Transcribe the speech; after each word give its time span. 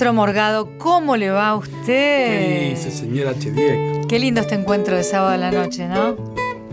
Maestro 0.00 0.14
Morgado, 0.14 0.78
¿cómo 0.78 1.14
le 1.14 1.28
va 1.28 1.50
a 1.50 1.56
usted? 1.56 1.84
¿Qué 1.84 2.68
dice, 2.70 2.90
señora 2.90 3.38
Chediek? 3.38 4.06
Qué 4.06 4.18
lindo 4.18 4.40
este 4.40 4.54
encuentro 4.54 4.96
de 4.96 5.02
sábado 5.04 5.32
a 5.34 5.36
la 5.36 5.50
noche, 5.50 5.86
¿no? 5.86 6.16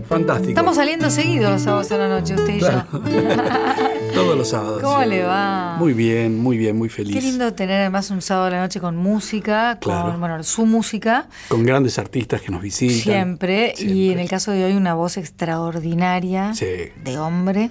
Fantástico. 0.08 0.48
Estamos 0.48 0.76
saliendo 0.76 1.10
seguidos 1.10 1.50
los 1.52 1.60
sábados 1.60 1.92
a 1.92 1.98
la 1.98 2.08
noche, 2.08 2.36
usted 2.36 2.54
y 2.54 2.58
Claro. 2.58 2.86
yo. 2.90 3.00
Todos 4.14 4.34
los 4.34 4.48
sábados. 4.48 4.82
¿Cómo 4.82 5.04
le 5.04 5.24
va? 5.24 5.76
Muy 5.78 5.92
bien, 5.92 6.38
muy 6.38 6.56
bien, 6.56 6.78
muy 6.78 6.88
feliz. 6.88 7.14
Qué 7.14 7.20
lindo 7.20 7.52
tener 7.52 7.80
además 7.82 8.10
un 8.10 8.22
sábado 8.22 8.46
a 8.46 8.50
la 8.50 8.60
noche 8.62 8.80
con 8.80 8.96
música, 8.96 9.76
Claro. 9.78 10.12
con 10.12 10.20
bueno, 10.20 10.42
su 10.42 10.64
música, 10.64 11.28
Con 11.48 11.64
grandes 11.64 11.98
artistas 11.98 12.40
que 12.40 12.50
nos 12.50 12.62
visitan. 12.62 12.96
siempre, 13.02 13.74
y 13.76 14.10
en 14.10 14.20
el 14.20 14.28
caso 14.30 14.52
de 14.52 14.64
hoy 14.64 14.72
una 14.72 14.94
voz 14.94 15.18
extraordinaria 15.18 16.54
Sí. 16.54 16.64
de 17.04 17.18
hombre. 17.18 17.68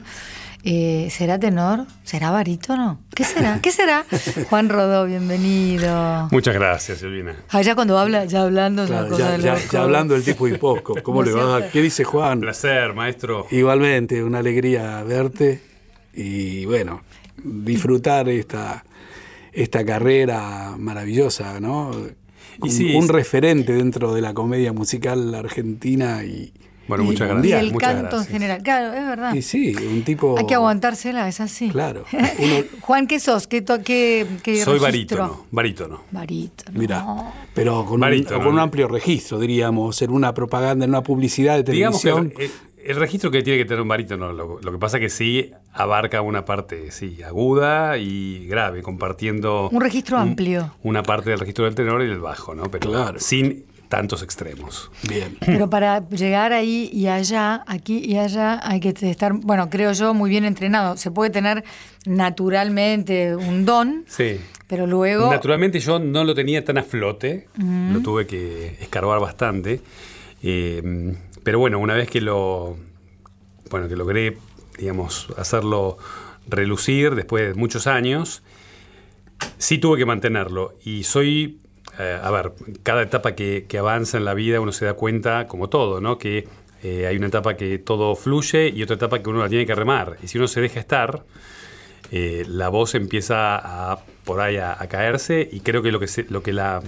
Eh, 0.69 1.07
¿Será 1.11 1.39
tenor? 1.39 1.85
¿Será 2.03 2.29
barítono? 2.29 2.99
¿Qué 3.15 3.23
será? 3.23 3.61
¿Qué 3.61 3.71
será? 3.71 4.05
Juan 4.49 4.67
Rodó, 4.67 5.05
bienvenido. 5.05 6.27
Muchas 6.29 6.53
gracias, 6.55 6.97
Silvina. 6.97 7.37
Allá 7.51 7.73
cuando 7.73 7.97
habla, 7.97 8.25
ya 8.25 8.41
hablando 8.43 8.85
Claro, 8.85 9.07
cosa 9.07 9.17
ya, 9.29 9.37
de 9.37 9.43
ya- 9.43 9.55
ya 9.71 9.81
hablando 9.83 10.13
del 10.13 10.25
tipo 10.25 10.45
y 10.45 10.57
poco. 10.57 10.95
¿Cómo 11.03 11.23
le 11.23 11.31
va? 11.31 11.59
siempre. 11.59 11.69
¿Qué 11.71 11.81
dice 11.81 12.03
Un 12.03 12.09
Juan? 12.11 12.39
placer, 12.41 12.93
maestro. 12.93 13.47
Igualmente, 13.49 14.21
una 14.21 14.39
alegría 14.39 15.01
verte 15.03 15.61
y 16.13 16.65
bueno, 16.65 17.01
disfrutar 17.41 18.27
esta, 18.27 18.83
esta 19.53 19.85
carrera 19.85 20.75
maravillosa, 20.77 21.61
¿no? 21.61 21.91
Un, 22.59 22.69
sí, 22.69 22.93
un 22.93 23.07
referente 23.07 23.71
dentro 23.71 24.13
de 24.13 24.19
la 24.21 24.33
comedia 24.33 24.73
musical 24.73 25.33
argentina 25.33 26.25
y, 26.25 26.51
Bueno, 26.87 27.03
y 27.03 27.07
muchas 27.07 27.29
Y 27.29 27.33
mundial. 27.33 27.65
el 27.65 27.73
Muchas 27.73 27.89
canto 27.93 28.05
en 28.05 28.09
gracias. 28.11 28.27
general, 28.31 28.63
claro, 28.63 28.93
es 28.93 29.05
verdad. 29.07 29.33
Y 29.33 29.41
sí, 29.41 29.75
un 29.75 30.03
tipo... 30.03 30.37
Hay 30.37 30.45
que 30.45 30.55
aguantársela, 30.55 31.27
es 31.27 31.39
así. 31.41 31.69
Claro. 31.69 32.05
Uno, 32.11 32.55
Juan, 32.81 33.07
¿qué 33.07 33.19
sos? 33.19 33.47
¿Qué, 33.47 33.63
qué, 33.83 34.25
qué 34.43 34.63
Soy 34.63 34.79
registro? 34.79 35.17
barítono, 35.17 35.45
barítono. 35.51 36.01
Barítono. 36.11 36.79
Mira, 36.79 37.05
pero 37.53 37.85
con 37.85 38.03
un, 38.03 38.23
con 38.23 38.47
un 38.47 38.59
amplio 38.59 38.87
registro, 38.87 39.39
diríamos, 39.39 40.01
en 40.01 40.11
una 40.11 40.33
propaganda, 40.33 40.85
en 40.85 40.91
una 40.91 41.01
publicidad 41.03 41.61
de 41.63 41.71
Digamos 41.73 42.01
que 42.01 42.09
televisión. 42.09 42.51
el, 42.85 42.95
registro 42.95 43.31
que 43.31 43.41
tiene 43.43 43.59
que 43.59 43.65
tener 43.65 43.81
un 43.81 43.87
barítono, 43.89 44.31
lo, 44.31 44.59
lo 44.61 44.71
que 44.71 44.77
pasa 44.77 44.99
que 44.99 45.09
sí 45.09 45.51
abarca 45.73 46.21
una 46.21 46.45
parte 46.45 46.91
sí, 46.91 47.21
aguda 47.21 47.97
y 47.97 48.47
grave, 48.47 48.81
compartiendo 48.81 49.69
Un 49.71 49.81
registro 49.81 50.17
amplio. 50.17 50.73
una 50.83 51.03
parte 51.03 51.29
del 51.31 51.39
registro 51.39 51.65
del 51.65 51.75
tenor 51.75 52.01
y 52.01 52.07
del 52.07 52.19
bajo, 52.19 52.55
¿no? 52.55 52.63
Pero 52.71 52.89
Claro. 52.89 53.19
sin 53.19 53.65
tantos 53.89 54.21
extremos. 54.23 54.91
Bien. 55.07 55.37
Pero 55.45 55.69
para 55.69 56.07
llegar 56.09 56.53
ahí 56.53 56.89
y 56.91 57.07
allá, 57.07 57.63
aquí 57.67 57.99
y 58.03 58.17
allá, 58.17 58.59
hay 58.63 58.79
que 58.79 58.93
estar, 59.09 59.33
bueno, 59.33 59.69
creo 59.69 59.93
yo, 59.93 60.13
muy 60.13 60.29
bien 60.29 60.45
entrenado. 60.45 60.97
Se 60.97 61.11
puede 61.11 61.29
tener 61.29 61.63
naturalmente 62.05 63.35
un 63.35 63.65
don, 63.65 64.03
Sí. 64.07 64.39
pero 64.67 64.85
luego... 64.87 65.29
Naturalmente 65.31 65.79
yo 65.79 65.99
no 65.99 66.23
lo 66.23 66.33
tenía 66.35 66.63
tan 66.65 66.77
a 66.77 66.83
flote, 66.83 67.47
lo 67.57 68.01
tuve 68.01 68.27
que 68.27 68.75
escarbar 68.81 69.19
bastante. 69.19 69.81
eh, 70.43 71.15
pero 71.43 71.59
bueno, 71.59 71.79
una 71.79 71.93
vez 71.93 72.09
que 72.09 72.19
lo. 72.19 72.75
Bueno, 73.69 73.87
que 73.87 73.95
logré, 73.95 74.37
digamos, 74.77 75.27
hacerlo 75.37 75.97
relucir 76.45 77.15
después 77.15 77.47
de 77.47 77.53
muchos 77.53 77.87
años, 77.87 78.43
sí 79.57 79.77
tuve 79.77 79.97
que 79.97 80.05
mantenerlo. 80.05 80.73
Y 80.83 81.03
soy. 81.03 81.59
Eh, 81.99 82.19
a 82.21 82.31
ver, 82.31 82.53
cada 82.83 83.01
etapa 83.01 83.33
que, 83.33 83.65
avanza 83.79 84.17
en 84.17 84.25
la 84.25 84.33
vida 84.33 84.59
uno 84.59 84.71
se 84.71 84.85
da 84.85 84.93
cuenta, 84.93 85.47
como 85.47 85.69
todo, 85.69 86.01
¿no? 86.01 86.17
Que 86.17 86.47
eh, 86.83 87.07
hay 87.07 87.17
una 87.17 87.27
etapa 87.27 87.55
que 87.55 87.79
todo 87.79 88.15
fluye 88.15 88.69
y 88.69 88.83
otra 88.83 88.95
etapa 88.95 89.21
que 89.21 89.29
uno 89.29 89.39
la 89.39 89.49
tiene 89.49 89.65
que 89.65 89.75
remar. 89.75 90.17
Y 90.21 90.27
si 90.27 90.37
uno 90.37 90.47
se 90.47 90.61
deja 90.61 90.79
estar, 90.79 91.23
eh, 92.11 92.45
la 92.47 92.69
voz 92.69 92.95
empieza 92.95 93.57
a 93.57 93.99
por 94.23 94.41
ahí 94.41 94.57
a, 94.57 94.75
caerse 94.89 95.47
y 95.51 95.61
creo 95.61 95.81
que 95.81 95.91
lo 95.91 95.99
que 95.99 96.07
lo 96.29 96.43
que 96.43 96.53
la 96.53 96.81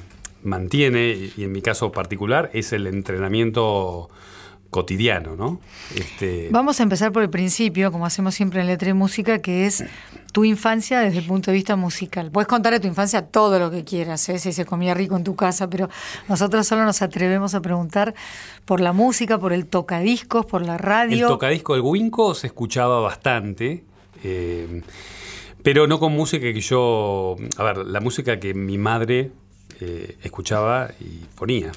mantiene 0.43 1.31
y 1.35 1.43
en 1.43 1.51
mi 1.51 1.61
caso 1.61 1.91
particular 1.91 2.49
es 2.53 2.73
el 2.73 2.87
entrenamiento 2.87 4.09
cotidiano, 4.69 5.35
¿no? 5.35 5.59
Este, 5.95 6.49
Vamos 6.51 6.79
a 6.79 6.83
empezar 6.83 7.11
por 7.11 7.23
el 7.23 7.29
principio, 7.29 7.91
como 7.91 8.05
hacemos 8.05 8.35
siempre 8.35 8.61
en 8.61 8.67
Letra 8.67 8.89
y 8.89 8.93
Música, 8.93 9.39
que 9.39 9.65
es 9.65 9.83
tu 10.31 10.45
infancia 10.45 10.99
desde 10.99 11.19
el 11.19 11.25
punto 11.25 11.49
de 11.49 11.55
vista 11.55 11.75
musical. 11.75 12.29
Puedes 12.29 12.47
contar 12.47 12.73
de 12.73 12.79
tu 12.79 12.87
infancia 12.87 13.23
todo 13.23 13.57
lo 13.57 13.71
que 13.71 13.83
quieras, 13.83 14.29
¿eh? 14.29 14.37
si 14.37 14.53
se 14.53 14.65
comía 14.65 14.93
rico 14.93 15.17
en 15.17 15.23
tu 15.23 15.35
casa, 15.35 15.69
pero 15.69 15.89
nosotros 16.27 16.67
solo 16.67 16.83
nos 16.83 17.01
atrevemos 17.01 17.55
a 17.55 17.61
preguntar 17.61 18.13
por 18.65 18.79
la 18.79 18.93
música, 18.93 19.39
por 19.39 19.53
el 19.53 19.65
tocadiscos, 19.65 20.45
por 20.45 20.63
la 20.63 20.73
el 20.73 20.79
radio. 20.79 21.27
tocadisco 21.27 21.73
del 21.73 21.81
Winco 21.81 22.35
se 22.35 22.47
escuchaba 22.47 22.99
bastante, 22.99 23.83
eh, 24.23 24.83
pero 25.63 25.87
no 25.87 25.99
con 25.99 26.13
música 26.13 26.53
que 26.53 26.61
yo, 26.61 27.35
a 27.57 27.63
ver, 27.63 27.77
la 27.77 27.99
música 27.99 28.39
que 28.39 28.53
mi 28.53 28.77
madre 28.77 29.31
eh, 29.81 30.17
escuchaba 30.21 30.91
y 30.99 31.25
ponía. 31.35 31.71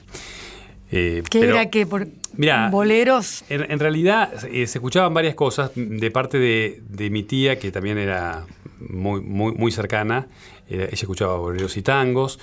Eh, 0.92 1.22
¿Qué 1.30 1.40
pero- 1.40 1.54
era 1.54 1.70
que 1.70 1.86
por 1.86 2.06
Mirá, 2.36 2.68
boleros? 2.70 3.44
En, 3.48 3.70
en 3.70 3.78
realidad 3.78 4.30
eh, 4.50 4.66
se 4.66 4.78
escuchaban 4.78 5.12
varias 5.14 5.34
cosas 5.34 5.70
de 5.74 6.10
parte 6.10 6.38
de, 6.38 6.82
de 6.88 7.10
mi 7.10 7.22
tía, 7.22 7.58
que 7.58 7.70
también 7.72 7.98
era 7.98 8.44
muy, 8.78 9.20
muy, 9.20 9.52
muy 9.54 9.72
cercana. 9.72 10.28
Ella 10.68 10.88
escuchaba 10.90 11.36
boleros 11.36 11.76
y 11.76 11.82
tangos. 11.82 12.38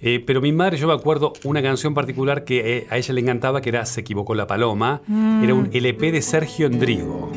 Eh, 0.00 0.22
pero 0.24 0.40
mi 0.40 0.52
madre, 0.52 0.76
yo 0.76 0.86
me 0.88 0.92
acuerdo 0.94 1.32
una 1.44 1.62
canción 1.62 1.94
particular 1.94 2.44
que 2.44 2.78
eh, 2.78 2.86
a 2.90 2.96
ella 2.98 3.14
le 3.14 3.20
encantaba, 3.20 3.60
que 3.60 3.68
era 3.70 3.86
Se 3.86 4.00
equivocó 4.02 4.34
la 4.34 4.46
paloma. 4.46 5.00
Era 5.42 5.54
un 5.54 5.70
LP 5.72 6.12
de 6.12 6.22
Sergio 6.22 6.66
Endrigo, 6.66 7.30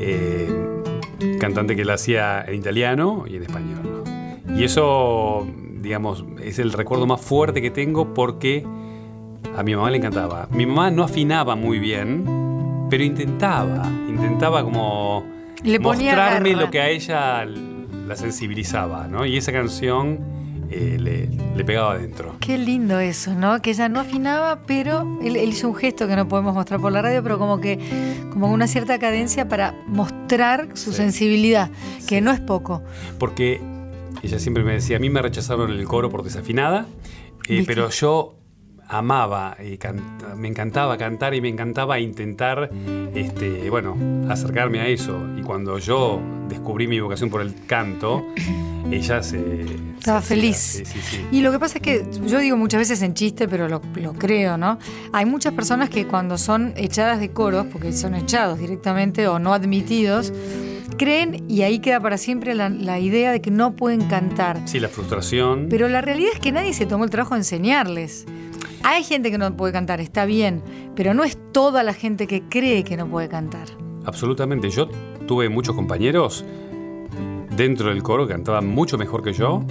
eh, 0.00 0.48
cantante 1.40 1.74
que 1.76 1.84
la 1.84 1.94
hacía 1.94 2.44
en 2.46 2.54
italiano 2.56 3.24
y 3.28 3.36
en 3.36 3.42
español. 3.42 4.04
¿no? 4.46 4.58
Y 4.60 4.64
eso, 4.64 5.46
digamos, 5.80 6.24
es 6.42 6.58
el 6.58 6.72
recuerdo 6.72 7.06
más 7.06 7.20
fuerte 7.20 7.60
que 7.62 7.70
tengo 7.70 8.14
porque 8.14 8.64
a 9.56 9.62
mi 9.62 9.74
mamá 9.74 9.90
le 9.90 9.96
encantaba. 9.98 10.48
Mi 10.50 10.66
mamá 10.66 10.90
no 10.90 11.02
afinaba 11.02 11.56
muy 11.56 11.78
bien, 11.78 12.24
pero 12.90 13.02
intentaba, 13.02 13.86
intentaba 14.08 14.62
como 14.62 15.24
Le 15.64 15.80
ponía 15.80 16.12
mostrarme 16.12 16.50
garra. 16.52 16.64
lo 16.66 16.70
que 16.70 16.80
a 16.80 16.88
ella 16.88 17.44
la 17.44 18.16
sensibilizaba, 18.16 19.08
¿no? 19.08 19.24
Y 19.26 19.36
esa 19.36 19.52
canción 19.52 20.18
eh, 20.70 20.96
le, 21.00 21.28
le 21.56 21.64
pegaba 21.64 21.92
adentro. 21.92 22.36
Qué 22.40 22.58
lindo 22.58 22.98
eso, 23.00 23.34
¿no? 23.34 23.60
Que 23.62 23.70
ella 23.70 23.88
no 23.88 24.00
afinaba, 24.00 24.60
pero 24.66 25.18
él, 25.22 25.36
él 25.36 25.48
hizo 25.48 25.68
un 25.68 25.74
gesto 25.74 26.06
que 26.06 26.14
no 26.16 26.28
podemos 26.28 26.54
mostrar 26.54 26.80
por 26.80 26.92
la 26.92 27.02
radio, 27.02 27.22
pero 27.22 27.38
como 27.38 27.60
que 27.60 27.78
como 28.32 28.50
una 28.52 28.66
cierta 28.66 28.98
cadencia 28.98 29.48
para 29.48 29.74
mostrar 29.88 30.68
su 30.74 30.90
Sí. 30.90 30.98
sensibilidad, 30.98 31.70
que 32.06 32.20
no 32.20 32.30
es 32.30 32.40
poco. 32.40 32.82
Porque 33.18 33.60
ella 34.22 34.38
siempre 34.38 34.62
me 34.64 34.74
decía, 34.74 34.96
a 34.98 35.00
mí 35.00 35.08
me 35.10 35.22
rechazaron 35.22 35.70
el 35.70 35.84
coro 35.86 36.10
por 36.10 36.22
desafinada, 36.22 36.86
eh, 37.48 37.64
pero 37.66 37.88
yo 37.90 38.35
amaba, 38.88 39.56
canta- 39.78 40.34
me 40.36 40.48
encantaba 40.48 40.96
cantar 40.96 41.34
y 41.34 41.40
me 41.40 41.48
encantaba 41.48 41.98
intentar, 41.98 42.70
este, 43.14 43.68
bueno, 43.70 43.96
acercarme 44.30 44.80
a 44.80 44.88
eso. 44.88 45.18
Y 45.38 45.42
cuando 45.42 45.78
yo 45.78 46.20
descubrí 46.48 46.86
mi 46.86 47.00
vocación 47.00 47.30
por 47.30 47.40
el 47.40 47.54
canto, 47.66 48.24
ella 48.90 49.22
se... 49.22 49.64
Estaba 49.98 50.20
se- 50.22 50.28
feliz. 50.28 50.56
Sí, 50.56 50.84
sí, 50.84 50.98
sí. 51.02 51.26
Y 51.32 51.40
lo 51.42 51.50
que 51.52 51.58
pasa 51.58 51.78
es 51.78 51.82
que 51.82 52.06
yo 52.26 52.38
digo 52.38 52.56
muchas 52.56 52.78
veces 52.80 53.02
en 53.02 53.14
chiste, 53.14 53.48
pero 53.48 53.68
lo, 53.68 53.82
lo 53.96 54.12
creo, 54.12 54.56
¿no? 54.56 54.78
Hay 55.12 55.26
muchas 55.26 55.52
personas 55.54 55.90
que 55.90 56.06
cuando 56.06 56.38
son 56.38 56.72
echadas 56.76 57.18
de 57.18 57.30
coros, 57.30 57.66
porque 57.72 57.92
son 57.92 58.14
echados 58.14 58.58
directamente 58.58 59.26
o 59.26 59.38
no 59.40 59.52
admitidos, 59.52 60.32
creen 60.96 61.44
y 61.48 61.62
ahí 61.62 61.80
queda 61.80 62.00
para 62.00 62.16
siempre 62.18 62.54
la, 62.54 62.68
la 62.68 62.98
idea 63.00 63.32
de 63.32 63.40
que 63.40 63.50
no 63.50 63.74
pueden 63.74 64.02
cantar. 64.06 64.60
Sí, 64.66 64.78
la 64.78 64.88
frustración. 64.88 65.66
Pero 65.68 65.88
la 65.88 66.00
realidad 66.00 66.30
es 66.32 66.38
que 66.40 66.52
nadie 66.52 66.72
se 66.72 66.86
tomó 66.86 67.04
el 67.04 67.10
trabajo 67.10 67.34
de 67.34 67.40
enseñarles. 67.40 68.24
Hay 68.88 69.02
gente 69.02 69.32
que 69.32 69.36
no 69.36 69.56
puede 69.56 69.72
cantar, 69.72 70.00
está 70.00 70.26
bien, 70.26 70.62
pero 70.94 71.12
no 71.12 71.24
es 71.24 71.36
toda 71.50 71.82
la 71.82 71.92
gente 71.92 72.28
que 72.28 72.42
cree 72.42 72.84
que 72.84 72.96
no 72.96 73.08
puede 73.08 73.28
cantar. 73.28 73.66
Absolutamente. 74.04 74.70
Yo 74.70 74.86
tuve 75.26 75.48
muchos 75.48 75.74
compañeros 75.74 76.44
dentro 77.56 77.88
del 77.88 78.04
coro 78.04 78.28
que 78.28 78.34
cantaban 78.34 78.68
mucho 78.68 78.96
mejor 78.96 79.24
que 79.24 79.32
yo 79.32 79.64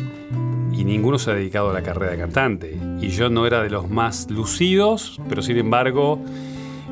y 0.73 0.83
ninguno 0.83 1.17
se 1.17 1.31
ha 1.31 1.33
dedicado 1.33 1.69
a 1.69 1.73
la 1.73 1.81
carrera 1.81 2.11
de 2.11 2.17
cantante. 2.17 2.77
Y 2.99 3.07
yo 3.07 3.29
no 3.29 3.47
era 3.47 3.63
de 3.63 3.69
los 3.69 3.89
más 3.89 4.29
lucidos, 4.29 5.21
pero 5.29 5.41
sin 5.41 5.59
embargo 5.59 6.19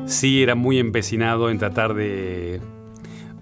sí 0.06 0.42
era 0.42 0.54
muy 0.54 0.78
empecinado 0.78 1.50
en 1.50 1.58
tratar 1.58 1.92
de, 1.92 2.58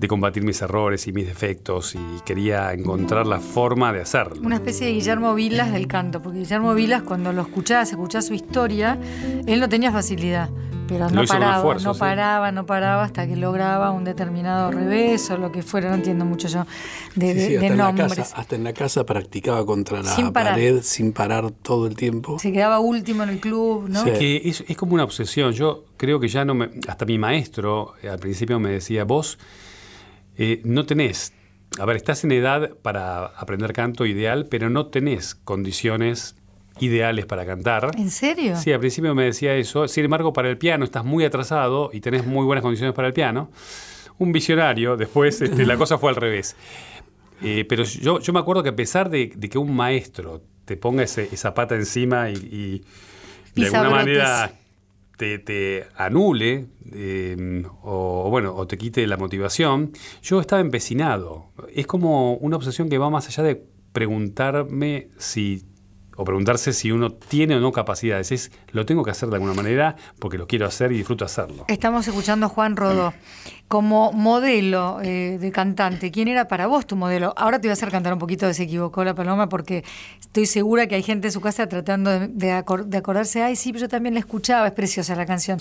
de 0.03 0.09
combatir 0.09 0.43
mis 0.43 0.61
errores 0.61 1.07
y 1.07 1.13
mis 1.13 1.27
defectos 1.27 1.95
y 1.95 2.01
quería 2.27 2.73
encontrar 2.73 3.25
la 3.27 3.39
forma 3.39 3.93
de 3.93 4.01
hacerlo. 4.03 4.43
Una 4.45 4.57
especie 4.57 4.89
de 4.89 4.93
Guillermo 4.95 5.33
Vilas 5.35 5.73
del 5.73 5.87
canto, 5.87 6.21
porque 6.21 6.41
Guillermo 6.41 6.75
Vilas 6.75 7.03
cuando 7.03 7.33
lo 7.33 7.43
escuchabas, 7.43 7.89
escuchás 7.91 8.27
su 8.27 8.35
historia, 8.35 8.99
él 9.47 9.61
no 9.61 9.69
tenía 9.69 9.93
facilidad, 9.93 10.51
pero 10.89 11.09
no 11.09 11.25
paraba, 11.25 11.57
esfuerzo, 11.59 11.89
no 11.89 11.95
sí. 11.95 12.01
paraba, 12.01 12.51
no 12.51 12.67
paraba 12.67 13.05
hasta 13.05 13.29
que 13.29 13.37
lograba 13.37 13.93
un 13.93 14.03
determinado 14.03 14.73
revés 14.73 15.31
o 15.31 15.39
lo 15.39 15.53
que 15.53 15.63
fuera, 15.63 15.89
no 15.91 15.95
entiendo 15.95 16.25
mucho 16.25 16.49
yo 16.49 16.67
de, 17.15 17.29
Sí, 17.29 17.35
de- 17.39 17.47
sí, 17.47 17.53
de 17.53 17.57
hasta, 17.59 17.67
en 17.69 17.79
la 17.79 17.85
nombres. 17.93 18.15
casa, 18.19 18.37
hasta 18.37 18.57
en 18.57 18.65
la 18.65 18.73
casa 18.73 19.07
practicaba 19.07 19.65
contra 19.65 20.03
la 20.03 20.11
Sin 20.17 20.33
pared 20.33 20.81
sin 20.83 21.13
parar 21.13 21.53
todo 21.53 21.87
el 21.87 21.95
tiempo. 21.95 22.41
Se 22.41 22.51
quedaba 22.51 22.81
último 22.81 23.23
en 23.23 23.29
el 23.29 23.39
club, 23.39 23.89
¿no? 23.89 24.03
Sí. 24.03 24.11
que 24.19 24.43
es, 24.45 24.65
es 24.67 24.77
como 24.77 24.95
una 24.95 25.05
obsesión. 25.05 25.53
Yo 25.53 25.85
creo 25.97 26.19
que 26.19 26.27
ya 26.27 26.45
no 26.45 26.55
me. 26.55 26.71
Hasta 26.89 27.05
mi 27.05 27.19
maestro 27.19 27.95
eh, 28.03 28.09
al 28.09 28.19
principio 28.19 28.59
me 28.59 28.71
decía: 28.71 29.05
Vos 29.05 29.39
eh, 30.37 30.61
no 30.64 30.84
tenés 30.87 31.32
a 31.79 31.87
ver, 31.87 31.96
estás 31.96 32.23
en 32.25 32.32
edad 32.32 32.76
para 32.82 33.25
aprender 33.25 33.73
canto 33.73 34.05
ideal, 34.05 34.46
pero 34.50 34.69
no 34.69 34.88
tenés 34.88 35.34
condiciones 35.34 36.37
ideales 36.81 37.25
para 37.25 37.46
cantar. 37.46 37.93
¿En 37.96 38.11
serio? 38.11 38.56
Sí, 38.56 38.73
al 38.73 38.81
principio 38.81 39.14
me 39.14 39.25
decía 39.25 39.55
eso. 39.55 39.88
Sin 39.88 40.05
embargo, 40.05 40.34
para 40.34 40.50
el 40.50 40.58
piano 40.58 40.84
estás 40.84 41.02
muy 41.02 41.25
atrasado 41.25 41.88
y 41.90 42.00
tenés 42.00 42.26
muy 42.26 42.44
buenas 42.44 42.61
condiciones 42.62 42.94
para 42.94 43.08
el 43.08 43.14
piano. 43.14 43.50
Un 44.19 44.32
visionario, 44.32 44.99
después 44.99 45.40
este, 45.40 45.64
la 45.64 45.79
cosa 45.79 45.96
fue 45.96 46.11
al 46.11 46.17
revés. 46.17 46.56
Eh, 47.43 47.64
pero 47.67 47.84
yo, 47.84 48.20
yo 48.20 48.32
me 48.34 48.40
acuerdo 48.40 48.62
que 48.62 48.69
a 48.69 48.76
pesar 48.76 49.08
de, 49.08 49.32
de 49.34 49.49
que 49.49 49.56
un 49.56 49.75
maestro 49.75 50.43
te 50.67 50.76
ponga 50.76 51.05
ese- 51.05 51.29
esa 51.32 51.55
pata 51.55 51.75
encima 51.75 52.29
y, 52.29 52.34
y 52.34 52.82
de 53.55 53.67
alguna 53.67 53.88
manera 53.96 54.52
te, 55.45 55.87
anule 55.97 56.67
eh, 56.93 57.65
o, 57.83 58.29
bueno, 58.31 58.55
o 58.55 58.67
te 58.67 58.77
quite 58.79 59.07
la 59.07 59.17
motivación, 59.17 59.93
yo 60.23 60.41
estaba 60.41 60.61
empecinado. 60.61 61.53
Es 61.73 61.87
como 61.87 62.35
una 62.35 62.57
obsesión 62.57 62.89
que 62.89 62.99
va 62.99 63.11
más 63.11 63.29
allá 63.29 63.43
de 63.43 63.65
preguntarme 63.93 65.09
si 65.19 65.65
o 66.17 66.25
preguntarse 66.25 66.73
si 66.73 66.91
uno 66.93 67.13
tiene 67.13 67.57
o 67.57 67.61
no 67.61 67.73
capacidades. 67.73 68.33
Es, 68.33 68.53
lo 68.73 68.85
tengo 68.85 69.03
que 69.03 69.11
hacer 69.11 69.29
de 69.29 69.37
alguna 69.37 69.55
manera 69.55 69.97
porque 70.19 70.39
lo 70.39 70.47
quiero 70.47 70.67
hacer 70.67 70.93
y 70.93 70.99
disfruto 70.99 71.25
hacerlo. 71.25 71.65
Estamos 71.69 72.07
escuchando 72.07 72.47
a 72.47 72.49
Juan 72.49 72.77
Rodó. 72.77 73.15
Como 73.73 74.13
modelo 74.13 74.99
eh, 75.03 75.39
de 75.41 75.51
cantante, 75.51 76.11
¿quién 76.11 76.29
era 76.29 76.47
para 76.47 76.67
vos 76.67 76.87
tu 76.87 76.95
modelo? 76.95 77.33
Ahora 77.39 77.59
te 77.59 77.69
voy 77.69 77.71
a 77.71 77.73
hacer 77.73 77.91
cantar 77.91 78.13
un 78.13 78.19
poquito 78.19 78.47
de 78.47 78.53
Se 78.53 78.65
equivocó 78.65 79.03
la 79.03 79.15
paloma 79.15 79.49
porque 79.49 79.83
estoy 80.21 80.45
segura 80.45 80.87
que 80.87 80.95
hay 80.97 81.03
gente 81.03 81.29
en 81.29 81.33
su 81.33 81.41
casa 81.41 81.67
tratando 81.67 82.11
de, 82.11 82.29
de 82.29 82.53
acor- 82.53 82.85
de 82.85 82.99
acordarse, 82.99 83.43
ay, 83.43 83.57
sí, 83.57 83.73
pero 83.73 83.81
yo 83.87 83.89
también 83.89 84.13
la 84.13 84.21
escuchaba, 84.21 84.67
es 84.67 84.75
preciosa 84.75 85.17
la 85.17 85.25
canción. 85.25 85.59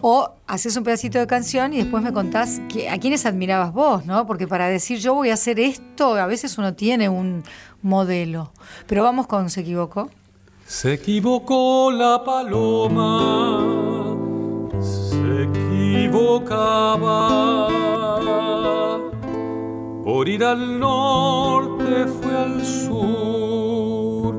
O 0.00 0.30
haces 0.46 0.74
un 0.78 0.84
pedacito 0.84 1.18
de 1.18 1.26
canción 1.26 1.74
y 1.74 1.76
después 1.82 2.02
me 2.02 2.14
contás 2.14 2.62
que, 2.72 2.88
a 2.88 2.96
quiénes 2.96 3.26
admirabas 3.26 3.74
vos, 3.74 4.06
¿no? 4.06 4.26
Porque 4.26 4.48
para 4.48 4.66
decir 4.68 4.98
yo 4.98 5.12
voy 5.12 5.28
a 5.28 5.34
hacer 5.34 5.60
esto, 5.60 6.14
a 6.14 6.24
veces 6.24 6.56
uno 6.56 6.72
tiene 6.72 7.10
un 7.10 7.42
modelo. 7.82 8.52
Pero 8.86 9.02
vamos 9.02 9.26
con 9.26 9.50
Se 9.50 9.60
equivocó. 9.60 10.08
Se 10.64 10.94
equivocó 10.94 11.90
la 11.92 12.24
paloma, 12.24 14.09
equivocaba. 16.10 17.68
Por 20.04 20.28
ir 20.28 20.44
al 20.44 20.78
norte 20.78 22.06
fue 22.06 22.36
al 22.36 22.64
sur. 22.64 24.34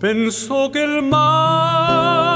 Pensó 0.00 0.70
que 0.70 0.84
el 0.84 1.02
mar 1.02 2.33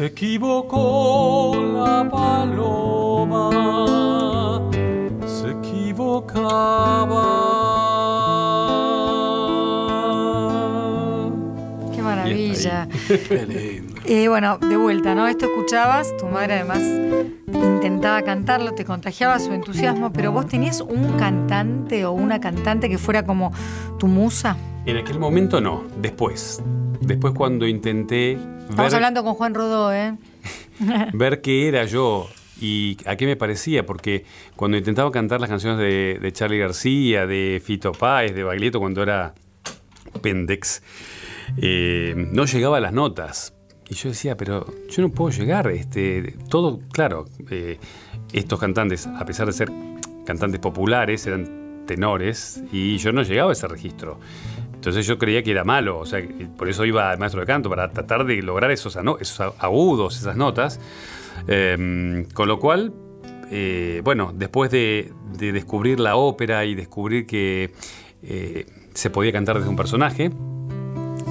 Se 0.00 0.06
equivocó 0.06 1.52
la 1.74 2.08
paloma, 2.10 3.50
se 5.26 5.50
equivocaba. 5.50 6.70
Qué 11.94 12.00
maravilla. 12.00 12.88
Qué 13.28 13.46
lindo. 13.46 14.00
Eh, 14.06 14.28
bueno, 14.28 14.56
de 14.56 14.78
vuelta, 14.78 15.14
¿no? 15.14 15.28
Esto 15.28 15.44
escuchabas, 15.44 16.16
tu 16.16 16.24
madre 16.24 16.54
además 16.54 16.80
intentaba 17.48 18.22
cantarlo, 18.22 18.72
te 18.72 18.86
contagiaba 18.86 19.38
su 19.38 19.52
entusiasmo, 19.52 20.14
pero 20.14 20.32
vos 20.32 20.46
tenías 20.46 20.80
un 20.80 21.18
cantante 21.18 22.06
o 22.06 22.12
una 22.12 22.40
cantante 22.40 22.88
que 22.88 22.96
fuera 22.96 23.26
como 23.26 23.52
tu 23.98 24.06
musa. 24.06 24.56
En 24.86 24.96
aquel 24.96 25.18
momento 25.18 25.60
no, 25.60 25.84
después. 26.00 26.62
Después 27.02 27.34
cuando 27.34 27.66
intenté 27.66 28.38
Estamos 28.70 28.92
ver, 28.92 28.96
hablando 28.96 29.24
con 29.24 29.34
Juan 29.34 29.54
Rodó, 29.54 29.92
¿eh? 29.92 30.16
ver 31.12 31.40
qué 31.40 31.68
era 31.68 31.84
yo 31.84 32.28
y 32.60 32.96
a 33.04 33.16
qué 33.16 33.26
me 33.26 33.36
parecía, 33.36 33.84
porque 33.84 34.24
cuando 34.54 34.76
intentaba 34.76 35.10
cantar 35.10 35.40
las 35.40 35.50
canciones 35.50 35.78
de, 35.78 36.18
de 36.20 36.32
Charlie 36.32 36.58
García, 36.58 37.26
de 37.26 37.60
Fito 37.64 37.92
Páez, 37.92 38.34
de 38.34 38.44
Baglietto 38.44 38.78
cuando 38.78 39.02
era 39.02 39.34
Pendex, 40.22 40.82
eh, 41.56 42.14
no 42.16 42.44
llegaba 42.44 42.76
a 42.76 42.80
las 42.80 42.92
notas. 42.92 43.54
Y 43.88 43.94
yo 43.94 44.10
decía, 44.10 44.36
pero 44.36 44.66
yo 44.88 45.02
no 45.02 45.10
puedo 45.10 45.36
llegar. 45.36 45.68
Este, 45.68 46.36
todo, 46.48 46.80
claro, 46.92 47.26
eh, 47.50 47.78
estos 48.32 48.60
cantantes, 48.60 49.08
a 49.08 49.24
pesar 49.24 49.46
de 49.46 49.52
ser 49.52 49.72
cantantes 50.24 50.60
populares, 50.60 51.26
eran 51.26 51.82
tenores 51.86 52.62
y 52.70 52.98
yo 52.98 53.10
no 53.10 53.22
llegaba 53.22 53.50
a 53.50 53.52
ese 53.52 53.66
registro. 53.66 54.20
Entonces 54.80 55.06
yo 55.06 55.18
creía 55.18 55.42
que 55.42 55.50
era 55.50 55.62
malo, 55.62 55.98
o 55.98 56.06
sea, 56.06 56.26
por 56.56 56.66
eso 56.66 56.86
iba 56.86 57.10
al 57.10 57.18
maestro 57.18 57.42
de 57.42 57.46
canto, 57.46 57.68
para 57.68 57.90
tratar 57.90 58.24
de 58.24 58.40
lograr 58.40 58.70
esos, 58.70 58.96
esos 59.20 59.54
agudos, 59.58 60.16
esas 60.16 60.36
notas. 60.36 60.80
Eh, 61.48 62.26
con 62.32 62.48
lo 62.48 62.58
cual, 62.58 62.94
eh, 63.50 64.00
bueno, 64.02 64.32
después 64.34 64.70
de, 64.70 65.12
de 65.36 65.52
descubrir 65.52 66.00
la 66.00 66.16
ópera 66.16 66.64
y 66.64 66.74
descubrir 66.74 67.26
que 67.26 67.74
eh, 68.22 68.64
se 68.94 69.10
podía 69.10 69.32
cantar 69.32 69.58
desde 69.58 69.68
un 69.68 69.76
personaje, 69.76 70.30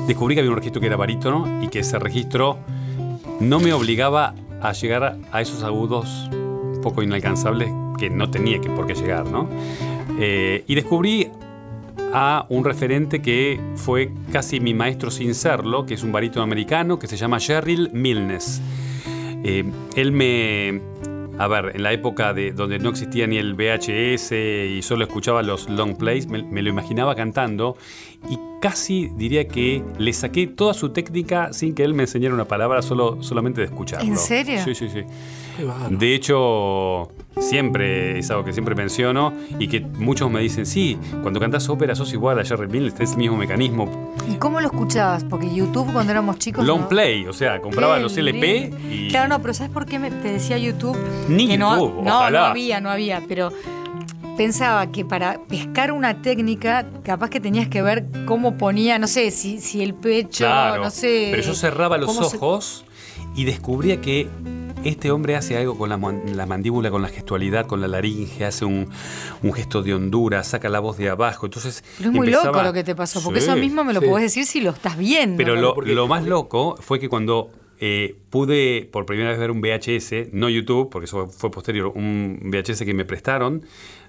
descubrí 0.06 0.36
que 0.36 0.42
había 0.42 0.52
un 0.52 0.58
registro 0.58 0.80
que 0.80 0.86
era 0.86 0.96
barítono 0.98 1.64
y 1.64 1.70
que 1.70 1.80
ese 1.80 1.98
registro 1.98 2.60
no 3.40 3.60
me 3.60 3.74
obligaba 3.74 4.36
a 4.62 4.74
llegar 4.74 5.18
a 5.32 5.42
esos 5.42 5.64
agudos 5.64 6.30
un 6.32 6.82
poco 6.84 7.02
inalcanzables 7.02 7.72
que 7.98 8.12
no 8.12 8.30
tenía 8.30 8.62
que 8.62 8.70
por 8.70 8.86
qué 8.86 8.94
llegar, 8.94 9.26
¿no? 9.26 9.50
Eh, 10.20 10.64
y 10.68 10.76
descubrí 10.76 11.32
a 12.14 12.46
un 12.50 12.64
referente 12.66 13.22
que 13.22 13.60
fue 13.76 14.12
casi 14.32 14.60
mi 14.60 14.74
maestro 14.74 15.12
sin 15.12 15.36
serlo, 15.36 15.86
que 15.86 15.94
es 15.94 16.04
un 16.04 16.12
barítono 16.12 16.44
americano 16.44 17.00
que 17.00 17.08
se 17.08 17.18
llama 17.18 17.40
Cheryl 17.40 17.92
Milnes. 17.94 18.62
Eh, 19.44 19.64
él 19.96 20.12
me... 20.12 20.82
A 21.38 21.48
ver, 21.48 21.72
en 21.74 21.84
la 21.84 21.94
época 21.94 22.34
de 22.34 22.52
donde 22.52 22.80
no 22.80 22.90
existía 22.90 23.26
ni 23.26 23.38
el 23.38 23.54
VHS 23.54 24.34
y 24.34 24.82
solo 24.82 25.06
escuchaba 25.06 25.42
los 25.42 25.70
long 25.70 25.96
plays, 25.96 26.28
me 26.28 26.62
lo 26.62 26.70
imaginaba 26.70 27.16
cantando 27.16 27.78
y 28.28 28.38
casi 28.62 29.10
diría 29.16 29.48
que 29.48 29.84
le 29.98 30.12
saqué 30.14 30.48
toda 30.48 30.74
su 30.74 30.90
técnica 30.90 31.54
sin 31.54 31.74
que 31.74 31.84
él 31.84 31.94
me 31.94 32.04
enseñara 32.04 32.34
una 32.34 32.46
palabra, 32.46 32.82
solo, 32.82 33.22
solamente 33.24 33.62
de 33.62 33.68
escucharlo. 33.68 34.08
¿En 34.08 34.18
serio? 34.18 34.62
Sí, 34.64 34.76
sí, 34.76 34.90
sí. 34.90 35.04
De 35.90 36.16
hecho, 36.16 37.10
siempre 37.40 38.20
es 38.20 38.30
algo 38.32 38.44
que 38.44 38.54
siempre 38.54 38.76
menciono 38.76 39.34
y 39.58 39.68
que 39.68 39.82
muchos 39.82 40.30
me 40.32 40.42
dicen, 40.42 40.66
sí, 40.66 40.98
cuando 41.22 41.40
cantas 41.40 41.68
ópera 41.70 41.96
sos 41.96 42.14
igual 42.14 42.40
a 42.40 42.46
Jerry 42.46 42.68
Mills, 42.68 43.00
es 43.00 43.12
el 43.12 43.18
mismo 43.18 43.38
mecanismo. 43.38 44.14
¿Y 44.30 44.36
cómo 44.36 44.62
lo 44.62 44.68
escuchabas? 44.68 45.24
Porque 45.24 45.54
YouTube 45.54 45.92
cuando 45.92 46.12
éramos 46.12 46.38
chicos... 46.40 46.66
Long 46.66 46.82
no- 46.82 46.90
play, 46.90 47.26
o 47.26 47.34
sea, 47.34 47.62
compraba 47.62 48.00
los 48.00 48.16
LP 48.18 48.72
y... 48.90 49.08
Claro, 49.10 49.28
no, 49.28 49.42
pero 49.42 49.54
¿sabes 49.54 49.72
por 49.72 49.86
qué 49.86 50.00
me, 50.00 50.12
te 50.12 50.32
decía 50.32 50.58
YouTube? 50.58 50.98
Ni 51.28 51.48
que 51.48 51.58
no, 51.58 51.76
YouTube, 51.76 52.04
no, 52.04 52.18
ojalá. 52.20 52.40
no 52.40 52.46
había, 52.46 52.82
no 52.82 52.90
había, 52.90 53.22
pero 53.28 53.52
pensaba 54.44 54.90
que 54.90 55.04
para 55.04 55.38
pescar 55.50 55.92
una 55.92 56.22
técnica, 56.22 56.86
capaz 57.04 57.30
que 57.30 57.42
tenías 57.42 57.68
que 57.68 57.82
ver 57.82 58.06
cómo 58.26 58.58
ponía, 58.58 58.98
no 58.98 59.06
sé, 59.06 59.32
si, 59.32 59.60
si 59.60 59.84
el 59.84 59.94
pecho, 59.94 60.46
Claro, 60.46 60.82
no 60.86 60.90
sé. 60.92 61.28
pero 61.30 61.44
yo 61.44 61.54
cerraba 61.54 61.98
los 61.98 62.16
se- 62.16 62.38
ojos 62.38 62.86
y 63.36 63.44
descubría 63.44 64.00
que 64.00 64.30
este 64.86 65.12
hombre 65.12 65.36
hace 65.36 65.58
algo 65.58 65.78
con 65.78 65.90
la, 65.90 65.98
mandíbula, 65.98 66.90
con 66.90 67.02
la 67.02 67.10
gestualidad, 67.10 67.66
con 67.66 67.82
la 67.82 67.90
laringe, 67.90 68.46
hace 68.46 68.64
un, 68.64 68.88
un 69.44 69.52
gesto 69.52 69.84
de 69.84 69.94
hondura, 69.94 70.42
saca 70.46 70.70
la 70.70 70.80
voz 70.80 70.98
de 70.98 71.10
abajo. 71.10 71.48
Entonces 71.48 71.84
Pero 71.98 72.12
es 72.12 72.16
muy 72.16 72.28
empezaba- 72.30 72.46
loco 72.54 72.64
lo 72.64 72.72
que 72.72 72.86
te 72.86 72.96
pasó, 72.96 73.22
porque 73.22 73.42
Sí. 73.42 73.48
eso 73.50 73.58
mismo 73.58 73.84
me 73.84 73.92
lo 73.92 74.00
sí. 74.00 74.06
podés 74.08 74.24
decir 74.24 74.46
si 74.46 74.62
lo 74.62 74.70
estás 74.70 74.98
viendo. 74.98 75.36
Pero 75.36 75.58
lo, 75.58 75.74
porque- 75.76 75.92
lo 75.94 76.08
más 76.08 76.24
loco 76.24 76.78
fue 76.80 76.98
que 76.98 77.10
cuando 77.10 77.52
eh, 77.82 78.18
pude 78.30 78.90
por 78.92 79.06
primera 79.06 79.30
vez 79.30 79.40
ver 79.40 79.52
un 79.52 79.62
VHS, 79.62 80.30
no 80.34 80.50
YouTube, 80.50 80.90
porque 80.90 81.06
eso 81.06 81.28
fue 81.28 81.50
posterior, 81.50 81.92
un 81.96 82.38
VHS 82.52 82.84
que 82.84 82.94
me 82.94 83.06
prestaron 83.06 83.64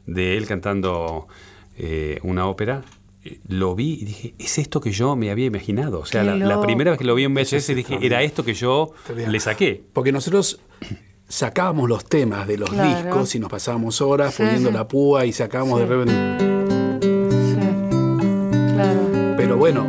de 0.07 0.37
él 0.37 0.47
cantando 0.47 1.29
eh, 1.77 2.19
una 2.23 2.47
ópera, 2.47 2.83
eh, 3.25 3.39
lo 3.49 3.75
vi 3.75 3.99
y 4.01 4.05
dije, 4.05 4.35
es 4.39 4.59
esto 4.59 4.81
que 4.81 4.93
yo 4.93 5.17
me 5.17 5.31
había 5.31 5.47
imaginado. 5.47 6.01
O 6.01 6.07
sea, 6.07 6.23
la, 6.23 6.61
primera 6.61 6.91
vez 6.91 6.99
que 6.99 7.05
lo 7.05 7.15
vi 7.15 7.25
en 7.25 7.35
VHS 7.35 7.75
dije, 7.75 7.99
era 8.03 8.23
esto 8.23 8.45
que 8.45 8.55
yo 8.55 8.93
le 9.15 9.41
saqué. 9.41 9.83
Porque 9.93 10.13
nosotros 10.13 10.61
sacábamos 11.29 11.89
los 11.89 12.05
temas 12.05 12.47
de 12.49 12.59
los 12.59 12.71
discos 12.71 13.35
y 13.35 13.39
nos 13.39 13.51
pasábamos 13.51 14.01
horas 14.01 14.35
sí, 14.35 14.43
poniendo 14.43 14.71
la 14.71 14.89
púa 14.89 15.27
y 15.27 15.33
sacábamos 15.33 15.81
de 15.81 15.87
repente. 15.87 16.15
Pero 19.37 19.57
bueno, 19.57 19.87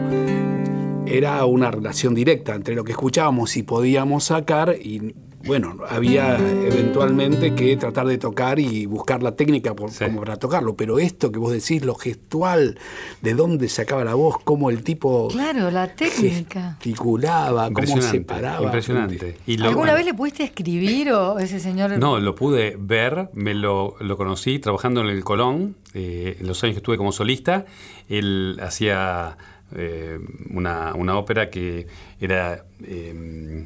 era 1.06 1.44
una 1.46 1.72
relación 1.72 2.13
directa 2.15 2.56
entre 2.56 2.75
lo 2.75 2.84
que 2.84 2.91
escuchábamos 2.91 3.58
y 3.58 3.63
podíamos 3.63 4.25
sacar 4.25 4.75
y 4.80 5.13
bueno, 5.45 5.77
había 5.89 6.38
eventualmente 6.38 7.55
que 7.55 7.75
tratar 7.77 8.07
de 8.07 8.17
tocar 8.17 8.60
y 8.60 8.86
buscar 8.86 9.24
la 9.24 9.36
técnica 9.36 9.75
por, 9.75 9.91
como 9.98 10.19
para 10.19 10.38
tocarlo, 10.38 10.75
pero 10.75 11.00
esto 11.00 11.31
que 11.31 11.39
vos 11.39 11.51
decís, 11.51 11.83
lo 11.83 11.95
gestual, 11.95 12.77
de 13.21 13.33
dónde 13.33 13.69
sacaba 13.69 14.03
la 14.03 14.13
voz, 14.13 14.38
cómo 14.43 14.69
el 14.69 14.83
tipo... 14.83 15.27
Claro, 15.29 15.71
la 15.71 15.93
técnica. 15.93 16.77
Gesticulaba, 16.81 17.71
cómo 17.71 18.01
se 18.01 18.21
paraba. 18.21 18.65
Impresionante. 18.65 19.38
¿Alguna 19.62 19.93
vez 19.93 20.05
le 20.05 20.13
pudiste 20.13 20.43
escribir 20.43 21.12
o 21.12 21.39
ese 21.39 21.60
señor...? 21.60 21.98
No, 21.98 22.19
lo 22.19 22.36
pude 22.36 22.75
ver, 22.79 23.29
me 23.33 23.53
lo, 23.53 23.95
lo 24.00 24.17
conocí 24.17 24.60
trabajando 24.60 25.01
en 25.01 25.07
el 25.07 25.24
Colón, 25.24 25.75
eh, 25.93 26.38
en 26.39 26.48
los 26.48 26.63
años 26.63 26.75
que 26.75 26.79
estuve 26.79 26.98
como 26.98 27.12
solista, 27.12 27.65
él 28.07 28.57
hacía 28.62 29.38
eh, 29.75 30.19
una, 30.49 30.93
ópera 31.17 31.49
que 31.49 31.87
era 32.19 32.65
eh, 32.83 33.65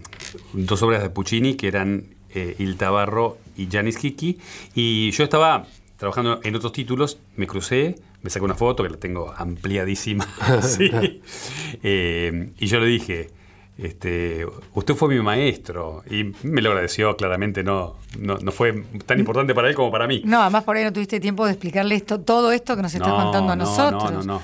dos 0.54 0.82
obras 0.84 1.02
de 1.02 1.10
Puccini 1.10 1.56
que 1.56 1.68
eran 1.68 2.06
eh, 2.34 2.56
Il 2.60 2.78
Tabarro 2.78 3.38
y 3.56 3.68
Janis 3.72 3.98
Kiki. 3.98 4.40
Y 4.74 5.12
yo 5.12 5.24
estaba 5.24 5.66
trabajando 5.98 6.40
en 6.44 6.56
otros 6.56 6.74
títulos, 6.74 7.18
me 7.38 7.48
crucé, 7.48 7.96
me 8.22 8.30
saqué 8.30 8.46
una 8.46 8.56
foto 8.56 8.84
que 8.84 8.90
la 8.90 8.98
tengo 8.98 9.34
ampliadísima. 9.36 10.28
y 11.84 12.66
yo 12.68 12.80
le 12.80 12.86
dije, 12.86 13.30
este, 13.78 14.48
usted 14.74 14.96
fue 14.96 15.10
mi 15.10 15.22
maestro 15.22 16.04
y 16.10 16.32
me 16.44 16.62
lo 16.62 16.70
agradeció, 16.70 17.18
claramente 17.18 17.62
no, 17.62 17.96
no, 18.20 18.38
fue 18.52 18.86
tan 19.06 19.20
importante 19.20 19.54
para 19.54 19.68
él 19.68 19.76
como 19.76 19.92
para 19.92 20.08
mí. 20.08 20.22
No, 20.24 20.42
además 20.42 20.64
por 20.64 20.78
ahí 20.78 20.84
no 20.84 20.94
tuviste 20.94 21.20
tiempo 21.20 21.46
de 21.46 21.52
explicarle 21.52 21.96
esto, 21.96 22.22
todo 22.22 22.54
esto 22.54 22.76
que 22.76 22.82
nos 22.82 22.94
estás 22.94 23.12
contando 23.12 23.52
a 23.52 23.56
nosotros. 23.56 24.12
No, 24.12 24.12
no, 24.12 24.24
no. 24.24 24.42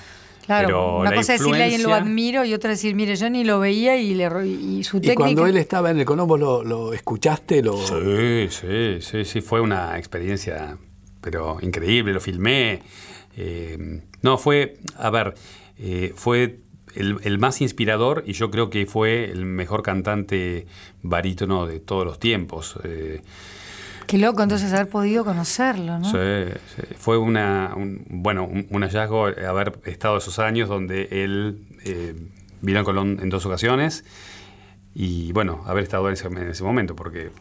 Claro, 0.60 1.00
una 1.00 1.14
cosa 1.14 1.36
es 1.36 1.40
decirle 1.40 1.62
a 1.62 1.66
alguien 1.66 1.84
lo 1.84 1.94
admiro 1.94 2.46
y 2.46 2.54
otra 2.54 2.72
decir, 2.72 2.96
mire, 2.96 3.16
yo 3.16 3.30
ni 3.30 3.44
lo 3.44 3.60
veía 3.60 3.96
y, 3.96 4.14
le, 4.16 4.26
y 4.46 4.84
su 4.84 5.00
técnica... 5.00 5.14
Y 5.14 5.16
cuando 5.16 5.48
él 5.48 5.58
estaba 5.58 5.92
en 5.92 6.00
el 6.00 6.06
Colombo, 6.06 6.38
¿lo, 6.38 6.64
lo 6.64 6.94
escuchaste? 6.94 7.62
Lo... 7.62 7.78
Sí, 7.78 8.48
sí, 8.50 9.02
sí, 9.02 9.26
sí, 9.26 9.42
fue 9.42 9.62
una 9.62 9.98
experiencia, 9.98 10.78
pero 11.22 11.58
increíble, 11.62 12.14
lo 12.14 12.20
filmé. 12.20 12.82
Eh, 13.38 14.02
no, 14.22 14.38
fue, 14.38 14.78
a 14.98 15.10
ver, 15.10 15.36
eh, 15.80 16.14
fue 16.16 16.60
el, 16.96 17.38
más 17.40 17.62
inspirador 17.62 18.24
y 18.26 18.34
yo 18.34 18.52
creo 18.52 18.70
que 18.70 18.86
fue 18.86 19.32
el 19.32 19.46
mejor 19.46 19.84
cantante 19.84 20.68
barítono 21.02 21.66
de 21.66 21.80
todos 21.80 22.06
los 22.06 22.20
tiempos. 22.20 22.78
Eh, 22.84 23.22
Qué 24.08 24.18
loco 24.18 24.44
entonces 24.44 24.74
haber 24.74 24.90
podido 24.90 25.24
conocerlo, 25.24 26.00
¿no? 26.00 26.12
Sí, 26.12 26.54
fue 26.98 27.18
una, 27.18 27.74
un, 27.76 28.06
bueno, 28.10 28.46
un, 28.46 28.82
hallazgo 28.82 29.28
haber 29.28 29.80
estado 29.86 30.18
esos 30.18 30.40
años 30.40 30.70
donde 30.70 31.08
él 31.12 31.66
eh, 31.86 32.16
vino 32.62 32.80
a 32.80 32.84
Colón 32.84 33.20
en 33.22 33.30
dos 33.30 33.46
ocasiones 33.46 34.04
y 34.94 35.32
bueno, 35.32 35.64
haber 35.66 35.84
estado 35.84 36.08
en 36.10 36.14
ese, 36.14 36.64
momento, 36.64 36.96
porque 36.96 37.32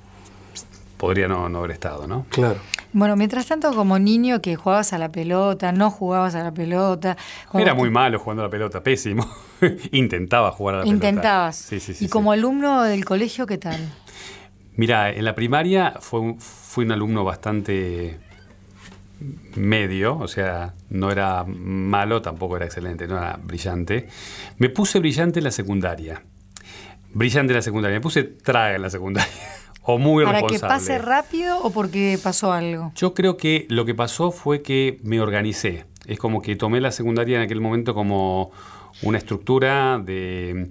podría 0.97 1.27
no, 1.27 1.47
haber 1.47 1.73
estado, 1.73 2.07
¿no? 2.07 2.27
Claro. 2.31 2.61
Bueno, 2.93 3.17
mientras 3.17 3.47
tanto, 3.47 3.75
como 3.75 3.99
niño 3.99 4.41
que 4.41 4.57
jugabas 4.57 4.93
a 4.93 4.99
la 4.99 5.11
pelota, 5.11 5.73
no 5.73 5.91
jugabas 5.91 6.35
a 6.35 6.43
la 6.43 6.53
pelota. 6.53 7.17
Era 7.55 7.75
muy 7.75 7.91
malo 7.91 8.19
jugando 8.19 8.43
a 8.43 8.47
la 8.47 8.51
pelota, 8.51 8.83
pésimo. 8.83 9.29
Intentaba 9.93 10.53
jugar 10.53 10.77
a 10.77 10.79
la 10.79 10.85
pelota. 10.85 10.95
Intentabas. 11.09 11.57
Sí, 11.57 11.81
sí, 11.81 11.95
sí. 11.95 12.05
Y 12.05 12.09
como 12.09 12.33
alumno 12.33 12.83
del 12.83 13.05
colegio, 13.05 13.47
¿qué 13.47 13.59
tal? 13.59 13.81
Mira, 14.77 15.11
en 15.13 15.25
la 15.25 15.35
primaria 15.35 15.95
fue 16.01 16.37
fui 16.39 16.85
un 16.85 16.93
alumno 16.93 17.25
bastante 17.25 18.19
medio, 19.57 20.17
o 20.19 20.29
sea, 20.29 20.75
no 20.89 21.11
era 21.11 21.45
malo, 21.45 22.23
tampoco 22.23 22.57
era 22.57 22.67
excelente, 22.67 23.07
no 23.07 23.19
era 23.19 23.39
brillante. 23.43 24.09
Me 24.59 24.69
puse 24.69 24.99
brillante 24.99 25.41
en 25.41 25.45
la 25.45 25.51
secundaria. 25.51 26.23
Brillante 27.13 27.53
en 27.53 27.57
la 27.57 27.63
secundaria. 27.63 27.97
Me 27.97 28.01
puse 28.01 28.23
traga 28.23 28.77
en 28.77 28.83
la 28.83 28.91
secundaria. 28.91 29.31
o 29.83 29.99
muy 29.99 30.25
¿Para 30.25 30.43
que 30.43 30.59
pase 30.59 30.99
rápido 30.99 31.59
o 31.61 31.71
porque 31.71 32.19
pasó 32.23 32.53
algo? 32.53 32.93
Yo 32.95 33.15
creo 33.15 33.37
que 33.37 33.67
lo 33.69 33.85
que 33.85 33.95
pasó 33.95 34.31
fue 34.31 34.63
que 34.63 35.01
me 35.03 35.21
organicé. 35.21 35.87
Es 36.07 36.19
como 36.19 36.41
que 36.41 36.57
tomé 36.57 36.81
la 36.81 36.93
secundaria 36.93 37.37
en 37.37 37.43
aquel 37.43 37.61
momento 37.61 37.95
como 37.95 38.53
una 39.03 39.19
estructura 39.19 39.99
de 39.99 40.71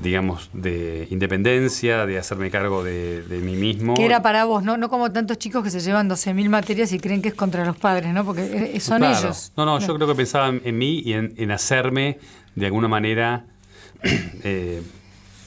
digamos, 0.00 0.50
de 0.52 1.06
independencia, 1.10 2.06
de 2.06 2.18
hacerme 2.18 2.50
cargo 2.50 2.82
de, 2.82 3.40
mí 3.42 3.54
mismo. 3.56 3.94
Que 3.94 4.04
era 4.04 4.22
para 4.22 4.44
vos, 4.44 4.62
¿no? 4.62 4.76
No 4.76 4.88
como 4.88 5.12
tantos 5.12 5.38
chicos 5.38 5.62
que 5.62 5.70
se 5.70 5.80
llevan 5.80 6.08
12.000 6.08 6.48
materias 6.48 6.92
y 6.92 6.98
creen 6.98 7.20
que 7.20 7.28
es 7.28 7.34
contra 7.34 7.64
los 7.64 7.76
padres, 7.76 8.12
¿no? 8.12 8.24
Porque 8.24 8.78
son 8.80 9.04
ellos. 9.04 9.52
No, 9.56 9.64
no, 9.64 9.78
yo 9.80 9.94
creo 9.94 10.08
que 10.08 10.14
pensaban 10.14 10.60
en 10.64 10.78
mí 10.78 11.02
y 11.04 11.12
en, 11.12 11.50
hacerme, 11.50 12.18
de 12.54 12.66
alguna 12.66 12.88
manera, 12.88 13.44
eh, 14.02 14.82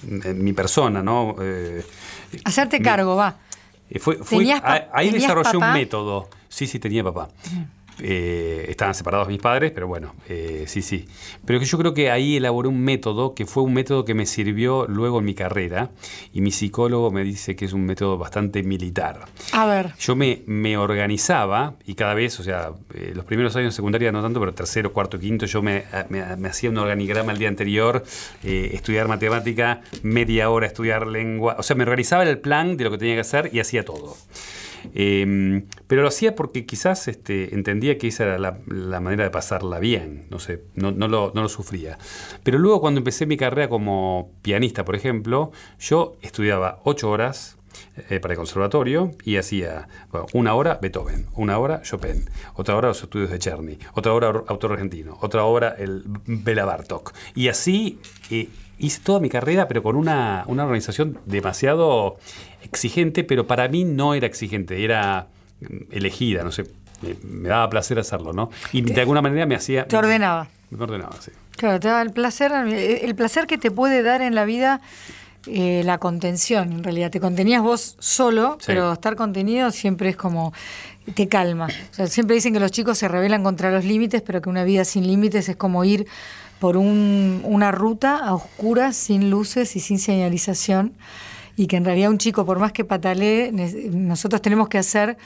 en 0.04 0.44
mi 0.44 0.54
persona, 0.54 1.02
¿no? 1.02 1.36
Eh, 1.42 1.84
Hacerte 2.44 2.82
cargo, 2.82 3.16
va. 3.16 3.38
Eh, 3.90 4.00
fue, 4.00 4.18
ahí 4.94 5.10
desarrollé 5.10 5.58
un 5.58 5.74
método. 5.74 6.30
Sí, 6.50 6.68
sí, 6.68 6.80
tenía 6.80 7.04
papá. 7.04 7.30
Eh, 8.00 8.66
estaban 8.68 8.94
separados 8.94 9.28
mis 9.28 9.40
padres, 9.40 9.72
pero 9.72 9.88
bueno, 9.88 10.16
eh, 10.28 10.66
sí, 10.68 10.82
sí. 10.82 11.06
Pero 11.46 11.62
yo 11.62 11.78
creo 11.78 11.94
que 11.94 12.12
ahí 12.12 12.38
elaboré 12.38 12.68
un 12.68 12.82
método 12.82 13.34
que 13.34 13.46
fue 13.46 13.64
un 13.64 13.74
método 13.74 14.04
que 14.04 14.14
me 14.14 14.26
sirvió 14.26 14.86
luego 14.88 15.20
en 15.20 15.26
mi 15.26 15.34
carrera 15.34 15.92
y 16.34 16.42
mi 16.42 16.52
psicólogo 16.52 17.12
me 17.12 17.24
dice 17.24 17.56
que 17.56 17.66
es 17.66 17.74
un 17.74 17.86
método 17.86 18.18
bastante 18.18 18.64
militar. 18.64 19.26
A 19.54 19.66
ver. 19.66 19.94
Yo 19.98 20.16
me, 20.16 20.42
me 20.46 20.78
organizaba 20.78 21.76
y 21.86 21.96
cada 21.96 22.14
vez, 22.14 22.40
o 22.40 22.44
sea, 22.44 22.72
eh, 22.94 23.14
los 23.16 23.24
primeros 23.26 23.56
años 23.56 23.74
de 23.74 23.76
secundaria 23.76 24.12
no 24.12 24.22
tanto, 24.22 24.40
pero 24.40 24.54
tercero, 24.54 24.92
cuarto, 24.92 25.18
quinto, 25.18 25.46
yo 25.46 25.62
me, 25.62 25.86
me, 26.10 26.50
hacía 26.50 26.70
un 26.70 26.78
organigrama 26.78 27.32
el 27.32 27.38
día 27.38 27.48
anterior, 27.48 28.04
estudiar 28.44 29.08
matemática, 29.08 29.82
media 30.04 30.50
hora 30.50 30.68
estudiar 30.68 31.08
lengua, 31.08 31.56
o 31.58 31.64
sea, 31.64 31.76
me 31.76 31.84
organizaba 31.84 32.24
el 32.24 32.40
plan 32.40 32.78
de 32.78 32.84
lo 32.84 32.92
que 32.92 32.98
tenía 32.98 33.16
que 33.16 33.22
hacer 33.22 33.50
y 33.54 33.60
hacía 33.60 33.86
todo. 33.86 34.18
Em, 34.94 35.66
pero 35.88 36.02
lo 36.02 36.08
hacía 36.08 36.36
porque 36.36 36.66
quizás 36.66 37.08
este, 37.08 37.54
entendía 37.54 37.98
que 37.98 38.08
esa 38.08 38.24
era 38.24 38.38
la, 38.38 39.00
manera 39.00 39.24
de 39.24 39.30
pasarla 39.30 39.80
bien, 39.80 40.28
no 40.30 40.40
sé, 40.40 40.64
no, 40.76 40.92
lo, 40.92 41.50
sufría. 41.50 41.98
Pero 42.44 42.58
luego 42.58 42.82
cuando 42.82 43.00
empecé 43.00 43.26
mi 43.26 43.38
carrera 43.38 43.70
como 43.70 44.32
pianista, 44.42 44.86
por 44.86 44.96
ejemplo, 44.96 45.52
yo 45.80 46.18
estudiaba 46.22 46.80
ocho 46.84 47.10
horas 47.10 47.58
eh, 48.10 48.20
para 48.20 48.34
el 48.34 48.38
conservatorio 48.38 49.12
y 49.24 49.38
hacía 49.38 49.88
una 50.34 50.54
hora 50.54 50.80
Beethoven, 50.82 51.28
una 51.36 51.58
hora 51.58 51.82
Chopin, 51.82 52.30
otra 52.56 52.76
hora 52.76 52.88
los 52.90 53.04
estudios 53.04 53.30
de 53.30 53.40
Czerny, 53.40 53.78
otra 53.94 54.14
hora 54.14 54.28
autor 54.48 54.74
argentino, 54.74 55.18
otra 55.22 55.44
hora 55.44 55.76
el 55.78 56.04
Bela 56.26 56.66
Bartok. 56.66 57.14
Y 57.36 57.50
así 57.50 58.00
eh, 58.32 58.50
hice 58.78 59.02
toda 59.04 59.20
mi 59.20 59.30
carrera, 59.30 59.68
pero 59.68 59.84
con 59.84 59.96
una, 59.96 60.44
una 60.48 60.64
organización 60.64 61.20
demasiado 61.26 62.18
exigente, 62.66 63.24
pero 63.24 63.48
para 63.48 63.68
mí 63.68 63.84
no 63.84 64.14
era 64.14 64.28
exigente, 64.28 64.84
era 64.84 65.28
elegida, 65.92 66.44
no 66.44 66.52
sé, 66.52 66.66
me, 67.24 67.50
daba 67.50 67.70
placer 67.70 68.00
hacerlo, 68.00 68.34
¿no? 68.34 68.50
Y 68.72 68.82
de 68.82 69.02
alguna 69.02 69.22
manera 69.22 69.46
me 69.46 69.56
hacía... 69.56 69.88
Te 69.88 69.98
ordenaba. 69.98 70.48
Me 70.70 70.84
ordenaba, 70.84 71.16
sí. 71.22 71.32
Claro, 71.58 71.80
te 71.80 71.88
daba 71.88 72.02
el 72.02 72.12
placer, 72.12 72.52
el 72.52 73.16
placer 73.16 73.48
que 73.48 73.58
te 73.58 73.72
puede 73.72 74.04
dar 74.04 74.22
en 74.22 74.36
la 74.36 74.46
vida 74.46 74.82
eh, 75.48 75.84
la 75.86 76.00
contención, 76.00 76.72
en 76.72 76.84
realidad. 76.84 77.12
Te 77.12 77.20
contenías 77.20 77.62
vos 77.62 77.96
solo, 78.00 78.58
pero 78.66 78.94
estar 78.94 79.16
contenido 79.16 79.72
siempre 79.72 80.10
es 80.10 80.18
como 80.18 80.54
te 81.14 81.28
calma. 81.28 81.68
O 81.68 81.94
sea, 81.94 82.08
siempre 82.08 82.36
dicen 82.36 82.52
que 82.52 82.60
los 82.60 82.72
chicos 82.72 82.98
se 82.98 83.08
rebelan 83.08 83.44
contra 83.44 83.72
los 83.72 83.86
límites, 83.86 84.22
pero 84.22 84.42
que 84.42 84.50
una 84.50 84.64
vida 84.64 84.84
sin 84.86 85.08
límites 85.08 85.48
es 85.48 85.56
como 85.56 85.86
ir 85.86 86.08
por 86.60 86.78
un, 86.78 87.42
una 87.44 87.72
ruta 87.72 88.18
a 88.18 88.34
oscuras, 88.34 88.96
sin 88.96 89.30
luces 89.30 89.76
y 89.76 89.80
sin 89.80 90.00
señalización 90.00 90.94
y 91.56 91.68
que 91.68 91.78
en 91.78 91.86
realidad 91.86 92.10
un 92.10 92.18
chico, 92.18 92.46
por 92.46 92.60
más 92.60 92.72
que 92.72 92.84
patalee, 92.84 93.52
nosotros 93.92 94.42
tenemos 94.42 94.68
que 94.68 94.78
hacer 94.78 95.18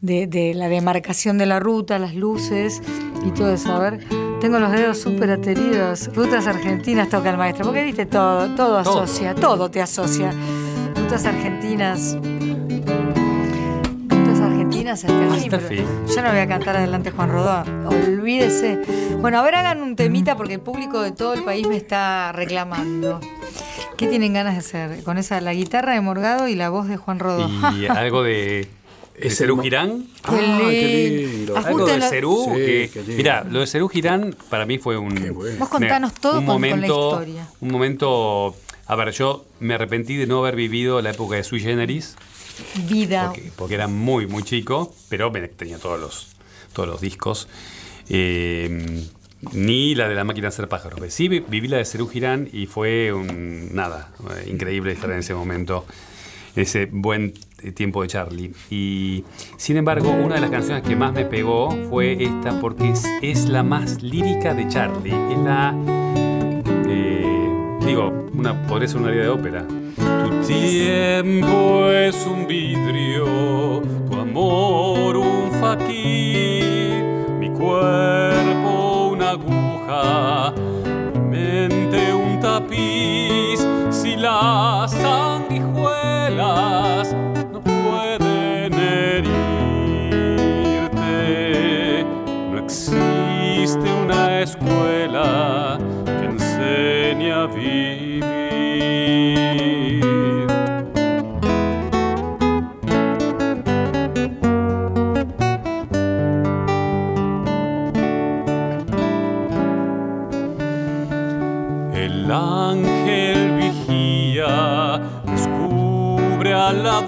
de, 0.00 0.52
la 0.54 0.68
demarcación 0.68 1.38
de 1.38 1.46
la 1.46 1.60
ruta, 1.60 1.98
las 1.98 2.14
luces 2.14 2.82
y 3.24 3.30
todo 3.30 3.52
eso. 3.52 3.72
A 3.72 3.78
ver, 3.78 4.00
tengo 4.40 4.58
los 4.58 4.70
dedos 4.70 4.98
súper 4.98 5.30
ateridos. 5.30 6.14
Rutas 6.14 6.46
argentinas 6.46 7.08
toca 7.08 7.30
el 7.30 7.36
maestro, 7.36 7.64
porque 7.66 7.84
viste 7.84 8.06
todo, 8.06 8.54
todo 8.54 8.78
asocia, 8.78 9.34
todo 9.34 9.70
te 9.70 9.80
asocia. 9.80 10.32
Rutas 10.94 11.24
argentinas. 11.24 12.16
Hasta 14.86 15.08
Yo 15.08 16.22
no 16.22 16.30
voy 16.30 16.38
a 16.38 16.46
cantar 16.46 16.76
adelante 16.76 17.10
Juan 17.10 17.30
Rodó, 17.30 17.64
olvídese. 17.88 18.78
Bueno, 19.20 19.40
a 19.40 19.42
ver, 19.42 19.56
hagan 19.56 19.82
un 19.82 19.96
temita 19.96 20.36
porque 20.36 20.54
el 20.54 20.60
público 20.60 21.02
de 21.02 21.10
todo 21.10 21.34
el 21.34 21.42
país 21.42 21.66
me 21.66 21.76
está 21.76 22.32
reclamando. 22.32 23.20
¿Qué 23.96 24.06
tienen 24.06 24.32
ganas 24.32 24.54
de 24.54 24.60
hacer? 24.60 25.02
Con 25.02 25.18
esa, 25.18 25.40
la 25.40 25.52
guitarra 25.52 25.92
de 25.92 26.00
Morgado 26.00 26.48
y 26.48 26.54
la 26.54 26.70
voz 26.70 26.86
de 26.88 26.96
Juan 26.96 27.18
Rodó. 27.18 27.50
Y 27.76 27.86
algo 27.88 28.22
de, 28.22 28.68
Cerú 29.28 29.60
Girán. 29.60 30.06
Qué 30.22 30.36
ah, 30.38 30.70
lindo. 30.70 31.56
Algo 31.56 31.84
de 31.84 32.00
Cerú. 32.00 32.56
mira, 33.08 33.44
lo 33.44 33.60
de 33.60 33.66
Cerú 33.66 33.88
Girán 33.88 34.34
para 34.48 34.64
mí 34.64 34.78
fue 34.78 34.96
un. 34.96 35.14
Vos 35.58 35.68
contanos 35.68 36.14
todo 36.14 36.38
un 36.38 36.46
con, 36.46 36.54
momento, 36.54 37.10
la 37.16 37.26
historia. 37.26 37.48
Un 37.60 37.70
momento. 37.72 38.54
A 38.86 38.96
ver, 38.96 39.10
yo 39.10 39.44
me 39.60 39.74
arrepentí 39.74 40.16
de 40.16 40.26
no 40.26 40.38
haber 40.38 40.56
vivido 40.56 41.02
la 41.02 41.10
época 41.10 41.36
de 41.36 41.42
Sui 41.42 41.60
Generis. 41.60 42.16
Vida. 42.88 43.32
Porque, 43.56 43.74
era 43.74 43.86
muy, 43.86 44.26
muy 44.26 44.42
chico, 44.42 44.94
pero 45.08 45.32
tenía 45.56 45.78
todos 45.78 46.00
los, 46.00 46.28
todos 46.72 46.88
los 46.88 47.00
discos. 47.00 47.48
Eh, 48.08 49.04
ni 49.52 49.94
la 49.94 50.08
de 50.08 50.14
la 50.14 50.24
máquina 50.24 50.46
de 50.46 50.48
hacer 50.48 50.68
pájaros. 50.68 51.00
Sí 51.12 51.28
viví 51.28 51.68
la 51.68 51.76
de 51.78 51.84
Cerú 51.84 52.08
Girán 52.08 52.48
y 52.52 52.66
fue 52.66 53.12
un, 53.12 53.74
nada, 53.74 54.10
eh, 54.36 54.50
increíble 54.50 54.92
estar 54.92 55.10
en 55.10 55.18
ese 55.18 55.34
momento, 55.34 55.86
ese 56.56 56.86
buen 56.90 57.34
tiempo 57.74 58.02
de 58.02 58.08
Charlie. 58.08 58.52
Y 58.70 59.24
sin 59.56 59.76
embargo, 59.76 60.10
una 60.10 60.36
de 60.36 60.40
las 60.40 60.50
canciones 60.50 60.82
que 60.82 60.96
más 60.96 61.12
me 61.12 61.24
pegó 61.24 61.70
fue 61.88 62.22
esta 62.22 62.60
porque 62.60 62.92
es, 63.22 63.48
la 63.48 63.62
más 63.62 64.02
lírica 64.02 64.54
de 64.54 64.68
Charlie. 64.68 65.14
Es 65.32 65.38
la, 65.38 65.74
eh, 66.88 67.78
digo, 67.86 68.28
una, 68.32 68.66
podría 68.66 68.88
ser 68.88 68.98
una 68.98 69.08
área 69.08 69.22
de 69.22 69.28
ópera. 69.28 69.66
Tiempo 70.48 71.90
es 71.90 72.24
un 72.24 72.46
vidrio, 72.46 73.82
tu 74.08 74.16
amor 74.18 75.18
un 75.18 75.50
faquir, 75.60 77.04
mi 77.38 77.50
cuerpo 77.50 79.10
una 79.12 79.32
aguja, 79.32 80.54
mi 81.12 81.20
mente 81.36 82.14
un 82.14 82.40
tapiz, 82.40 83.60
si 83.90 84.16
las 84.16 84.90
sanguijuelas 84.90 87.14
no 87.52 87.60
pueden 87.60 88.72
herirte, 88.72 89.26
no 92.50 92.58
existe 92.58 93.92
una 94.02 94.40
escuela 94.40 95.76
que 96.06 96.24
enseñe 96.24 97.32
a 97.32 97.44
vivir. 97.44 98.07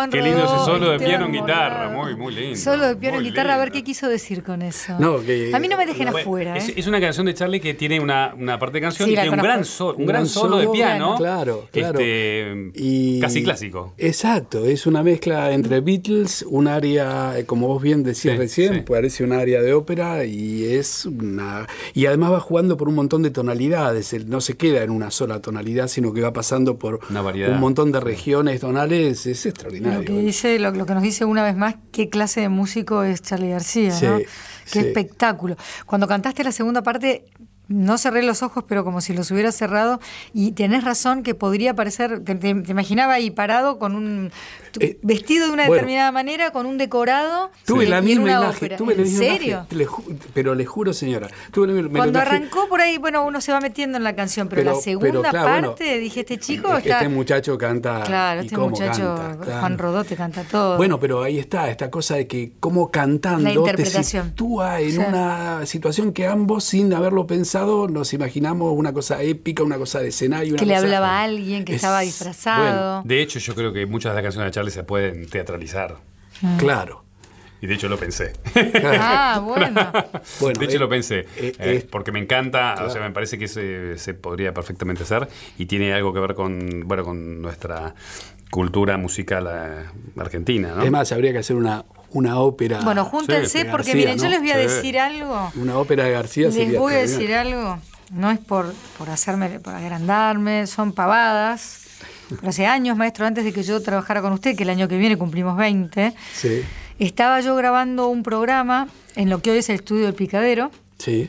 Juan 0.00 0.10
Qué 0.10 0.22
lindo 0.22 0.44
ese 0.44 0.64
solo 0.64 0.88
de 0.88 0.96
Esteban 0.96 1.08
piano 1.08 1.26
en 1.26 1.32
guitarra. 1.32 1.88
Muy, 2.16 2.32
muy 2.32 2.34
lindo. 2.34 2.56
Solo 2.56 2.88
de 2.88 2.96
piano 2.96 3.16
en 3.16 3.22
muy 3.22 3.30
guitarra, 3.30 3.54
a 3.54 3.58
ver 3.58 3.70
qué 3.72 3.82
quiso 3.82 4.08
decir 4.08 4.42
con 4.42 4.62
eso. 4.62 4.96
No, 4.98 5.20
que- 5.22 5.50
a 5.54 5.58
mí 5.58 5.68
no 5.68 5.76
me 5.76 5.86
dejen 5.86 6.08
afuera, 6.08 6.56
Es, 6.56 6.68
¿eh? 6.70 6.74
es 6.76 6.86
una 6.86 7.00
canción 7.00 7.26
de 7.26 7.34
Charlie 7.34 7.60
que 7.60 7.74
tiene 7.74 8.00
una, 8.00 8.34
una 8.36 8.58
parte 8.58 8.78
de 8.78 8.82
canción 8.82 9.06
Sí, 9.08 9.12
y 9.12 9.16
tiene 9.16 9.30
un 9.30 9.36
gran, 9.42 9.64
sol- 9.64 9.94
un 9.96 10.02
Un 10.02 10.06
gran 10.06 10.26
solo 10.26 10.58
de 10.58 10.68
piano. 10.68 11.14
claro, 11.16 11.68
claro. 11.72 11.98
Este, 12.00 12.70
Y- 12.74 13.20
casi 13.20 13.42
clásico. 13.42 13.94
Exacto, 13.98 14.64
es 14.66 14.86
una 14.86 15.02
mezcla 15.02 15.52
entre 15.52 15.80
Beatles, 15.80 16.44
un 16.48 16.68
área, 16.68 17.38
eh, 17.38 17.44
como 17.46 17.68
vos 17.68 17.82
bien 17.82 18.02
decías 18.02 18.34
Sí, 18.34 18.38
recién, 18.38 18.74
sí. 18.74 18.80
parece 18.82 19.24
un 19.24 19.32
área 19.32 19.60
de 19.62 19.72
ópera 19.72 20.24
y 20.24 20.64
es 20.64 21.06
una. 21.06 21.66
Y 21.94 22.06
además 22.06 22.32
va 22.32 22.40
jugando 22.40 22.76
por 22.76 22.88
un 22.88 22.94
montón 22.94 23.22
de 23.22 23.30
tonalidades, 23.30 24.12
no 24.26 24.40
se 24.40 24.56
queda 24.56 24.82
en 24.82 24.90
una 24.90 25.10
sola 25.10 25.40
tonalidad, 25.40 25.88
sino 25.88 26.12
que 26.12 26.20
va 26.20 26.32
pasando 26.32 26.78
por 26.78 27.00
Una 27.10 27.22
variedad. 27.22 27.50
un 27.52 27.60
montón 27.60 27.92
de 27.92 28.00
regiones 28.00 28.60
tonales, 28.60 29.26
es 29.26 29.46
extraordinario. 29.46 29.98
Lo 30.00 30.04
que, 30.04 30.12
dice, 30.18 30.58
lo, 30.58 30.70
lo 30.72 30.86
que 30.86 30.94
nos 30.94 31.02
dice 31.02 31.24
una 31.24 31.42
vez 31.44 31.56
más 31.56 31.76
qué 32.04 32.08
clase 32.10 32.40
de 32.40 32.48
músico 32.48 33.02
es 33.02 33.20
Charlie 33.22 33.50
García, 33.50 33.90
Sí, 33.92 34.06
¿no? 34.06 34.18
Qué 34.18 34.26
sí. 34.64 34.78
espectáculo. 34.80 35.56
Cuando 35.86 36.06
cantaste 36.08 36.42
la 36.44 36.52
segunda 36.52 36.82
parte, 36.82 37.24
no 37.68 37.98
cerré 37.98 38.22
los 38.24 38.42
ojos, 38.42 38.64
pero 38.66 38.82
como 38.84 39.00
si 39.00 39.12
los 39.12 39.30
hubiera 39.30 39.52
cerrado, 39.52 40.00
y 40.32 40.52
tenés 40.52 40.82
razón 40.82 41.22
que 41.22 41.34
podría 41.36 41.74
parecer, 41.74 42.24
te, 42.24 42.34
te- 42.34 42.54
te 42.54 42.70
imaginaba 42.72 43.12
ahí 43.14 43.30
parado 43.30 43.78
con 43.78 43.94
un 43.94 44.32
Eh, 44.78 44.98
vestido 45.02 45.46
de 45.46 45.52
una 45.52 45.62
bueno. 45.66 45.74
determinada 45.74 46.12
manera, 46.12 46.50
con 46.52 46.66
un 46.66 46.78
decorado. 46.78 47.50
Tuve 47.66 47.86
la 47.86 48.00
misma 48.00 48.22
una 48.24 48.32
imagen, 48.34 48.56
ópera. 48.56 48.76
tuve 48.76 48.94
la 48.94 49.02
¿En 49.02 49.08
misma 49.08 49.24
serio? 49.24 49.66
imagen, 49.70 49.78
le 49.78 49.86
pero 50.32 50.54
le 50.54 50.66
juro, 50.66 50.92
señora, 50.92 51.28
tuve 51.50 51.82
la- 51.82 51.88
Cuando 51.88 52.18
arrancó 52.20 52.68
por 52.68 52.80
ahí, 52.80 52.98
bueno, 52.98 53.24
uno 53.24 53.40
se 53.40 53.52
va 53.52 53.60
metiendo 53.60 53.98
en 53.98 54.04
la 54.04 54.14
canción, 54.14 54.48
pero, 54.48 54.62
Pero- 54.62 54.74
la 54.76 54.80
segunda 54.80 55.08
pero, 55.10 55.22
claro, 55.30 55.48
bueno, 55.50 55.68
parte, 55.70 55.98
dije, 55.98 56.20
este 56.20 56.38
chico 56.38 56.68
es 56.76 56.82
que 56.82 56.88
está... 56.90 56.98
Este 57.00 57.08
muchacho 57.08 57.58
canta. 57.58 58.02
claro, 58.04 58.42
y 58.42 58.44
este 58.44 58.54
cómo 58.56 58.70
muchacho, 58.70 59.14
canta, 59.16 59.44
claro. 59.44 59.60
Juan 59.60 59.78
Rodote 59.78 60.16
canta 60.16 60.44
todo. 60.44 60.76
Bueno, 60.76 61.00
pero 61.00 61.22
ahí 61.22 61.38
está, 61.38 61.68
esta 61.70 61.90
cosa 61.90 62.16
de 62.16 62.26
que 62.26 62.52
como 62.60 62.86
La 62.86 62.90
cantando 62.90 63.64
te 63.64 63.84
sitúa 63.86 64.80
en 64.80 64.92
Sí. 64.92 64.98
una 64.98 65.66
situación 65.66 66.12
que 66.12 66.26
ambos, 66.26 66.64
sin 66.64 66.92
haberlo 66.94 67.26
pensado, 67.26 67.88
nos 67.88 68.12
imaginamos 68.12 68.72
una 68.76 68.92
cosa 68.92 69.22
épica, 69.22 69.62
una 69.62 69.78
cosa 69.78 70.00
de 70.00 70.08
escenario. 70.08 70.56
que 70.56 70.64
una 70.64 70.74
le 70.74 70.74
cosa- 70.74 70.84
hablaba 70.86 71.18
a 71.20 71.22
alguien 71.24 71.64
que 71.64 71.72
Es- 71.72 71.76
estaba 71.76 72.00
disfrazado. 72.00 73.02
De 73.04 73.22
hecho, 73.22 73.38
yo 73.38 73.54
creo 73.54 73.72
que 73.72 73.86
muchas 73.86 74.12
de 74.12 74.14
las 74.16 74.22
canciones 74.22 74.46
de 74.46 74.52
Se 74.68 74.84
pueden 74.84 75.28
teatralizar. 75.30 75.96
Mm. 76.42 76.56
Claro, 76.58 77.04
Y 77.62 77.66
de 77.66 77.74
hecho 77.74 77.88
lo 77.88 77.98
pensé. 77.98 78.32
Ah, 78.98 79.40
bueno. 79.44 79.92
de 80.58 80.64
hecho 80.64 80.76
eh, 80.76 80.78
lo 80.78 80.88
pensé. 80.88 81.26
eh, 81.36 81.52
eh, 81.58 81.86
porque 81.90 82.10
me 82.12 82.18
encanta, 82.18 82.74
o 82.84 82.90
sea, 82.90 83.00
me 83.02 83.10
parece 83.10 83.38
que 83.38 83.48
se, 83.48 83.98
se 83.98 84.14
podría 84.14 84.52
perfectamente 84.54 85.02
hacer 85.02 85.28
y 85.58 85.66
tiene 85.66 85.92
algo 85.92 86.12
que 86.14 86.20
ver 86.20 86.34
con, 86.34 86.84
bueno, 86.86 87.04
con 87.04 87.42
nuestra 87.42 87.94
cultura 88.50 88.96
musical 88.96 89.46
eh, 89.50 89.84
argentina, 90.18 90.72
¿no? 90.74 90.82
Es 90.82 90.90
más, 90.90 91.12
habría 91.12 91.32
que 91.32 91.38
hacer 91.38 91.54
una, 91.56 91.84
una 92.10 92.38
ópera. 92.40 92.80
Bueno, 92.80 93.04
júntense 93.04 93.60
Sí, 93.60 93.64
porque 93.70 93.88
García, 93.92 93.94
miren, 93.94 94.18
yo 94.18 94.28
les 94.28 94.40
voy 94.40 94.50
a 94.50 94.54
Sí. 94.54 94.60
decir 94.62 94.98
algo. 94.98 95.52
Una 95.56 95.76
ópera 95.78 96.04
de 96.04 96.10
García 96.12 96.46
Les 96.46 96.54
sería 96.54 96.78
voy 96.80 96.94
a 96.94 96.98
decir 96.98 97.34
algo. 97.34 97.78
No 98.10 98.30
es 98.30 98.38
por, 98.40 98.72
por 98.98 99.08
hacerme, 99.10 99.60
por 99.60 99.74
agrandarme, 99.74 100.66
son 100.66 100.92
pavadas. 100.92 101.79
Hace 102.46 102.66
años, 102.66 102.96
maestro, 102.96 103.26
antes 103.26 103.44
de 103.44 103.52
que 103.52 103.62
yo 103.62 103.80
trabajara 103.82 104.22
con 104.22 104.32
usted, 104.32 104.56
que 104.56 104.62
el 104.62 104.70
año 104.70 104.88
que 104.88 104.96
viene 104.98 105.16
cumplimos 105.16 105.56
20, 105.56 106.14
Sí, 106.34 106.62
estaba 106.98 107.40
yo 107.40 107.56
grabando 107.56 108.08
un 108.08 108.22
programa 108.22 108.88
en 109.16 109.30
lo 109.30 109.40
que 109.42 109.50
hoy 109.50 109.58
es 109.58 109.68
el 109.68 109.76
estudio 109.76 110.04
del 110.06 110.14
Picadero 110.14 110.70
sí. 110.98 111.28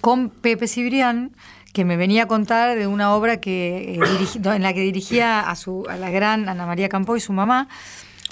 con 0.00 0.28
Pepe 0.30 0.68
Cibrián, 0.68 1.32
que 1.72 1.84
me 1.84 1.96
venía 1.96 2.24
a 2.24 2.26
contar 2.26 2.76
de 2.78 2.86
una 2.86 3.14
obra 3.14 3.40
que, 3.40 3.94
eh, 3.94 3.98
dirigi- 3.98 4.54
en 4.54 4.62
la 4.62 4.72
que 4.74 4.80
dirigía 4.80 5.40
a, 5.40 5.56
su, 5.56 5.84
a 5.88 5.96
la 5.96 6.10
gran 6.10 6.48
Ana 6.48 6.66
María 6.66 6.88
Campo 6.88 7.16
y 7.16 7.20
su 7.20 7.32
mamá. 7.32 7.68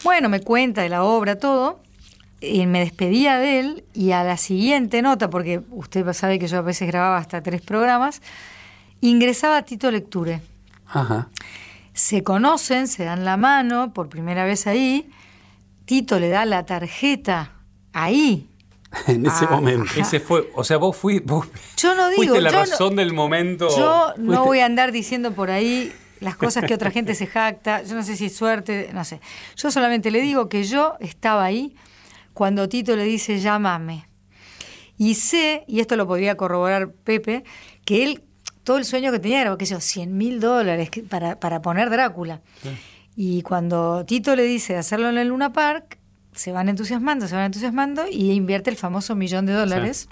Bueno, 0.05 0.29
me 0.29 0.40
cuenta 0.40 0.83
de 0.83 0.88
la 0.88 1.03
obra, 1.05 1.37
todo. 1.38 1.81
Y 2.40 2.66
me 2.66 2.81
despedía 2.81 3.38
de 3.38 3.61
él 3.61 3.85
y 3.95 4.11
a 4.11 4.25
la 4.25 4.37
siguiente 4.37 5.01
nota, 5.01 5.31
porque 5.31 5.61
usted 5.71 6.12
sabe 6.12 6.38
que 6.40 6.49
yo 6.49 6.59
a 6.59 6.62
veces 6.62 6.88
grababa 6.88 7.16
hasta 7.18 7.40
tres 7.40 7.62
programas, 7.62 8.21
ingresaba 9.01 9.62
Tito 9.62 9.90
Lecture. 9.90 10.40
Ajá. 10.88 11.29
Se 11.94 12.22
conocen, 12.22 12.88
se 12.88 13.05
dan 13.05 13.24
la 13.24 13.37
mano 13.37 13.92
por 13.92 14.09
primera 14.09 14.44
vez 14.44 14.66
ahí. 14.66 15.11
Tito 15.85 16.18
le 16.18 16.28
da 16.28 16.44
la 16.44 16.64
tarjeta 16.64 17.52
ahí. 17.92 18.48
En 19.07 19.24
ese 19.26 19.46
Ah. 19.46 19.50
momento. 19.52 19.90
Ese 19.96 20.20
fue, 20.20 20.50
o 20.55 20.64
sea, 20.64 20.76
vos, 20.76 20.96
fui, 20.96 21.18
vos 21.20 21.46
Yo 21.78 21.94
no 21.94 22.09
digo, 22.11 22.22
fuiste 22.24 22.40
la 22.42 22.50
yo 22.50 22.59
no- 22.59 22.64
razón 22.64 22.96
del 22.96 23.12
momento. 23.14 23.68
Yo 23.76 24.12
no 24.18 24.33
Fuiste- 24.35 24.44
voy 24.46 24.59
a 24.61 24.66
andar 24.66 24.92
diciendo 24.92 25.33
por 25.33 25.50
ahí 25.50 25.92
las 26.20 26.37
cosas 26.37 26.64
que 26.64 26.74
otra 26.74 26.90
gente 26.90 27.14
se 27.14 27.26
jacta. 27.26 27.83
Yo 27.83 27.94
no 27.94 28.02
sé 28.02 28.16
si 28.16 28.26
es 28.26 28.37
suerte, 28.37 28.90
no 28.92 29.05
sé. 29.05 29.20
Yo 29.57 29.70
solamente 29.70 30.11
le 30.11 30.20
digo 30.20 30.48
que 30.48 30.64
yo 30.64 30.94
estaba 31.00 31.44
ahí 31.44 31.74
cuando 32.35 32.68
Tito 32.68 32.94
le 32.96 33.05
dice 33.05 33.38
llámame. 33.40 34.07
Y 34.98 35.14
sé, 35.14 35.64
y 35.66 35.81
esto 35.81 35.96
lo 35.96 36.07
podría 36.07 36.37
corroborar 36.37 36.92
Pepe, 36.92 37.44
que 37.85 38.05
él, 38.05 38.22
todo 38.64 38.79
el 38.79 38.85
sueño 38.85 39.12
que 39.12 39.18
tenía 39.18 39.40
era, 39.40 39.57
qué 39.57 39.66
sé 39.66 39.75
yo, 39.75 39.81
100 39.81 40.16
mil 40.16 40.40
dólares 40.40 40.90
para, 41.09 41.38
para 41.38 41.62
poner 41.62 41.90
Drácula. 41.90 42.40
Y 43.16 43.42
cuando 43.42 44.05
Tito 44.07 44.35
le 44.37 44.44
dice 44.44 44.75
de 44.75 44.79
hacerlo 44.79 45.09
en 45.09 45.18
el 45.18 45.29
Luna 45.29 45.53
Park, 45.53 45.98
se 46.35 46.53
van 46.53 46.68
entusiasmando, 46.68 47.29
se 47.29 47.35
van 47.35 47.44
entusiasmando 47.46 48.05
y 48.11 48.33
invierte 48.33 48.70
el 48.70 48.77
famoso 48.77 49.14
millón 49.14 49.46
de 49.46 49.53
dólares 49.53 50.09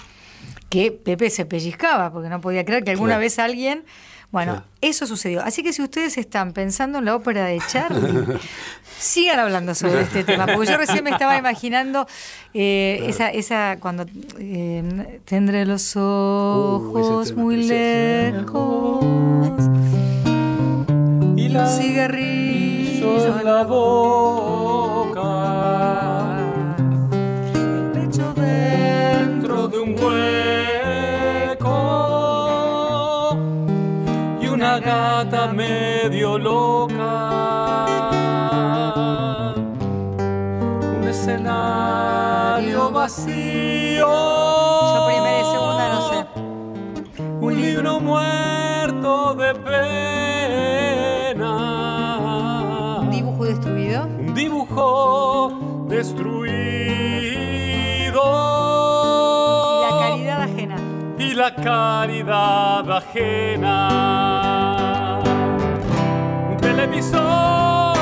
que 0.68 0.92
Pepe 0.92 1.30
se 1.30 1.46
pellizcaba 1.46 2.12
porque 2.12 2.28
no 2.28 2.40
podía 2.40 2.64
creer 2.64 2.84
que 2.84 2.90
alguna 2.90 3.18
vez 3.18 3.38
alguien... 3.38 3.84
Bueno, 4.30 4.62
eso 4.80 5.08
sucedió. 5.08 5.42
Así 5.42 5.64
que 5.64 5.72
si 5.72 5.82
ustedes 5.82 6.16
están 6.16 6.52
pensando 6.52 6.98
en 6.98 7.04
la 7.04 7.16
ópera 7.16 7.46
de 7.46 7.60
Charlie, 7.66 8.38
sigan 9.00 9.38
hablando 9.38 9.74
sobre 9.74 10.02
este 10.02 10.24
tema, 10.24 10.46
porque 10.46 10.70
yo 10.70 10.76
recién 10.76 11.02
me 11.02 11.10
estaba 11.10 11.36
imaginando 11.36 12.06
eh, 12.54 13.02
esa, 13.06 13.30
esa 13.30 13.78
cuando 13.80 14.04
eh, 14.38 15.20
tendré 15.24 15.64
los 15.64 15.96
ojos 15.96 17.32
tema 17.32 17.32
muy 17.32 17.64
lejos 17.64 19.04
Y 21.36 21.48
un 21.56 21.66
cigarrillo 21.66 23.38
en 23.38 23.44
la 23.44 23.64
boca, 23.64 24.59
vacío. 43.10 44.06
Yo 44.94 45.06
primera 45.08 45.40
y 45.40 45.44
segunda 45.44 45.88
no 45.88 46.00
sé. 46.08 46.18
Un 47.40 47.60
libro 47.60 48.00
muerto 48.00 49.34
de 49.34 49.54
pena. 51.34 51.54
Un 53.00 53.10
dibujo 53.10 53.44
destruido. 53.44 54.04
Un 54.04 54.34
dibujo 54.34 55.86
destruido. 55.88 56.50
Y 59.74 59.82
la 59.82 59.90
caridad 59.98 60.42
ajena. 60.42 60.76
Y 61.18 61.34
la 61.34 61.54
caridad 61.54 62.90
ajena. 62.92 63.88
Un 66.50 66.56
televisor 66.58 67.99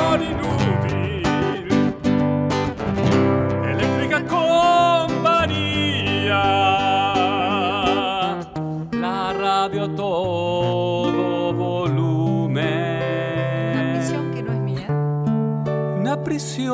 prisión 16.38 16.70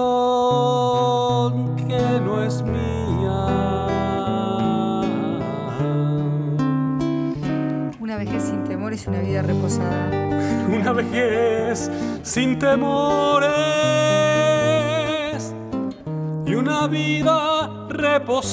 que 1.77 2.21
no 2.21 2.45
es 2.45 2.63
mía. 2.63 3.47
Una 7.99 8.17
vejez 8.19 8.43
sin 8.43 8.63
temores 8.65 9.07
y 9.07 9.09
una 9.09 9.21
vida 9.21 9.41
reposada. 9.41 10.11
Una 10.69 10.93
vejez 10.93 11.91
sin 12.23 12.59
temores 12.59 13.55
y 16.45 16.55
una 16.55 16.87
vida 16.87 17.87
reposada. 17.89 18.45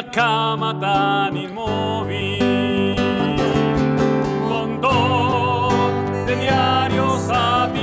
Y 0.00 0.02
una 0.02 0.10
cama 0.12 0.80
tan 0.80 1.36
inmóvil. 1.36 2.96
Montón 4.48 6.26
de 6.26 6.36
diarios 6.36 7.28
apilados. 7.28 7.79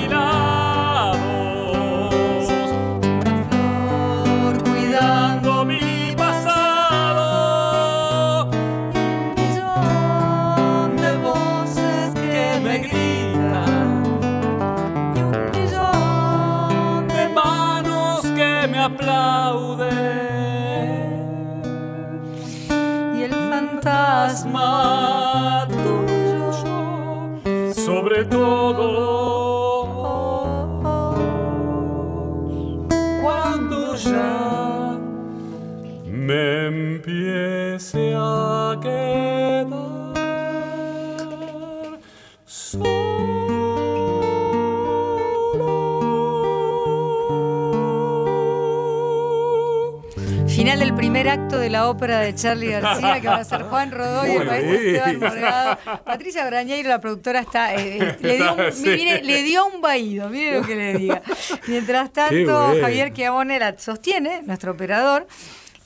De 51.59 51.69
la 51.69 51.89
ópera 51.89 52.19
de 52.19 52.33
Charlie 52.35 52.71
García, 52.71 53.19
que 53.21 53.27
va 53.27 53.37
a 53.37 53.43
ser 53.43 53.63
Juan 53.63 53.91
Rodó 53.91 54.25
y 54.25 54.31
el 54.31 54.45
maestro. 54.45 54.73
Esteban 54.73 55.19
Morgado. 55.19 55.77
Patricia 56.05 56.45
Brañeiro, 56.45 56.89
la 56.89 57.01
productora, 57.01 57.39
está, 57.39 57.75
eh, 57.75 57.97
eh, 57.97 58.17
le, 58.21 58.35
dio 58.37 58.53
un, 58.53 58.71
Sí. 58.71 58.89
mire, 58.89 59.23
le 59.23 59.43
dio 59.43 59.65
un 59.67 59.81
vaído, 59.81 60.29
mire 60.29 60.59
lo 60.59 60.65
que 60.65 60.75
le 60.75 60.93
diga. 60.97 61.21
Mientras 61.67 62.11
tanto. 62.13 62.73
Javier 62.81 63.13
Chiavone 63.13 63.59
la 63.59 63.77
sostiene, 63.77 64.41
nuestro 64.43 64.71
operador. 64.71 65.27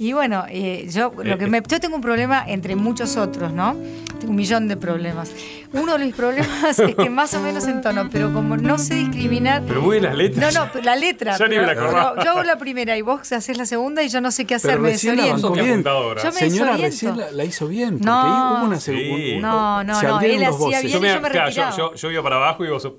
Y 0.01 0.13
bueno, 0.13 0.45
eh, 0.49 0.87
yo, 0.89 1.13
lo 1.23 1.37
que 1.37 1.45
me, 1.45 1.61
yo 1.61 1.79
tengo 1.79 1.95
un 1.95 2.01
problema 2.01 2.43
entre 2.47 2.75
muchos 2.75 3.17
otros, 3.17 3.53
¿no? 3.53 3.75
Tengo 4.19 4.31
un 4.31 4.35
millón 4.35 4.67
de 4.67 4.75
problemas. 4.75 5.31
Uno 5.73 5.95
de 5.99 6.05
mis 6.05 6.15
problemas 6.15 6.79
es 6.79 6.95
que 6.95 7.07
más 7.11 7.35
o 7.35 7.39
menos 7.39 7.67
entono, 7.67 8.09
pero 8.11 8.33
como 8.33 8.57
no 8.57 8.79
sé 8.79 8.95
discriminar. 8.95 9.61
Pero 9.67 9.79
muy 9.83 9.99
las 9.99 10.15
letras. 10.15 10.55
No, 10.55 10.65
no, 10.73 10.81
la 10.81 10.95
letra. 10.95 11.37
Yo 11.37 11.47
ni 11.47 11.57
me 11.57 11.67
la 11.67 11.75
pero 11.75 12.15
yo 12.23 12.31
hago 12.31 12.41
la 12.43 12.57
primera 12.57 12.97
y 12.97 13.03
vos 13.03 13.31
haces 13.31 13.55
la 13.59 13.67
segunda 13.67 14.01
y 14.01 14.09
yo 14.09 14.21
no 14.21 14.31
sé 14.31 14.45
qué 14.45 14.55
hacer, 14.55 14.71
Pero 14.71 14.81
me 14.81 14.89
desoriento. 14.89 15.51
bien. 15.51 15.83
Yo 15.83 16.31
me 16.31 16.31
Señora, 16.31 16.75
desoriento. 16.77 16.81
recién 16.81 17.17
la, 17.17 17.31
la 17.31 17.43
hizo 17.45 17.67
bien. 17.67 17.89
Porque 17.99 18.05
No. 18.07 18.55
hubo 18.57 18.65
una 18.65 18.79
Sí. 18.79 18.91
segunda. 18.95 19.47
No, 19.49 19.83
no, 19.83 19.99
se 19.99 20.07
no, 20.07 20.19
él 20.21 20.31
hacía 20.37 20.49
voces. 20.49 20.81
bien. 20.81 20.93
Yo, 20.93 20.99
me- 21.01 21.13
yo 21.13 21.21
me 21.21 21.29
claro, 21.29 21.49
yo, 21.51 21.61
retiraba. 21.63 21.77
yo- 21.77 21.93
yo 21.93 22.11
iba 22.11 22.23
para 22.23 22.35
abajo 22.37 22.65
y 22.65 22.69
vos, 22.69 22.91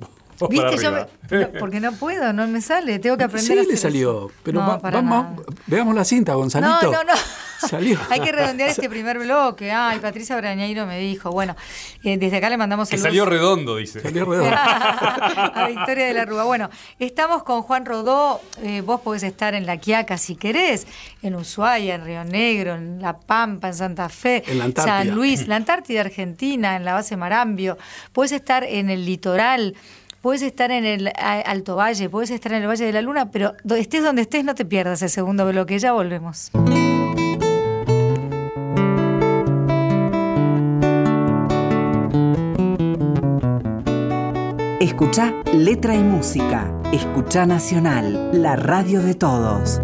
¿Viste? 0.49 0.77
Yo 0.79 0.89
arriba. 0.89 1.09
me- 1.31 1.39
no, 1.39 1.49
porque 1.59 1.81
no 1.81 1.93
puedo, 1.93 2.33
no 2.33 2.47
me 2.47 2.61
sale. 2.61 2.99
Tengo 2.99 3.17
que 3.17 3.25
aprender 3.25 3.59
Sí, 3.59 3.59
a 3.59 3.71
le 3.71 3.77
salió. 3.77 4.27
eso. 4.27 4.33
Pero 4.43 4.61
No, 4.61 4.69
va- 4.69 4.79
para 4.79 5.01
vamos, 5.01 5.25
nada. 5.25 5.37
veamos 5.67 5.95
la 5.95 6.05
cinta, 6.05 6.35
Gonzalito. 6.35 6.71
No, 6.83 6.93
no, 6.93 7.05
no. 7.05 7.13
Salió. 7.63 7.97
Hay 8.11 8.19
que 8.19 8.33
redondear 8.33 8.71
este 8.71 8.89
primer 8.91 9.21
bloque. 9.21 9.71
Ay, 9.71 10.01
Patricia 10.01 10.37
Brañeiro 10.37 10.85
me 10.85 10.99
dijo. 10.99 11.31
Bueno, 11.31 11.55
eh, 12.03 12.19
desde 12.19 12.39
acá 12.39 12.51
le 12.51 12.57
mandamos 12.57 12.89
Que 12.89 12.97
saludos. 12.99 13.11
salió 13.11 13.25
redondo, 13.25 13.77
dice. 13.77 14.01
Salió 14.01 14.25
redondo. 14.25 14.51
a 14.57 15.67
Victoria 15.69 16.07
de 16.07 16.13
la 16.15 16.25
Rúa. 16.25 16.43
Bueno, 16.45 16.71
estamos 16.99 17.45
con 17.45 17.63
Juan 17.63 17.87
Rodó. 17.87 18.41
Eh, 18.63 18.81
vos 18.85 19.01
podés 19.03 19.23
estar 19.23 19.55
en 19.55 19.65
La 19.67 19.77
Quiaca 19.77 20.19
si 20.19 20.35
querés, 20.35 20.87
en 21.23 21.37
Ushuaia, 21.37 21.95
en 21.95 22.05
Río 22.05 22.25
Negro, 22.25 22.75
en 22.75 23.01
La 23.01 23.17
Pampa, 23.19 23.69
en 23.69 23.75
Santa 23.75 24.09
Fe, 24.09 24.43
En 24.47 24.59
la 24.59 24.65
Antártida. 24.65 24.99
San 24.99 25.11
Luis, 25.15 25.47
la 25.47 25.55
Antártida 25.57 26.01
Argentina, 26.01 26.75
en 26.77 26.85
la 26.85 26.95
base 26.95 27.17
Marambio. 27.17 27.79
Podés 28.13 28.33
estar 28.33 28.65
en 28.65 28.91
el 28.91 29.07
litoral. 29.07 29.77
Puedes 30.23 30.43
estar 30.43 30.71
en 30.71 30.85
el 30.85 31.11
Alto 31.17 31.75
Valle, 31.75 32.09
puedes 32.09 32.31
estar 32.31 32.53
en 32.53 32.63
el 32.63 32.69
Valle 32.69 32.87
de 32.87 32.93
la 32.93 33.03
Luna, 33.03 33.33
pero 33.33 33.55
estés 33.77 34.05
donde 34.05 34.23
estés, 34.23 34.45
no 34.45 34.55
te 34.55 34.65
pierdas 34.65 35.03
el 35.03 35.11
segundo 35.11 35.45
bloque. 35.49 35.81
Ya 35.81 35.93
volvemos. 35.93 36.53
Escucha 44.81 45.35
Letra 45.53 45.97
y 45.97 46.05
Música. 46.05 46.73
Escucha 46.93 47.45
Nacional, 47.45 48.31
la 48.41 48.55
radio 48.55 49.03
de 49.03 49.15
todos. 49.15 49.81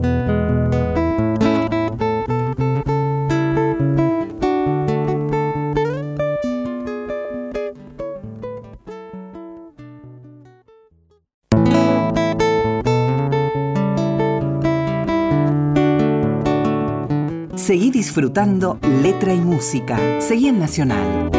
Seguí 17.69 17.91
disfrutando 17.91 18.79
Letra 19.03 19.35
y 19.35 19.41
Música. 19.43 20.23
Seguí 20.23 20.49
en 20.49 20.59
Nacional. 20.59 21.38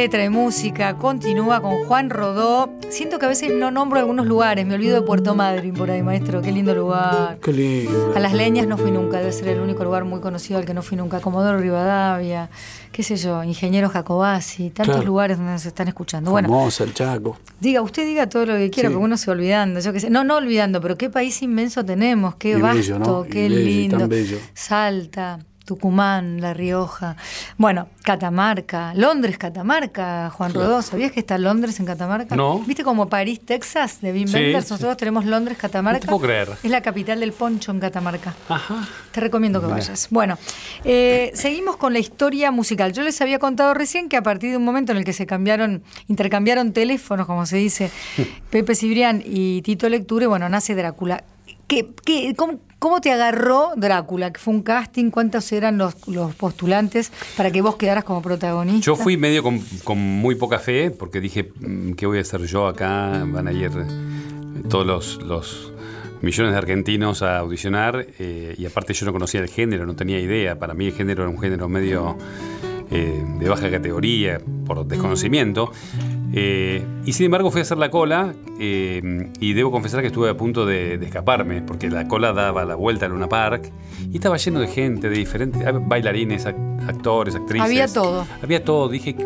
Letra 0.00 0.24
y 0.24 0.30
música 0.30 0.96
continúa 0.96 1.60
con 1.60 1.84
Juan 1.84 2.08
Rodó. 2.08 2.70
Siento 2.88 3.18
que 3.18 3.26
a 3.26 3.28
veces 3.28 3.52
no 3.52 3.70
nombro 3.70 3.98
algunos 3.98 4.24
lugares, 4.26 4.64
me 4.66 4.74
olvido 4.74 4.94
de 4.98 5.02
Puerto 5.02 5.34
Madryn 5.34 5.74
por 5.74 5.90
ahí, 5.90 6.02
maestro, 6.02 6.40
qué 6.40 6.50
lindo 6.52 6.74
lugar. 6.74 7.36
Qué 7.42 7.52
lindo. 7.52 8.14
A 8.16 8.18
Las 8.18 8.32
Leñas 8.32 8.66
no 8.66 8.78
fui 8.78 8.90
nunca, 8.92 9.18
debe 9.18 9.30
ser 9.30 9.48
el 9.48 9.60
único 9.60 9.84
lugar 9.84 10.06
muy 10.06 10.20
conocido 10.20 10.58
al 10.58 10.64
que 10.64 10.72
no 10.72 10.80
fui 10.80 10.96
nunca. 10.96 11.20
Comodoro 11.20 11.58
Rivadavia, 11.58 12.48
qué 12.92 13.02
sé 13.02 13.16
yo, 13.16 13.44
Ingeniero 13.44 13.90
Jacobasi, 13.90 14.70
tantos 14.70 14.94
Claro. 14.96 15.06
lugares 15.06 15.36
donde 15.36 15.52
nos 15.52 15.66
están 15.66 15.86
escuchando. 15.88 16.30
Bueno, 16.30 16.48
Famosa, 16.48 16.84
el 16.84 16.94
Chaco. 16.94 17.36
diga, 17.60 17.82
usted 17.82 18.06
diga 18.06 18.26
todo 18.26 18.46
lo 18.46 18.54
que 18.56 18.70
quiera, 18.70 18.88
Sí. 18.88 18.94
porque 18.94 19.04
uno 19.04 19.18
se 19.18 19.26
va 19.26 19.32
olvidando. 19.34 19.80
Yo 19.80 19.92
qué 19.92 20.00
sé. 20.00 20.08
No, 20.08 20.24
no 20.24 20.36
olvidando, 20.36 20.80
pero 20.80 20.96
qué 20.96 21.10
país 21.10 21.42
inmenso 21.42 21.84
tenemos, 21.84 22.36
qué 22.36 22.52
Y 22.52 22.60
vasto, 22.62 22.98
bello, 23.22 23.26
qué 23.30 23.44
y 23.44 23.48
lindo. 23.50 23.98
tan 23.98 24.08
bello. 24.08 24.38
Salta. 24.54 25.40
Tucumán, 25.74 26.40
La 26.40 26.52
Rioja. 26.52 27.14
Bueno, 27.56 27.86
Catamarca, 28.02 28.92
Londres, 28.94 29.38
Catamarca, 29.38 30.28
Juan 30.30 30.52
Rodó. 30.52 30.82
¿Sabías 30.82 31.12
que 31.12 31.20
está 31.20 31.38
Londres 31.38 31.78
en 31.78 31.86
Catamarca? 31.86 32.34
No. 32.34 32.58
¿Viste 32.58 32.82
como 32.82 33.08
París, 33.08 33.40
Texas, 33.44 34.00
de 34.00 34.12
Wim 34.12 34.26
Sí, 34.26 34.34
Wenders? 34.34 34.64
sí. 34.66 34.72
Nosotros 34.74 34.96
tenemos 34.96 35.24
Londres, 35.26 35.56
Catamarca. 35.58 35.98
No 35.98 36.00
te 36.00 36.06
puedo 36.08 36.20
creer. 36.22 36.48
Es 36.64 36.68
la 36.72 36.80
capital 36.82 37.20
del 37.20 37.32
poncho 37.32 37.70
en 37.70 37.78
Catamarca. 37.78 38.34
Ajá. 38.48 38.88
Te 39.12 39.20
recomiendo 39.20 39.60
que 39.60 39.68
vayas. 39.68 40.08
Bueno, 40.10 40.38
eh, 40.84 41.30
seguimos 41.34 41.76
con 41.76 41.92
la 41.92 42.00
historia 42.00 42.50
musical. 42.50 42.92
Yo 42.92 43.02
les 43.04 43.20
había 43.20 43.38
contado 43.38 43.72
recién 43.72 44.08
que 44.08 44.16
a 44.16 44.22
partir 44.24 44.50
de 44.50 44.56
un 44.56 44.64
momento 44.64 44.90
en 44.90 44.98
el 44.98 45.04
que 45.04 45.12
se 45.12 45.24
cambiaron, 45.24 45.84
intercambiaron 46.08 46.72
teléfonos, 46.72 47.28
como 47.28 47.46
se 47.46 47.58
dice, 47.58 47.92
Pepe 48.50 48.74
Cibrián 48.74 49.22
y 49.24 49.62
Tito 49.62 49.88
Lecture, 49.88 50.26
bueno, 50.26 50.48
nace 50.48 50.74
Drácula. 50.74 51.22
¿Qué, 51.68 51.88
qué- 52.04 52.34
cómo, 52.36 52.58
cómo 52.80 53.00
te 53.00 53.12
agarró 53.12 53.74
Drácula? 53.76 54.32
¿Que 54.32 54.40
fue 54.40 54.54
un 54.54 54.62
casting? 54.62 55.10
¿Cuántos 55.10 55.52
eran 55.52 55.78
los, 55.78 55.94
los 56.08 56.34
postulantes 56.34 57.12
para 57.36 57.52
que 57.52 57.60
vos 57.60 57.76
quedaras 57.76 58.02
como 58.02 58.20
protagonista? 58.22 58.84
Yo 58.84 58.96
fui 58.96 59.16
medio 59.16 59.44
con, 59.44 59.60
con 59.84 59.98
muy 59.98 60.34
poca 60.34 60.58
fe, 60.58 60.90
porque 60.90 61.20
dije, 61.20 61.52
mm, 61.60 61.92
¿qué 61.92 62.06
voy 62.06 62.18
a 62.18 62.22
hacer 62.22 62.42
yo 62.46 62.66
acá? 62.66 63.24
Van 63.26 63.46
a 63.46 63.52
ir 63.52 63.70
eh, 63.70 64.62
todos 64.68 64.84
los, 64.86 65.22
los 65.22 65.72
millones 66.22 66.52
de 66.52 66.58
argentinos 66.58 67.22
a 67.22 67.38
audicionar, 67.38 68.06
eh, 68.18 68.54
y 68.58 68.66
aparte 68.66 68.94
yo 68.94 69.06
no 69.06 69.12
conocía 69.12 69.40
el 69.40 69.48
género, 69.48 69.86
no 69.86 69.94
tenía 69.94 70.18
idea. 70.18 70.58
Para 70.58 70.74
mí 70.74 70.86
el 70.86 70.94
género 70.94 71.22
era 71.22 71.30
un 71.30 71.38
género 71.38 71.68
medio 71.68 72.16
eh, 72.90 73.24
de 73.38 73.48
baja 73.48 73.70
categoría, 73.70 74.40
por 74.66 74.84
desconocimiento. 74.86 75.70
Eh, 76.32 76.84
y 77.04 77.12
sin 77.12 77.26
embargo 77.26 77.50
fui 77.50 77.58
a 77.60 77.62
hacer 77.62 77.78
la 77.78 77.90
cola 77.90 78.34
eh, 78.60 79.30
y 79.40 79.52
debo 79.52 79.70
confesar 79.72 80.00
que 80.00 80.06
estuve 80.08 80.28
a 80.30 80.36
punto 80.36 80.64
de, 80.64 80.96
de 80.96 81.06
escaparme 81.06 81.60
porque 81.62 81.90
la 81.90 82.06
cola 82.06 82.32
daba 82.32 82.64
la 82.64 82.76
vuelta 82.76 83.06
al 83.06 83.12
Luna 83.12 83.28
Park 83.28 83.70
y 84.12 84.14
estaba 84.16 84.36
lleno 84.36 84.60
de 84.60 84.68
gente, 84.68 85.08
de 85.08 85.16
diferentes 85.16 85.60
bailarines, 85.88 86.46
ac- 86.46 86.88
actores, 86.88 87.34
actrices. 87.34 87.64
Había 87.66 87.88
todo. 87.88 88.26
Había 88.42 88.64
todo. 88.64 88.88
Dije, 88.88 89.16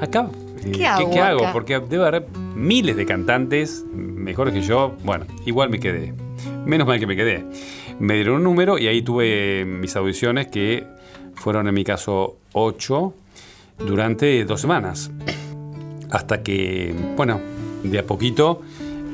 acá, 0.00 0.28
eh, 0.64 0.72
¿Qué 0.72 0.86
hago 0.86 1.22
hago? 1.22 1.40
acá? 1.44 1.52
Porque 1.54 1.80
debe 1.80 2.06
haber 2.06 2.26
miles 2.54 2.94
de 2.96 3.06
cantantes 3.06 3.84
mejores 3.94 4.52
que 4.52 4.60
yo. 4.60 4.94
Bueno, 5.02 5.24
igual 5.46 5.70
me 5.70 5.80
quedé. 5.80 6.12
Menos 6.66 6.86
mal 6.86 7.00
que 7.00 7.06
me 7.06 7.16
quedé. 7.16 7.44
Me 8.00 8.14
dieron 8.14 8.36
un 8.36 8.44
número 8.44 8.76
y 8.78 8.86
ahí 8.86 9.00
tuve 9.02 9.64
mis 9.64 9.96
audiciones 9.96 10.48
que 10.48 10.84
fueron 11.36 11.68
en 11.68 11.74
mi 11.74 11.84
caso 11.84 12.36
ocho 12.52 13.14
durante 13.78 14.44
dos 14.44 14.60
semanas. 14.60 15.10
Hasta 16.10 16.42
que, 16.42 16.94
bueno, 17.16 17.40
de 17.82 17.98
a 17.98 18.06
poquito 18.06 18.62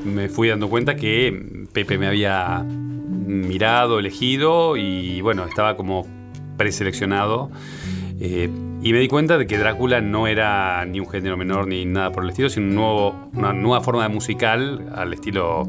me 0.05 0.29
fui 0.29 0.49
dando 0.49 0.69
cuenta 0.69 0.95
que 0.95 1.67
Pepe 1.73 1.97
me 1.97 2.07
había 2.07 2.63
mirado, 2.63 3.99
elegido 3.99 4.77
y 4.77 5.21
bueno, 5.21 5.45
estaba 5.45 5.75
como 5.75 6.07
preseleccionado. 6.57 7.49
Eh, 8.19 8.49
y 8.81 8.93
me 8.93 8.99
di 8.99 9.07
cuenta 9.07 9.37
de 9.37 9.47
que 9.47 9.57
Drácula 9.57 10.01
no 10.01 10.27
era 10.27 10.85
ni 10.85 10.99
un 10.99 11.09
género 11.09 11.35
menor 11.35 11.67
ni 11.67 11.85
nada 11.85 12.11
por 12.11 12.23
el 12.23 12.29
estilo, 12.29 12.49
sino 12.49 12.67
un 12.67 12.75
nuevo, 12.75 13.29
una 13.33 13.53
nueva 13.53 13.81
forma 13.81 14.03
de 14.03 14.09
musical 14.09 14.87
al 14.95 15.13
estilo 15.13 15.63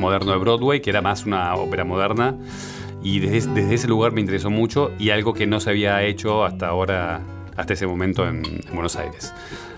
moderno 0.00 0.32
de 0.32 0.38
Broadway, 0.38 0.80
que 0.80 0.90
era 0.90 1.00
más 1.02 1.26
una 1.26 1.54
ópera 1.54 1.84
moderna. 1.84 2.36
Y 3.02 3.20
desde, 3.20 3.52
desde 3.52 3.74
ese 3.74 3.88
lugar 3.88 4.12
me 4.12 4.20
interesó 4.20 4.50
mucho 4.50 4.90
y 4.98 5.10
algo 5.10 5.32
que 5.32 5.46
no 5.46 5.60
se 5.60 5.70
había 5.70 6.02
hecho 6.02 6.44
hasta 6.44 6.68
ahora, 6.68 7.20
hasta 7.56 7.72
ese 7.74 7.86
momento 7.86 8.26
en, 8.28 8.44
en 8.44 8.72
Buenos 8.74 8.96
Aires. 8.96 9.32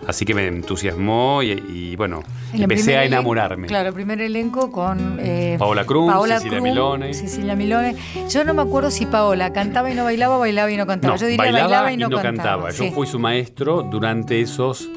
Así 0.07 0.25
que 0.25 0.35
me 0.35 0.47
entusiasmó 0.47 1.43
y, 1.43 1.51
y, 1.53 1.97
bueno, 1.97 2.23
En 2.55 2.63
empecé 2.63 2.97
a 2.97 3.03
elenco- 3.05 3.07
enamorarme. 3.09 3.67
Claro, 3.67 3.93
primer 3.93 4.21
elenco 4.23 4.71
con 4.73 5.19
eh, 5.21 5.57
Paola 5.59 5.85
Krum, 5.85 6.11
Cecilia 6.27 6.61
Milone. 6.61 7.13
Cecilia 7.13 7.55
Milone. 7.55 7.95
Yo 8.31 8.43
no 8.45 8.55
me 8.55 8.63
acuerdo 8.63 8.91
si 8.91 9.05
Paola 9.07 9.53
cantaba 9.53 9.91
y 9.91 9.95
no 9.95 10.05
bailaba, 10.05 10.37
o 10.37 10.41
bailaba 10.41 10.71
y 10.71 10.77
no 10.77 10.87
cantaba. 10.87 11.15
No, 11.15 11.21
Yo 11.21 11.27
diría 11.27 11.45
bailaba, 11.53 11.93
y 11.93 11.97
no, 11.99 12.09
cantaba. 12.11 12.71
Yo 12.71 12.85
Sí. 12.85 12.91
fui 12.91 13.07
su 13.07 13.19
maestro 13.19 13.83
durante 13.83 14.41
esos 14.41 14.89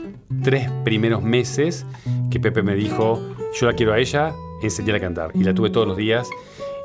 tres 0.44 0.70
primeros 0.86 1.22
meses 1.24 1.86
que 2.30 2.40
Pepe 2.40 2.64
me 2.64 2.76
dijo, 2.76 3.20
yo 3.60 3.66
la 3.68 3.74
quiero 3.74 3.92
a 3.94 4.00
ella, 4.00 4.32
enseñar 4.64 4.96
a 4.96 5.00
cantar. 5.02 5.32
Y 5.34 5.44
la 5.44 5.54
tuve 5.54 5.70
todos 5.72 5.88
los 5.88 5.98
días. 5.98 6.30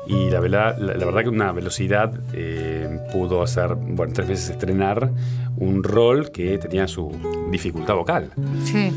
Y 0.07 0.29
la 0.29 0.39
verdad, 0.39 0.77
la, 0.79 0.93
la 0.93 1.05
verdad 1.05 1.23
que 1.23 1.29
una 1.29 1.51
velocidad 1.51 2.13
eh, 2.33 2.99
pudo 3.11 3.41
hacer, 3.41 3.75
bueno, 3.75 4.13
tres 4.13 4.27
veces 4.27 4.49
estrenar 4.51 5.11
un 5.57 5.83
rol 5.83 6.31
que 6.31 6.57
tenía 6.57 6.87
su 6.87 7.11
dificultad 7.51 7.95
vocal. 7.95 8.31
Sí. 8.63 8.91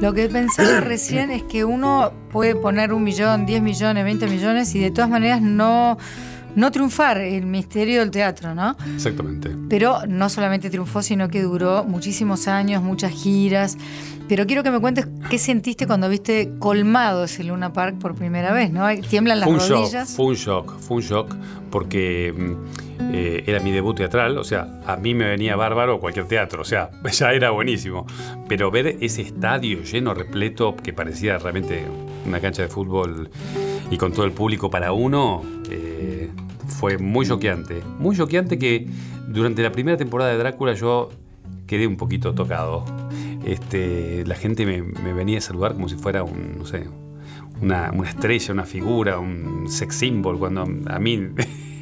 Lo 0.00 0.12
que 0.12 0.28
pensaba 0.28 0.80
recién 0.80 1.30
es 1.30 1.42
que 1.44 1.64
uno 1.64 2.12
puede 2.30 2.54
poner 2.54 2.92
un 2.92 3.04
millón, 3.04 3.46
diez 3.46 3.62
millones, 3.62 4.04
veinte 4.04 4.26
millones 4.26 4.74
y 4.74 4.80
de 4.80 4.90
todas 4.90 5.08
maneras 5.08 5.40
no, 5.40 5.96
no 6.56 6.70
triunfar 6.70 7.18
el 7.18 7.46
misterio 7.46 8.00
del 8.00 8.10
teatro, 8.10 8.54
¿no? 8.54 8.76
Exactamente. 8.94 9.50
Pero 9.68 10.06
no 10.06 10.28
solamente 10.28 10.70
triunfó, 10.70 11.02
sino 11.02 11.28
que 11.28 11.42
duró 11.42 11.84
muchísimos 11.84 12.48
años, 12.48 12.82
muchas 12.82 13.12
giras. 13.12 13.76
Pero 14.28 14.46
quiero 14.46 14.62
que 14.62 14.70
me 14.70 14.80
cuentes 14.80 15.06
qué 15.28 15.38
sentiste 15.38 15.86
cuando 15.86 16.08
viste 16.08 16.52
colmado 16.58 17.24
ese 17.24 17.44
Luna 17.44 17.72
Park 17.72 17.98
por 17.98 18.14
primera 18.14 18.52
vez, 18.52 18.72
¿no? 18.72 18.86
Tiemblan 19.08 19.40
las 19.40 19.48
fue 19.48 19.54
un 19.54 19.60
shock, 19.60 19.70
rodillas. 19.70 20.16
fue 20.16 20.26
un 20.26 20.34
shock, 20.34 20.78
fue 20.78 20.96
un 20.96 21.02
shock 21.02 21.36
porque 21.70 22.32
mm, 22.36 23.12
eh, 23.12 23.44
era 23.46 23.60
mi 23.60 23.72
debut 23.72 23.96
teatral, 23.96 24.38
o 24.38 24.44
sea, 24.44 24.80
a 24.86 24.96
mí 24.96 25.14
me 25.14 25.24
venía 25.24 25.56
bárbaro 25.56 25.98
cualquier 25.98 26.26
teatro, 26.28 26.62
o 26.62 26.64
sea, 26.64 26.90
ya 27.12 27.32
era 27.32 27.50
buenísimo. 27.50 28.06
Pero 28.48 28.70
ver 28.70 28.98
ese 29.00 29.22
estadio 29.22 29.82
lleno, 29.82 30.14
repleto, 30.14 30.76
que 30.76 30.92
parecía 30.92 31.38
realmente 31.38 31.84
una 32.26 32.40
cancha 32.40 32.62
de 32.62 32.68
fútbol 32.68 33.30
y 33.90 33.98
con 33.98 34.12
todo 34.12 34.24
el 34.24 34.32
público 34.32 34.70
para 34.70 34.92
uno, 34.92 35.42
fue 36.66 36.98
muy 36.98 37.26
choqueante. 37.26 37.82
Muy 37.98 38.16
choqueante 38.16 38.58
que 38.58 38.86
durante 39.28 39.62
la 39.62 39.72
primera 39.72 39.96
temporada 39.96 40.30
de 40.30 40.38
Drácula 40.38 40.74
yo 40.74 41.10
quedé 41.66 41.86
un 41.86 41.96
poquito 41.96 42.34
tocado. 42.34 42.84
Este, 43.44 44.24
la 44.26 44.34
gente 44.34 44.66
me, 44.66 44.82
venía 45.12 45.38
a 45.38 45.40
saludar 45.40 45.74
como 45.74 45.88
si 45.88 45.96
fuera 45.96 46.22
un, 46.22 46.58
no 46.58 46.66
sé, 46.66 46.86
una 47.60 47.90
estrella, 48.08 48.52
una 48.52 48.64
figura, 48.64 49.18
un 49.18 49.66
sex 49.68 49.96
symbol, 49.96 50.38
cuando 50.38 50.62
a 50.62 50.98
mí 50.98 51.28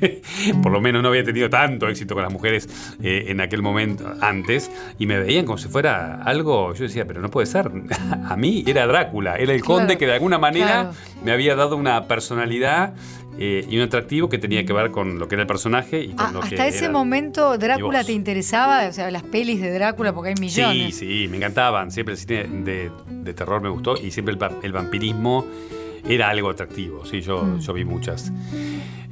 por 0.63 0.73
lo 0.73 0.81
menos 0.81 1.03
no 1.03 1.09
había 1.09 1.25
tenido 1.25 1.49
tanto 1.51 1.89
éxito 1.89 2.15
con 2.15 2.23
las 2.23 2.33
mujeres 2.33 2.69
eh, 3.03 3.25
en 3.29 3.41
aquel 3.41 3.63
momento 3.63 4.13
antes, 4.21 4.71
y 4.99 5.07
me 5.07 5.19
veían 5.19 5.45
como 5.47 5.59
si 5.59 5.69
fuera 5.69 6.23
algo, 6.23 6.75
yo 6.75 6.85
decía, 6.85 7.05
pero 7.07 7.21
no 7.21 7.31
puede 7.31 7.47
ser, 7.47 7.71
a 8.29 8.37
mí 8.37 8.65
era 8.67 8.87
Drácula, 8.87 9.37
era 9.37 9.53
el 9.53 9.63
conde 9.63 9.97
que 9.99 10.07
de 10.07 10.15
alguna 10.15 10.39
manera 10.39 10.93
me 11.25 11.33
había 11.33 11.55
dado 11.57 11.77
una 11.77 12.07
personalidad 12.07 12.95
eh, 13.39 13.65
y 13.71 13.77
un 13.77 13.83
atractivo 13.85 14.29
que 14.29 14.39
tenía 14.39 14.67
que 14.67 14.73
ver 14.73 14.91
con 14.91 15.19
lo 15.19 15.29
que 15.29 15.37
era 15.37 15.43
el 15.43 15.47
personaje 15.49 16.01
y 16.03 16.09
con 16.09 16.27
Ah, 16.27 16.31
lo 16.33 16.41
que 16.41 16.47
hasta 16.57 16.67
ese 16.67 16.85
era 16.87 16.93
momento 16.93 17.57
Drácula 17.57 18.05
te 18.05 18.13
interesaba, 18.13 18.87
o 18.89 18.93
sea, 18.93 19.11
las 19.11 19.23
pelis 19.23 19.61
de 19.61 19.73
Drácula, 19.73 20.13
porque 20.13 20.31
hay 20.31 20.37
Sí, 20.37 20.43
millones. 20.43 20.97
sí, 20.97 21.27
me 21.31 21.37
encantaban. 21.39 21.91
Siempre 21.91 22.15
el 22.15 22.19
cine 22.19 22.45
de, 22.65 22.91
de 23.09 23.33
terror 23.35 23.63
me 23.63 23.69
gustó 23.71 23.97
y 23.97 24.11
siempre 24.11 24.35
el, 24.35 24.41
el 24.63 24.73
vampirismo 24.73 25.47
era 26.09 26.29
algo 26.31 26.51
atractivo. 26.51 27.05
Sí, 27.07 27.21
yo, 27.21 27.43
Mm. 27.43 27.59
yo 27.61 27.73
vi 27.73 27.85
muchas. 27.85 28.33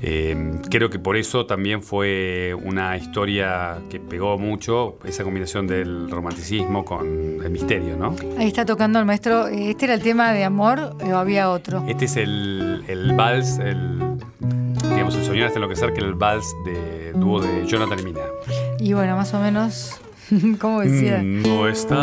Eh, 0.01 0.61
creo 0.71 0.91
que 0.91 1.01
por 1.01 1.17
eso 1.17 1.45
también 1.47 1.83
fue 1.83 2.55
una 2.63 2.97
historia 2.97 3.79
que 3.91 3.99
pegó 3.99 4.39
mucho, 4.39 4.97
esa 5.05 5.25
combinación 5.25 5.67
del 5.67 6.09
romanticismo 6.09 6.85
con 6.85 7.07
el 7.45 7.51
misterio, 7.51 7.97
¿no? 7.97 8.15
Ahí 8.39 8.47
está 8.47 8.65
tocando 8.65 9.01
el 9.01 9.07
maestro. 9.07 9.49
¿Este 9.49 9.87
era 9.87 9.95
el 9.95 10.03
tema 10.03 10.33
de 10.33 10.45
amor 10.45 10.95
o 11.05 11.17
había 11.17 11.51
otro? 11.51 11.85
Este 11.89 12.05
es 12.05 12.17
el, 12.17 12.85
el 12.87 13.13
vals, 13.17 13.59
el, 13.59 13.99
digamos, 14.89 15.17
el 15.17 15.25
soñar 15.25 15.47
hasta 15.49 15.59
enloquecer, 15.59 15.93
que 15.93 15.99
era 15.99 16.07
el 16.09 16.15
vals 16.15 16.47
de 16.65 17.13
dúo 17.15 17.41
de 17.41 17.67
Jonathan 17.67 17.99
y 17.99 18.03
Mina. 18.05 18.21
Y 18.79 18.93
bueno, 18.93 19.17
más 19.17 19.35
o 19.35 19.41
menos, 19.41 20.01
¿cómo 20.61 20.81
decía? 20.83 21.21
No 21.25 21.67
estás 21.67 21.99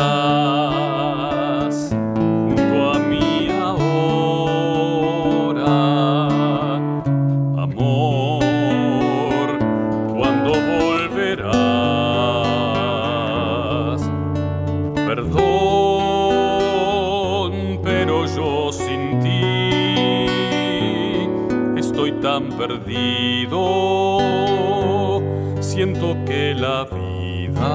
la 26.65 26.83
vida 26.85 27.71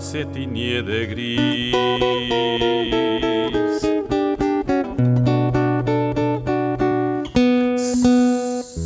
se 0.00 0.24
tiñe 0.24 0.82
de 0.82 1.06
gris. 1.06 1.76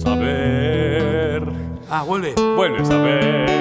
Saber 0.02 1.42
Ah, 1.88 2.02
vuelve. 2.06 2.34
Vuelves 2.56 2.90
a 2.90 2.98
ver 2.98 3.51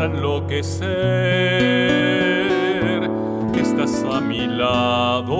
hasta 0.00 0.16
enloquecer 0.16 0.88
que 3.52 3.60
estás 3.60 4.02
a 4.10 4.20
mi 4.20 4.46
lado, 4.46 5.36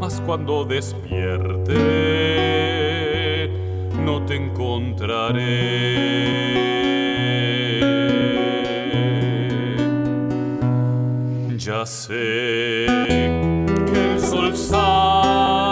mas 0.00 0.20
cuando 0.26 0.64
despierte 0.64 1.76
no 4.04 4.24
te 4.26 4.34
encontraré. 4.34 5.36
Ya 11.56 11.86
sé 11.86 12.86
que 13.92 14.12
el 14.12 14.20
sol 14.20 14.56
sale 14.56 15.65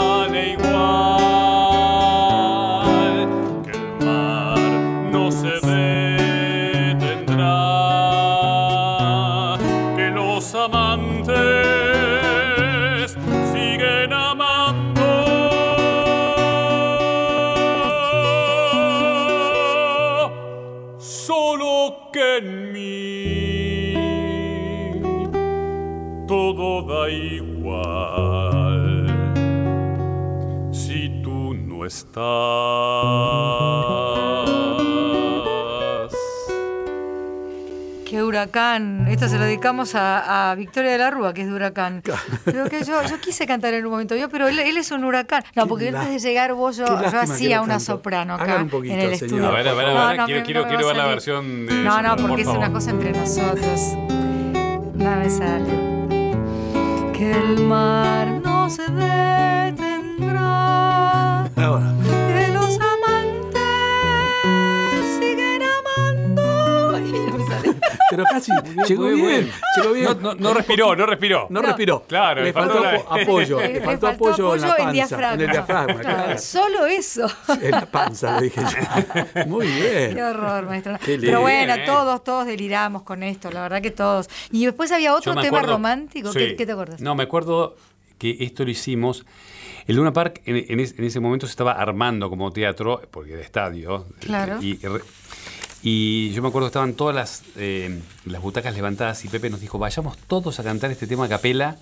huracán. 38.55 39.07
Esto 39.09 39.29
se 39.29 39.37
lo 39.39 39.45
dedicamos 39.45 39.95
a, 39.95 40.51
a 40.51 40.55
Victoria 40.55 40.93
de 40.93 40.99
la 40.99 41.11
Rúa, 41.11 41.35
que 41.35 41.43
es 41.43 41.49
de 41.49 41.53
huracán. 41.55 42.03
Pero 42.45 42.67
que 42.69 42.85
yo, 42.85 43.03
yo 43.05 43.21
quise 43.21 43.47
cantar 43.47 43.75
en 43.75 43.85
un 43.85 43.91
momento, 43.91 44.15
yo, 44.15 44.29
pero 44.29 44.47
él, 44.49 44.59
él 44.61 44.77
es 44.77 44.91
un 44.93 45.05
huracán. 45.05 45.43
No, 45.57 45.67
porque 45.67 45.89
antes 45.89 46.11
de 46.11 46.19
llegar 46.29 46.55
vos, 46.55 46.77
yo, 46.77 46.87
hacía 46.87 47.61
una 47.61 47.75
canto. 47.75 47.85
soprano 47.85 48.35
acá 48.35 48.45
Hagan 48.45 48.63
un 48.63 48.69
poquito, 48.71 48.95
en 48.95 49.01
el 49.01 49.17
señor. 49.17 49.25
estudio. 49.25 49.49
A 49.49 49.51
ver, 49.53 49.69
a 49.69 49.75
ver, 49.75 49.87
a 49.87 49.89
ver, 49.89 49.97
No, 49.97 50.15
no, 50.23 50.27
quiero, 50.27 50.41
me- 50.41 50.45
quiero, 50.47 50.61
no 50.61 50.67
me 50.67 50.73
quiero 50.75 50.87
va 50.87 50.91
a 50.91 50.95
ver 50.95 51.03
la 51.05 51.09
versión 51.11 51.67
de 51.67 51.75
No, 51.83 52.03
no, 52.03 52.17
porque 52.17 52.29
por 52.29 52.41
es 52.41 52.47
una 52.47 52.73
cosa 52.73 52.91
entre 52.91 53.13
nosotros. 53.13 53.81
No 54.95 55.17
me 55.17 55.31
sale. 55.31 57.13
Que 57.13 57.33
el 57.33 57.61
mar 57.67 58.29
no 58.45 58.71
se 58.71 58.83
detendrá. 58.83 59.84
Pero 68.17 68.25
casi 68.31 68.53
llegó 68.89 69.05
bien. 69.09 69.27
bien. 69.27 69.53
Llegó 69.77 69.93
bien. 69.93 70.05
No, 70.05 70.15
no, 70.15 70.35
no 70.35 70.55
respiró, 70.55 70.95
no 70.97 71.07
respiró. 71.07 71.47
No 71.51 71.63
respiró. 71.63 72.03
Claro, 72.07 72.43
le 72.43 72.53
faltó 72.53 72.75
faltó 72.75 72.85
la- 72.85 72.99
apo- 73.01 73.21
apoyo. 73.23 73.61
Le- 73.61 73.81
faltó 73.81 74.07
faltó 74.07 74.09
apoyo 74.29 74.55
en 74.55 74.61
la 74.61 74.77
panza. 74.77 74.93
diafragma. 74.93 75.35
En 75.35 75.41
el 75.41 75.51
diafragma, 75.51 76.01
Claro, 76.01 76.23
claro. 76.25 76.39
solo 76.39 76.87
eso. 76.87 77.27
En 77.61 77.71
la 77.71 77.87
panza, 77.87 78.37
le 78.41 78.45
dije 78.47 78.61
yo. 78.63 79.47
Muy 79.47 79.67
Qué 79.67 80.09
bien. 80.15 80.23
horror, 80.25 80.67
maestro. 80.67 80.99
Qué. 81.05 81.19
Pero 81.19 81.41
bueno, 81.41 81.75
Bien, 81.75 81.85
¿eh? 81.85 81.87
todos, 81.87 82.23
todos 82.25 82.47
deliramos 82.47 83.03
con 83.03 83.23
esto, 83.23 83.51
la 83.51 83.63
verdad 83.63 83.83
que 83.83 83.91
todos. 83.91 84.29
Y 84.51 84.65
después 84.65 84.91
había 84.93 85.15
otro 85.15 85.35
me 85.35 85.43
tema 85.43 85.59
acuerdo- 85.59 85.73
romántico. 85.75 86.33
¿Qué, 86.33 86.51
sí. 86.51 86.57
qué 86.57 86.67
te 86.67 86.73
acuerdas? 86.73 87.01
No, 87.01 87.15
me 87.15 87.23
acuerdo 87.25 87.77
que 88.19 88.37
esto 88.41 88.65
lo 88.65 88.71
hicimos. 88.71 89.25
El 89.87 89.97
Luna 89.97 90.13
Park 90.15 90.41
en, 90.47 90.65
en 90.69 90.81
es- 90.81 90.99
en 90.99 91.05
ese 91.05 91.21
momento 91.21 91.47
se 91.47 91.51
estaba 91.51 91.73
armando 91.73 92.31
como 92.31 92.51
teatro, 92.53 93.03
porque 93.11 93.35
era 93.35 93.43
estadio. 93.43 94.07
Claro. 94.21 94.57
Y, 94.63 94.79
re- 94.79 95.03
y 95.87 96.31
yo 96.31 96.41
me 96.41 96.49
acuerdo 96.49 96.67
que 96.67 96.71
estaban 96.71 96.95
todas 96.95 97.15
las, 97.15 97.43
eh, 97.57 98.01
las 98.25 98.41
butacas 98.41 98.75
levantadas 98.75 99.23
y 99.25 99.29
Pepe 99.29 99.51
nos 99.51 99.61
dijo, 99.61 99.79
vayamos 99.79 100.17
todos 100.17 100.59
a 100.59 100.65
cantar 100.65 100.91
este 100.91 101.07
tema 101.07 101.27
a 101.27 101.29
capela 101.29 101.77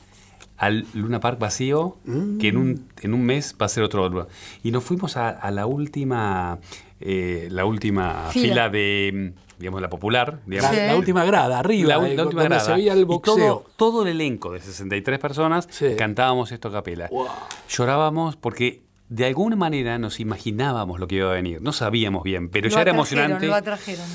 al 0.59 0.87
Luna 0.93 1.21
Park 1.21 1.39
vacío, 1.39 1.97
que 2.41 2.49
en 2.49 2.57
un, 2.57 2.89
en 3.01 3.15
un 3.15 3.23
mes 3.25 3.55
va 3.61 3.67
a 3.67 3.69
ser 3.69 3.83
otro 3.85 4.09
Luna. 4.09 4.27
Y 4.65 4.71
nos 4.73 4.83
fuimos 4.85 5.17
a, 5.17 5.29
a 5.31 5.51
la 5.53 5.67
última, 5.67 6.59
eh, 7.01 7.47
la 7.51 7.65
última 7.65 8.29
Fila. 8.31 8.49
fila, 8.49 8.69
de, 8.69 9.33
digamos, 9.59 9.81
la 9.81 9.89
popular. 9.89 10.41
La, 10.47 10.51
digamos, 10.57 10.71
Sí. 10.77 10.83
la 10.87 10.97
última 10.97 11.25
grada, 11.25 11.59
arriba, 11.61 11.97
la, 11.97 12.09
eh, 12.09 12.17
la 12.17 12.23
última 12.25 12.43
grada. 12.45 12.61
se 12.65 12.73
veía 12.75 12.93
el 12.93 13.01
Y 13.01 13.05
boxeo. 13.05 13.35
todo, 13.37 13.65
todo 13.77 14.03
el 14.03 14.09
elenco 14.09 14.53
de 14.53 14.61
63 14.61 15.19
personas 15.21 15.67
Sí. 15.71 15.95
cantábamos 15.97 16.51
esto 16.53 16.69
a 16.69 16.73
capela. 16.73 17.09
Wow. 17.11 17.27
Llorábamos 17.69 18.37
porque 18.37 18.83
de 19.15 19.27
alguna 19.27 19.57
manera 19.57 19.99
nos 19.99 20.21
imaginábamos 20.21 20.99
lo 20.99 21.07
que 21.07 21.17
iba 21.17 21.31
a 21.31 21.35
venir. 21.35 21.61
No 21.61 21.73
sabíamos 21.73 22.23
bien, 22.23 22.49
pero 22.49 22.69
Lo 22.69 22.75
ya 22.75 22.81
era 22.83 22.91
emocionante 22.93 23.47
Lo 23.47 23.55
atrajeron. 23.55 24.07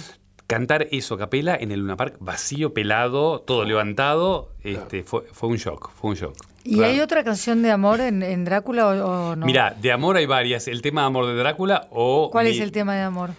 cantar 0.48 0.88
eso 0.92 1.16
a 1.16 1.18
capela 1.18 1.56
en 1.60 1.72
el 1.72 1.82
Luna 1.82 1.98
Park 1.98 2.16
vacío, 2.20 2.74
pelado, 2.74 3.42
todo 3.42 3.64
levantado. 3.66 4.54
Este, 4.64 5.04
fue, 5.04 5.22
fue 5.32 5.50
un 5.50 5.58
shock, 5.58 5.92
fue 5.92 6.12
un 6.12 6.16
shock. 6.16 6.36
¿Y 6.64 6.84
hay 6.84 7.00
otra 7.00 7.24
canción 7.24 7.62
de 7.62 7.72
amor 7.72 8.02
en, 8.02 8.24
en 8.24 8.44
Drácula 8.44 8.88
o, 8.88 9.30
o 9.32 9.36
no? 9.36 9.46
Mira, 9.46 9.76
de 9.80 9.92
amor 9.92 10.18
hay 10.18 10.26
varias. 10.26 10.68
El 10.68 10.82
tema 10.82 11.02
de 11.02 11.08
amor 11.08 11.26
de 11.28 11.36
Drácula 11.36 11.88
o... 11.92 12.30
¿Cuál 12.32 12.46
mi- 12.48 12.52
es 12.52 12.60
el 12.60 12.72
tema 12.72 12.96
de 12.96 13.02
amor? 13.04 13.30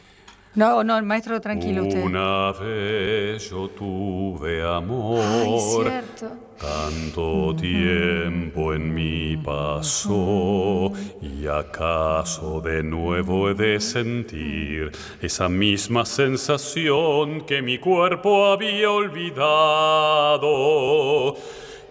No, 0.54 0.82
no, 0.82 0.96
el 0.96 1.04
maestro 1.04 1.40
tranquilo 1.40 1.82
usted. 1.82 2.02
Una 2.02 2.52
vez 2.52 3.50
yo 3.50 3.68
tuve 3.68 4.62
Ay, 4.62 4.68
amor. 4.76 5.84
cierto. 5.84 6.36
Tanto 6.60 7.54
tiempo 7.54 8.74
en 8.74 8.92
mi 8.92 9.36
paso 9.36 10.92
y 11.22 11.46
acaso 11.46 12.60
de 12.60 12.82
nuevo 12.82 13.48
he 13.48 13.54
de 13.54 13.78
sentir 13.78 14.90
esa 15.22 15.48
misma 15.48 16.04
sensación 16.04 17.42
que 17.42 17.62
mi 17.62 17.78
cuerpo 17.78 18.46
había 18.46 18.90
olvidado. 18.90 20.48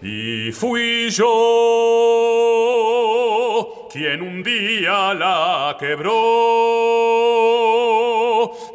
Y 0.02 0.52
fui 0.52 1.10
yo 1.12 2.28
quien 3.92 4.22
un 4.22 4.44
día 4.44 5.14
la 5.14 5.76
quebró, 5.80 6.12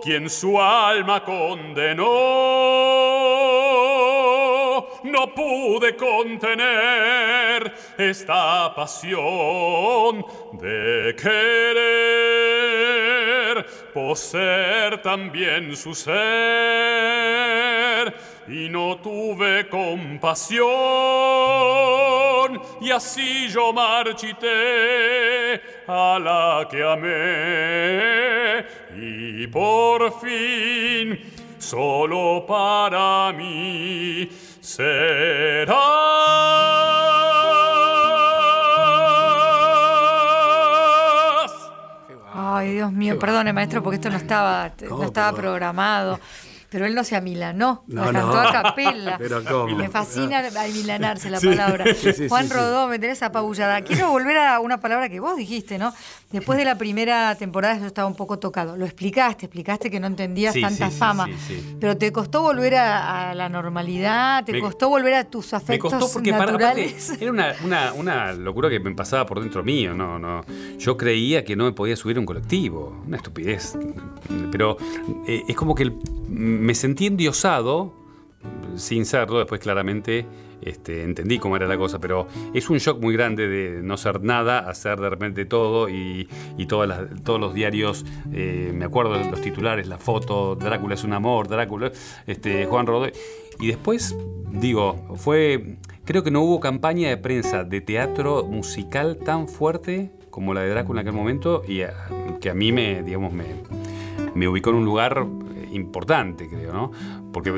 quien 0.02 0.28
su 0.28 0.60
alma 0.60 1.24
condenó. 1.24 2.02
No 5.04 5.34
pude 5.34 5.96
contener 5.96 7.72
esta 7.96 8.74
pasión 8.74 10.24
de 10.52 11.14
querer 11.16 12.22
poseer 13.92 15.00
también 15.02 15.76
su 15.76 15.94
ser. 15.94 16.12
Y 18.48 18.68
no 18.68 18.96
tuve 18.96 19.68
compasión 19.68 20.72
y 22.80 22.90
así 22.90 23.48
yo 23.48 23.72
marchité 23.72 25.62
a 25.86 26.18
la 26.18 26.66
que 26.68 26.82
amé 26.82 28.66
y 28.96 29.46
por 29.48 30.20
fin 30.20 31.18
solo 31.58 32.44
para 32.46 33.32
mí 33.32 34.28
serás. 40.62 41.50
Ay, 42.34 42.72
Dios 42.74 42.92
mío, 42.92 43.18
perdone 43.18 43.52
maestro, 43.52 43.82
porque 43.82 43.96
esto 43.96 44.10
no 44.10 44.16
estaba, 44.16 44.72
no 44.88 45.04
estaba 45.04 45.32
programado. 45.36 46.18
Pero 46.72 46.86
él 46.86 46.94
no 46.94 47.04
se 47.04 47.14
amilanó, 47.16 47.84
No, 47.86 48.06
la 48.06 48.12
cantó 48.12 48.32
no. 48.32 48.48
a 48.48 48.50
capela. 48.62 49.18
Pero 49.18 49.44
¿cómo? 49.44 49.76
Me 49.76 49.90
fascina 49.90 50.42
amilanarse 50.58 51.28
la 51.28 51.38
palabra. 51.38 51.84
Juan 52.30 52.48
Rodó, 52.48 52.88
me 52.88 52.98
tenés 52.98 53.22
apabullada. 53.22 53.82
Quiero 53.82 54.08
volver 54.08 54.38
a 54.38 54.58
una 54.58 54.80
palabra 54.80 55.10
que 55.10 55.20
vos 55.20 55.36
dijiste, 55.36 55.76
¿no? 55.76 55.92
Después 56.32 56.58
de 56.58 56.64
la 56.64 56.76
primera 56.78 57.34
temporada 57.36 57.78
yo 57.78 57.86
estaba 57.86 58.08
un 58.08 58.14
poco 58.14 58.38
tocado. 58.38 58.76
Lo 58.76 58.84
explicaste, 58.84 59.46
explicaste 59.46 59.90
que 59.90 60.00
no 60.00 60.06
entendías 60.06 60.54
Sí, 60.54 60.60
tanta 60.62 60.90
sí, 60.90 60.96
fama. 60.98 61.26
sí, 61.26 61.34
sí. 61.48 61.76
Pero 61.80 61.96
te 61.96 62.10
costó 62.12 62.42
volver 62.42 62.76
a, 62.76 63.30
a 63.30 63.34
la 63.34 63.48
normalidad, 63.48 64.44
te 64.44 64.52
Me- 64.52 64.60
costó 64.60 64.88
volver 64.88 65.14
a 65.14 65.24
tus 65.24 65.52
Me 65.52 65.58
afectos 65.58 65.92
costó 65.92 66.12
porque 66.12 66.32
para- 66.32 66.54
aparte, 66.54 66.94
era 67.20 67.30
una, 67.30 67.52
una- 67.64 67.92
una 67.92 68.32
locura 68.32 68.68
que 68.70 68.80
me 68.80 68.94
pasaba 68.94 69.26
por 69.26 69.40
dentro 69.40 69.62
mío. 69.62 69.94
No, 69.94 70.18
no. 70.18 70.42
Yo 70.78 70.96
creía 70.96 71.44
que 71.44 71.54
no 71.56 71.64
me 71.64 71.72
podía 71.72 71.96
subir 71.96 72.16
a 72.16 72.20
un 72.20 72.26
colectivo. 72.26 73.02
Una 73.06 73.16
estupidez. 73.18 73.76
Pero 74.50 74.76
eh, 75.26 75.42
es 75.48 75.56
como 75.56 75.74
que 75.74 75.82
el- 75.84 75.96
me 76.28 76.74
sentí 76.74 77.06
endiosado, 77.06 77.92
sin 78.76 79.04
serlo, 79.04 79.38
después 79.38 79.60
claramente 79.60 80.26
este, 80.62 81.02
entendí 81.04 81.38
cómo 81.38 81.56
era 81.56 81.66
la 81.66 81.76
cosa, 81.76 81.98
pero 82.00 82.26
es 82.54 82.70
un 82.70 82.78
shock 82.78 83.00
muy 83.00 83.14
grande 83.14 83.48
de 83.48 83.82
no 83.82 83.96
ser 83.96 84.22
nada, 84.22 84.60
a 84.60 84.74
ser 84.74 85.00
de 85.00 85.10
repente 85.10 85.44
todo 85.44 85.88
y, 85.88 86.28
y 86.56 86.66
todas 86.66 86.88
las- 86.88 87.22
todos 87.24 87.40
los 87.40 87.54
diarios, 87.54 88.04
eh, 88.32 88.72
me 88.74 88.84
acuerdo 88.84 89.18
los 89.18 89.40
titulares, 89.40 89.86
la 89.88 89.98
foto, 89.98 90.54
Drácula 90.56 90.94
es 90.94 91.04
un 91.04 91.12
amor, 91.12 91.48
Drácula, 91.48 91.92
este, 92.26 92.66
Juan 92.66 92.86
Rodríguez. 92.86 93.18
Y 93.60 93.66
después, 93.68 94.16
digo, 94.50 94.96
fue, 95.16 95.76
creo 96.04 96.22
que 96.24 96.30
no 96.30 96.42
hubo 96.42 96.58
campaña 96.60 97.08
de 97.08 97.16
prensa 97.16 97.64
de 97.64 97.80
teatro 97.80 98.44
musical 98.44 99.18
tan 99.24 99.48
fuerte 99.48 100.10
como 100.30 100.54
la 100.54 100.62
de 100.62 100.70
Drácula 100.70 101.02
en 101.02 101.08
aquel 101.08 101.18
momento 101.18 101.62
y 101.68 101.82
a- 101.82 101.94
que 102.40 102.50
a 102.50 102.54
mí 102.54 102.72
me, 102.72 103.02
digamos, 103.02 103.32
me, 103.32 103.44
me 104.34 104.48
ubicó 104.48 104.70
en 104.70 104.76
un 104.76 104.84
lugar 104.84 105.26
eh, 105.56 105.68
importante, 105.72 106.48
creo, 106.48 106.72
¿no? 106.72 106.90
Porque 107.32 107.52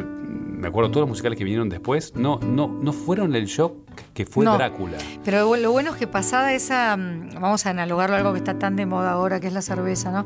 me 0.64 0.68
acuerdo 0.70 0.90
todos 0.90 1.02
los 1.02 1.10
musicales 1.10 1.36
que 1.36 1.44
vinieron 1.44 1.68
después, 1.68 2.14
no, 2.16 2.38
no, 2.38 2.68
no 2.68 2.92
fueron 2.94 3.34
el 3.34 3.44
shock 3.44 3.74
que 4.14 4.24
fue 4.24 4.46
No. 4.46 4.54
Drácula. 4.54 4.96
Pero 5.22 5.54
lo 5.56 5.72
bueno 5.72 5.90
es 5.90 5.96
que 5.96 6.06
pasada 6.06 6.54
esa, 6.54 6.96
mm, 6.96 7.34
vamos 7.38 7.66
a 7.66 7.70
analogarlo 7.70 8.16
a 8.16 8.18
algo 8.18 8.32
que 8.32 8.38
está 8.38 8.58
tan 8.58 8.74
de 8.74 8.86
moda 8.86 9.12
ahora, 9.12 9.40
que 9.40 9.48
es 9.48 9.52
la 9.52 9.60
cerveza, 9.60 10.10
¿no? 10.10 10.24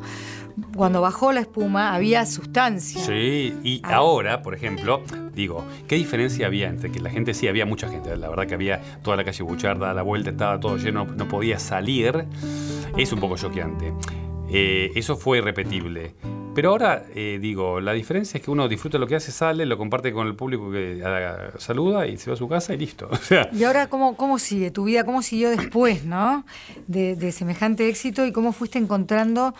Cuando 0.75 1.01
bajó 1.01 1.33
la 1.33 1.41
espuma 1.41 1.93
había 1.93 2.25
sustancia. 2.25 3.01
Sí, 3.01 3.53
y 3.63 3.81
Ah. 3.83 3.95
ahora, 3.95 4.41
por 4.41 4.53
ejemplo, 4.55 5.01
digo, 5.35 5.65
¿qué 5.89 5.95
diferencia 5.95 6.47
había 6.47 6.69
entre 6.69 6.89
que 6.89 7.01
la 7.01 7.09
gente 7.09 7.33
sí, 7.33 7.49
había 7.49 7.65
mucha 7.65 7.89
gente, 7.89 8.15
la 8.15 8.29
verdad 8.29 8.47
que 8.47 8.53
había 8.53 8.79
toda 9.03 9.17
la 9.17 9.25
calle 9.25 9.43
Bucharda, 9.43 9.91
a 9.91 9.93
la 9.93 10.03
vuelta 10.03 10.29
estaba 10.29 10.57
todo 10.57 10.77
lleno, 10.77 11.03
no 11.03 11.27
podía 11.27 11.59
salir, 11.59 12.25
es 12.97 13.11
un 13.11 13.19
poco 13.19 13.35
choqueante. 13.35 13.93
Eh, 14.51 14.91
eso 14.95 15.17
fue 15.17 15.39
irrepetible. 15.39 16.15
Pero 16.55 16.71
ahora, 16.71 17.05
eh, 17.15 17.37
digo, 17.39 17.79
la 17.79 17.93
diferencia 17.93 18.37
es 18.37 18.43
que 18.43 18.51
uno 18.51 18.67
disfruta 18.67 18.97
lo 18.97 19.07
que 19.07 19.15
hace, 19.15 19.31
sale, 19.31 19.65
lo 19.65 19.77
comparte 19.77 20.11
con 20.11 20.27
el 20.27 20.35
público 20.35 20.69
que 20.71 21.01
saluda 21.57 22.05
y 22.05 22.17
se 22.17 22.29
va 22.29 22.33
a 22.33 22.37
su 22.37 22.49
casa 22.49 22.73
y 22.73 22.77
listo. 22.77 23.07
O 23.11 23.15
sea, 23.15 23.49
Y 23.53 23.63
ahora, 23.63 23.87
¿cómo, 23.87 24.17
¿cómo 24.17 24.39
sigue 24.39 24.69
tu 24.71 24.83
vida? 24.85 25.03
¿Cómo 25.05 25.21
siguió 25.21 25.51
después, 25.51 26.03
no? 26.03 26.43
De, 26.87 27.15
de 27.15 27.31
semejante 27.31 27.87
éxito 27.87 28.25
y 28.25 28.31
cómo 28.33 28.51
fuiste 28.51 28.77
encontrando, 28.77 29.53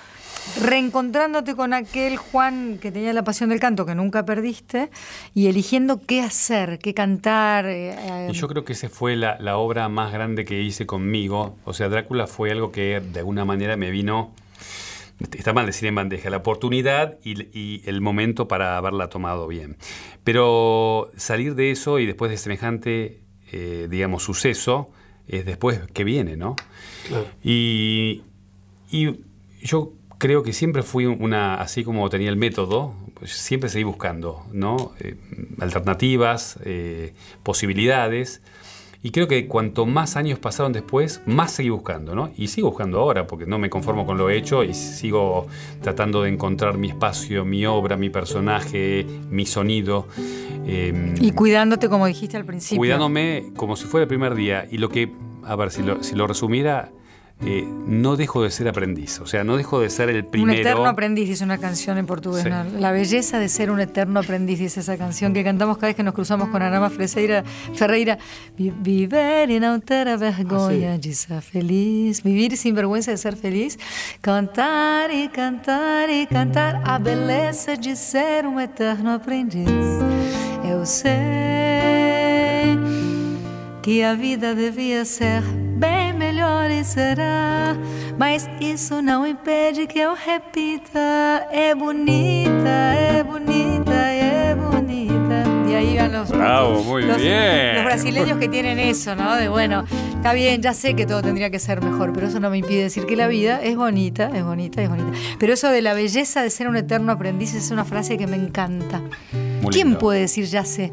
reencontrándote 0.61 1.55
con 1.55 1.73
aquel 1.73 2.17
Juan 2.17 2.79
que 2.81 2.91
tenía 2.91 3.13
la 3.13 3.23
pasión 3.23 3.49
del 3.49 3.59
canto 3.59 3.85
que 3.85 3.95
nunca 3.95 4.25
perdiste 4.25 4.89
y 5.33 5.47
eligiendo 5.47 6.01
qué 6.05 6.21
hacer, 6.21 6.79
qué 6.79 6.93
cantar. 6.93 7.65
eh, 7.67 7.91
eh, 7.97 8.27
Y 8.31 8.33
yo 8.33 8.47
creo 8.47 8.65
que 8.65 8.73
esa 8.73 8.89
fue 8.89 9.15
la, 9.15 9.37
la 9.39 9.57
obra 9.57 9.87
más 9.89 10.11
grande 10.11 10.43
que 10.43 10.61
hice 10.61 10.85
conmigo. 10.85 11.55
O 11.65 11.73
sea, 11.73 11.87
Drácula 11.87 12.27
fue 12.27 12.51
algo 12.51 12.71
que 12.71 12.99
de 12.99 13.19
alguna 13.19 13.45
manera 13.45 13.77
me 13.77 13.89
vino, 13.91 14.31
está 15.37 15.53
mal 15.53 15.65
decir 15.65 15.87
en 15.87 15.95
bandeja, 15.95 16.29
la 16.29 16.37
oportunidad 16.37 17.17
y, 17.23 17.57
y 17.57 17.81
el 17.85 18.01
momento 18.01 18.47
para 18.47 18.77
haberla 18.77 19.09
tomado 19.09 19.47
bien. 19.47 19.77
Pero 20.23 21.11
salir 21.17 21.55
de 21.55 21.71
eso 21.71 21.99
y 21.99 22.05
después 22.05 22.31
de 22.31 22.37
semejante, 22.37 23.21
eh, 23.51 23.87
digamos, 23.89 24.23
suceso, 24.23 24.91
es 25.27 25.45
después 25.45 25.79
que 25.93 26.03
viene, 26.03 26.37
¿no? 26.37 26.55
Y, 27.43 28.23
y 28.91 29.21
yo 29.61 29.93
creo 30.17 30.43
que 30.43 30.53
siempre 30.53 30.83
fui 30.83 31.05
una, 31.05 31.55
así 31.55 31.83
como 31.83 32.09
tenía 32.09 32.29
el 32.29 32.35
método, 32.35 32.95
pues 33.13 33.31
siempre 33.31 33.69
seguí 33.69 33.83
buscando, 33.83 34.45
¿no? 34.51 34.93
Eh, 34.99 35.15
alternativas, 35.59 36.59
eh, 36.63 37.13
posibilidades. 37.43 38.41
Y 39.01 39.11
creo 39.11 39.29
que 39.29 39.47
cuanto 39.47 39.85
más 39.85 40.17
años 40.17 40.39
pasaron 40.39 40.73
después, 40.73 41.21
más 41.25 41.51
seguí 41.51 41.69
buscando, 41.69 42.15
¿no? 42.15 42.31
Y 42.35 42.47
sigo 42.47 42.69
buscando 42.69 42.99
ahora, 42.99 43.27
porque 43.27 43.45
no 43.45 43.57
me 43.57 43.69
conformo 43.69 44.05
con 44.05 44.17
lo 44.17 44.29
hecho 44.29 44.63
y 44.63 44.73
sigo 44.73 45.47
tratando 45.81 46.23
de 46.23 46.29
encontrar 46.29 46.77
mi 46.77 46.89
espacio, 46.89 47.45
mi 47.45 47.65
obra, 47.65 47.95
mi 47.95 48.09
personaje, 48.09 49.05
mi 49.29 49.45
sonido. 49.45 50.07
Eh, 50.65 51.15
y 51.21 51.31
cuidándote, 51.31 51.87
como 51.87 52.07
dijiste 52.07 52.35
al 52.35 52.43
principio. 52.43 52.79
cuidándome 52.79 53.53
como 53.55 53.77
si 53.77 53.85
fuera 53.85 54.03
el 54.03 54.09
primer 54.09 54.35
día. 54.35 54.67
Y 54.69 54.79
lo 54.79 54.89
que, 54.89 55.13
a 55.45 55.55
ver, 55.55 55.71
si 55.71 55.81
lo, 55.81 56.03
si 56.03 56.15
lo 56.15 56.27
resumiera, 56.27 56.91
eh, 57.45 57.65
no 57.87 58.17
dejo 58.17 58.43
de 58.43 58.51
ser 58.51 58.67
aprendiz. 58.67 59.19
O 59.21 59.25
sea, 59.25 59.43
no 59.45 59.55
dejo 59.55 59.79
de 59.79 59.89
ser 59.89 60.09
el 60.09 60.25
primero. 60.25 60.51
Un 60.53 60.59
eterno 60.59 60.85
aprendiz, 60.87 61.29
dice 61.29 61.43
una 61.43 61.57
canción 61.57 61.97
en 61.97 62.05
portugués. 62.05 62.43
Sí. 62.43 62.49
¿no? 62.49 62.63
La 62.79 62.91
belleza 62.91 63.39
de 63.39 63.47
ser 63.47 63.71
un 63.71 63.79
eterno 63.79 64.19
aprendiz, 64.19 64.59
dice 64.59 64.81
esa 64.81 64.97
canción 64.97 65.33
que 65.33 65.43
cantamos 65.43 65.77
cada 65.77 65.87
vez 65.87 65.95
que 65.95 66.03
nos 66.03 66.13
cruzamos 66.13 66.49
con 66.49 66.61
Freseira, 66.91 67.43
Ferreira. 67.73 68.17
Vi- 68.57 68.73
Viver 68.81 69.49
e 69.51 69.59
não 69.59 69.79
ter 69.79 70.07
a 70.09 70.17
vergonha 70.17 70.97
de 70.97 71.13
ser 71.13 71.41
feliz. 71.41 72.21
Vivir 72.23 72.57
sin 72.57 72.75
vergüenza 72.75 73.11
de 73.11 73.17
ser 73.17 73.35
feliz. 73.37 73.77
Cantar 74.21 75.09
e 75.11 75.29
cantar 75.29 76.09
e 76.09 76.25
cantar 76.27 76.81
a 76.83 76.99
beleza 76.99 77.77
de 77.77 77.95
ser 77.95 78.45
um 78.45 78.59
eterno 78.59 79.11
aprendiz. 79.11 79.69
Eu 80.63 80.85
sei 80.85 82.77
que 83.81 84.03
a 84.03 84.13
vida 84.13 84.53
devia 84.53 85.05
ser 85.05 85.41
Mas 88.17 88.49
isso 88.59 89.01
não 89.01 89.25
impede 89.27 89.87
que 89.87 89.99
eu 89.99 90.13
repita: 90.15 91.47
é 91.51 91.75
bonita, 91.75 92.69
é 92.95 93.23
bonita, 93.23 93.93
é 93.93 94.55
bonita. 94.55 95.43
Y 95.69 95.73
ahí 95.75 95.97
van 95.97 96.11
los, 96.11 96.29
Bravo, 96.31 96.83
muy 96.83 97.03
los, 97.05 97.17
bien. 97.17 97.75
los 97.75 97.85
brasileños 97.85 98.37
que 98.39 98.47
tienen 98.49 98.79
eso, 98.79 99.15
¿no? 99.15 99.35
De 99.35 99.49
bueno, 99.49 99.83
está 100.15 100.33
bien, 100.33 100.61
ya 100.61 100.73
sé 100.73 100.95
que 100.95 101.05
todo 101.05 101.21
tendría 101.21 101.49
que 101.51 101.59
ser 101.59 101.81
mejor, 101.83 102.11
pero 102.11 102.27
eso 102.27 102.39
no 102.39 102.49
me 102.49 102.57
impide 102.57 102.83
decir 102.83 103.05
que 103.05 103.15
la 103.15 103.27
vida 103.27 103.61
es 103.61 103.75
bonita, 103.75 104.31
es 104.33 104.43
bonita, 104.43 104.81
es 104.81 104.89
bonita. 104.89 105.11
Pero 105.37 105.53
eso 105.53 105.69
de 105.69 105.81
la 105.81 105.93
belleza 105.93 106.41
de 106.41 106.49
ser 106.49 106.67
un 106.67 106.75
eterno 106.75 107.11
aprendiz 107.11 107.53
es 107.53 107.69
una 107.71 107.85
frase 107.85 108.17
que 108.17 108.25
me 108.25 108.35
encanta. 108.35 108.99
Muy 109.61 109.71
¿Quién 109.71 109.87
lindo. 109.89 109.99
puede 109.99 110.21
decir 110.21 110.45
ya 110.45 110.65
sé? 110.65 110.91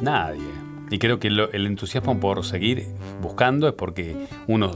Nadie. 0.00 0.59
Y 0.90 0.98
creo 0.98 1.18
que 1.20 1.30
lo- 1.30 1.50
el 1.52 1.66
entusiasmo 1.66 2.18
por 2.18 2.44
seguir 2.44 2.86
buscando 3.22 3.68
es 3.68 3.74
porque 3.74 4.16
uno 4.48 4.72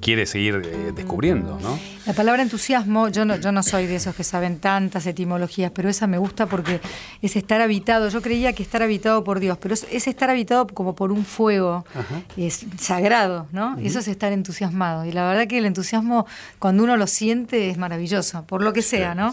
quiere 0.00 0.26
seguir 0.26 0.60
eh, 0.64 0.90
descubriendo, 0.96 1.60
¿no? 1.62 1.78
La 2.06 2.12
palabra 2.12 2.42
entusiasmo, 2.42 3.06
yo 3.08 3.24
no, 3.24 3.36
yo 3.36 3.52
no 3.52 3.62
soy 3.62 3.86
de 3.86 3.94
esos 3.94 4.16
que 4.16 4.24
saben 4.24 4.58
tantas 4.58 5.06
etimologías, 5.06 5.70
pero 5.70 5.88
esa 5.88 6.08
me 6.08 6.18
gusta 6.18 6.46
porque 6.46 6.80
es 7.20 7.36
estar 7.36 7.60
habitado. 7.60 8.08
Yo 8.08 8.20
creía 8.20 8.52
que 8.52 8.64
estar 8.64 8.82
habitado 8.82 9.22
por 9.22 9.38
Dios, 9.38 9.58
pero 9.62 9.74
es, 9.74 9.84
estar 10.08 10.28
habitado 10.28 10.66
como 10.66 10.96
por 10.96 11.12
un 11.12 11.24
fuego, 11.24 11.84
es 12.36 12.66
sagrado, 12.80 13.46
¿no? 13.52 13.78
Eso 13.78 14.00
es 14.00 14.08
estar 14.08 14.32
entusiasmado. 14.32 15.04
Y 15.04 15.12
la 15.12 15.28
verdad 15.28 15.46
que 15.46 15.58
el 15.58 15.66
entusiasmo, 15.66 16.26
cuando 16.58 16.82
uno 16.82 16.96
lo 16.96 17.06
siente, 17.06 17.70
es 17.70 17.78
maravilloso, 17.78 18.44
por 18.44 18.60
lo 18.62 18.72
que 18.72 18.82
sea, 18.82 19.14
¿no? 19.14 19.32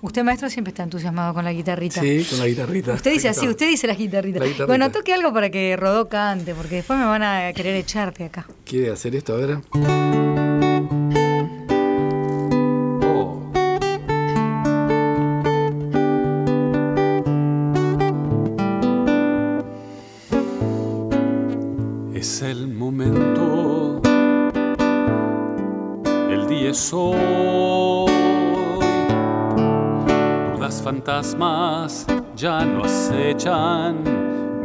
Usted, 0.00 0.22
maestro, 0.22 0.48
siempre 0.48 0.70
está 0.70 0.84
entusiasmado 0.84 1.34
con 1.34 1.44
la 1.44 1.52
guitarrita. 1.52 2.00
Sí, 2.00 2.24
con 2.30 2.38
la 2.38 2.46
guitarrita. 2.46 2.92
Usted 2.92 3.10
dice 3.10 3.28
así, 3.28 3.48
usted 3.48 3.68
dice 3.68 3.88
la 3.88 3.94
guitarrita. 3.94 4.66
Bueno, 4.66 4.92
toque 4.92 5.12
algo 5.12 5.32
para 5.32 5.50
que 5.50 5.76
Rodó 5.76 6.08
cante, 6.08 6.54
porque 6.54 6.76
después 6.76 6.98
me 6.98 7.04
van 7.04 7.24
a 7.24 7.52
querer 7.52 7.74
echarte 7.74 8.26
acá. 8.26 8.46
¿Quiere 8.64 8.92
hacer 8.92 9.16
esto? 9.16 9.34
A 9.34 9.36
ver. 9.38 9.58
Oh. 13.02 13.42
Es 22.14 22.42
el 22.42 22.68
momento, 22.68 24.00
el 26.30 26.46
día 26.46 26.70
es 26.70 26.92
hoy 26.92 27.77
fantasmas 30.88 32.06
ya 32.34 32.64
no 32.64 32.82
acechan 32.82 33.96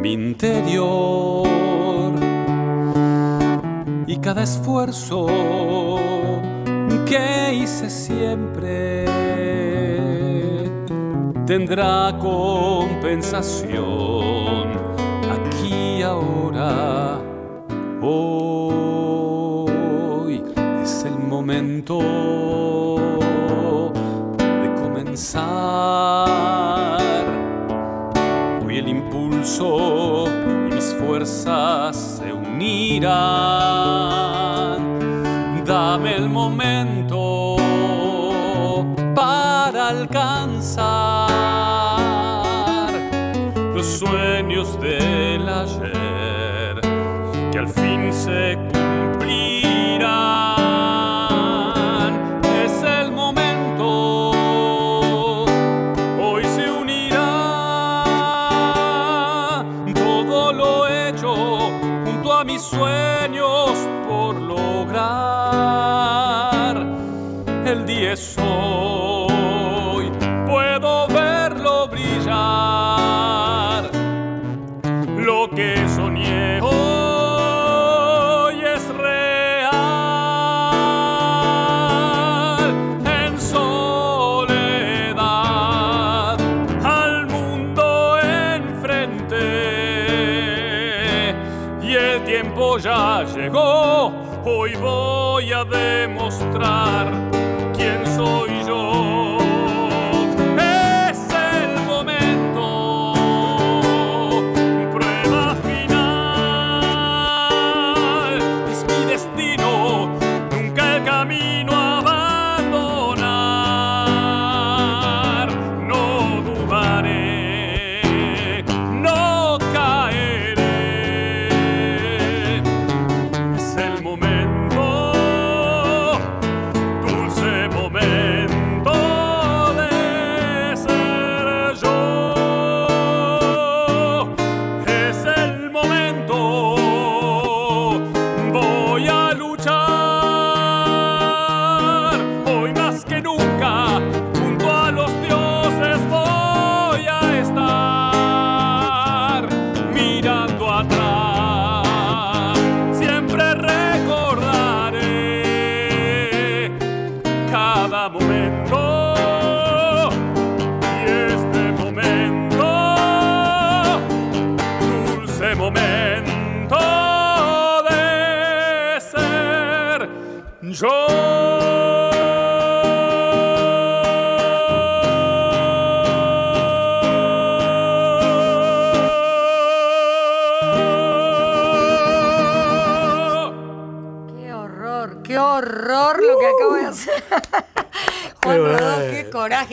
mi 0.00 0.14
interior. 0.14 1.46
Y 4.06 4.16
cada 4.16 4.42
esfuerzo 4.42 5.26
que 7.04 7.54
hice 7.60 7.90
siempre 7.90 9.04
tendrá 11.46 12.16
compensación 12.18 13.74
aquí 15.36 16.00
ahora. 16.02 17.20
Hoy 18.00 19.22
es 20.82 21.04
el 21.04 21.18
momento 21.18 22.43
y 29.60 30.74
mis 30.74 30.94
fuerzas 30.94 32.18
se 32.18 32.32
unirán. 32.32 34.03
Y 91.94 91.96
el 91.96 92.24
tiempo 92.24 92.76
ya 92.76 93.22
llegó, 93.22 94.12
hoy 94.44 94.74
voy 94.74 95.52
a 95.52 95.62
demostrar 95.62 97.06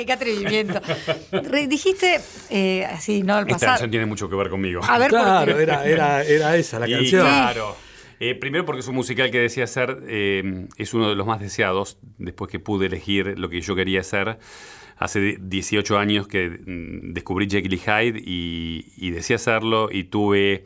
qué 0.06 0.14
atrevimiento. 0.14 0.82
dijiste, 1.68 2.20
eh, 2.50 2.86
así, 2.86 3.24
¿no? 3.24 3.36
Al 3.36 3.50
Esta 3.50 3.66
canción 3.66 3.92
tiene 3.92 4.06
mucho 4.06 4.30
que 4.30 4.36
ver 4.36 4.50
conmigo. 4.50 4.82
A 4.88 4.98
ver, 4.98 5.10
claro, 5.10 5.60
era, 5.60 5.86
era, 5.86 6.24
era, 6.24 6.56
esa 6.58 6.80
la 6.80 6.88
canción. 6.88 7.26
Claro. 7.26 7.76
Eh, 8.20 8.36
primero 8.36 8.66
porque 8.66 8.82
es 8.82 8.88
un 8.88 8.96
musical 8.96 9.32
que 9.32 9.40
decía 9.40 9.64
hacer, 9.64 9.98
eh, 10.08 10.68
es 10.78 10.94
uno 10.94 11.10
de 11.10 11.16
los 11.16 11.26
más 11.26 11.40
deseados, 11.40 11.98
después 12.20 12.52
que 12.52 12.60
pude 12.60 12.86
elegir 12.86 13.40
lo 13.40 13.50
que 13.50 13.62
yo 13.62 13.76
quería 13.76 14.02
hacer. 14.02 14.38
Hace 14.98 15.38
18 15.42 15.98
años 15.98 16.28
que 16.28 16.50
mm, 16.50 17.14
descubrí 17.14 17.50
Jekyll 17.50 17.74
y 17.74 17.80
Hyde 17.80 18.22
y, 18.24 18.86
y 18.96 19.10
decía 19.10 19.38
hacerlo 19.38 19.90
y 19.92 20.04
tuve 20.04 20.66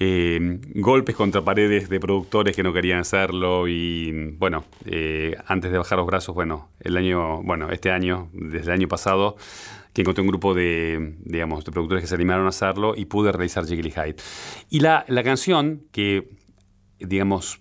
eh, 0.00 0.60
golpes 0.74 1.16
contra 1.16 1.42
paredes 1.42 1.88
de 1.88 1.98
productores 1.98 2.54
que 2.54 2.62
no 2.62 2.72
querían 2.72 3.00
hacerlo 3.00 3.66
y 3.66 4.32
bueno, 4.38 4.64
eh, 4.84 5.36
antes 5.46 5.72
de 5.72 5.78
bajar 5.78 5.98
los 5.98 6.06
brazos, 6.06 6.34
bueno, 6.34 6.70
el 6.80 6.96
año, 6.96 7.42
bueno, 7.42 7.70
este 7.70 7.90
año, 7.90 8.30
desde 8.32 8.66
el 8.66 8.72
año 8.72 8.88
pasado, 8.88 9.36
que 9.92 10.02
encontré 10.02 10.22
un 10.22 10.28
grupo 10.28 10.54
de, 10.54 11.16
digamos, 11.24 11.64
de 11.64 11.72
productores 11.72 12.02
que 12.02 12.08
se 12.08 12.14
animaron 12.14 12.46
a 12.46 12.50
hacerlo 12.50 12.94
y 12.96 13.06
pude 13.06 13.32
realizar 13.32 13.66
Jekyll 13.66 13.92
Hyde. 13.92 14.16
Y 14.70 14.80
la, 14.80 15.04
canción 15.24 15.82
que, 15.90 16.28
digamos, 17.00 17.60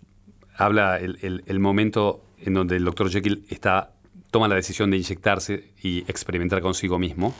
habla 0.55 0.97
el, 0.99 1.43
el 1.45 1.59
momento 1.59 2.23
en 2.39 2.53
donde 2.53 2.75
el 2.75 2.83
doctor 2.83 3.09
Jekyll 3.09 3.45
está, 3.49 3.93
toma 4.29 4.47
la 4.47 4.55
decisión 4.55 4.91
de 4.91 4.97
inyectarse 4.97 5.73
y 5.81 5.99
experimentar 6.07 6.61
consigo 6.61 6.99
mismo, 6.99 7.33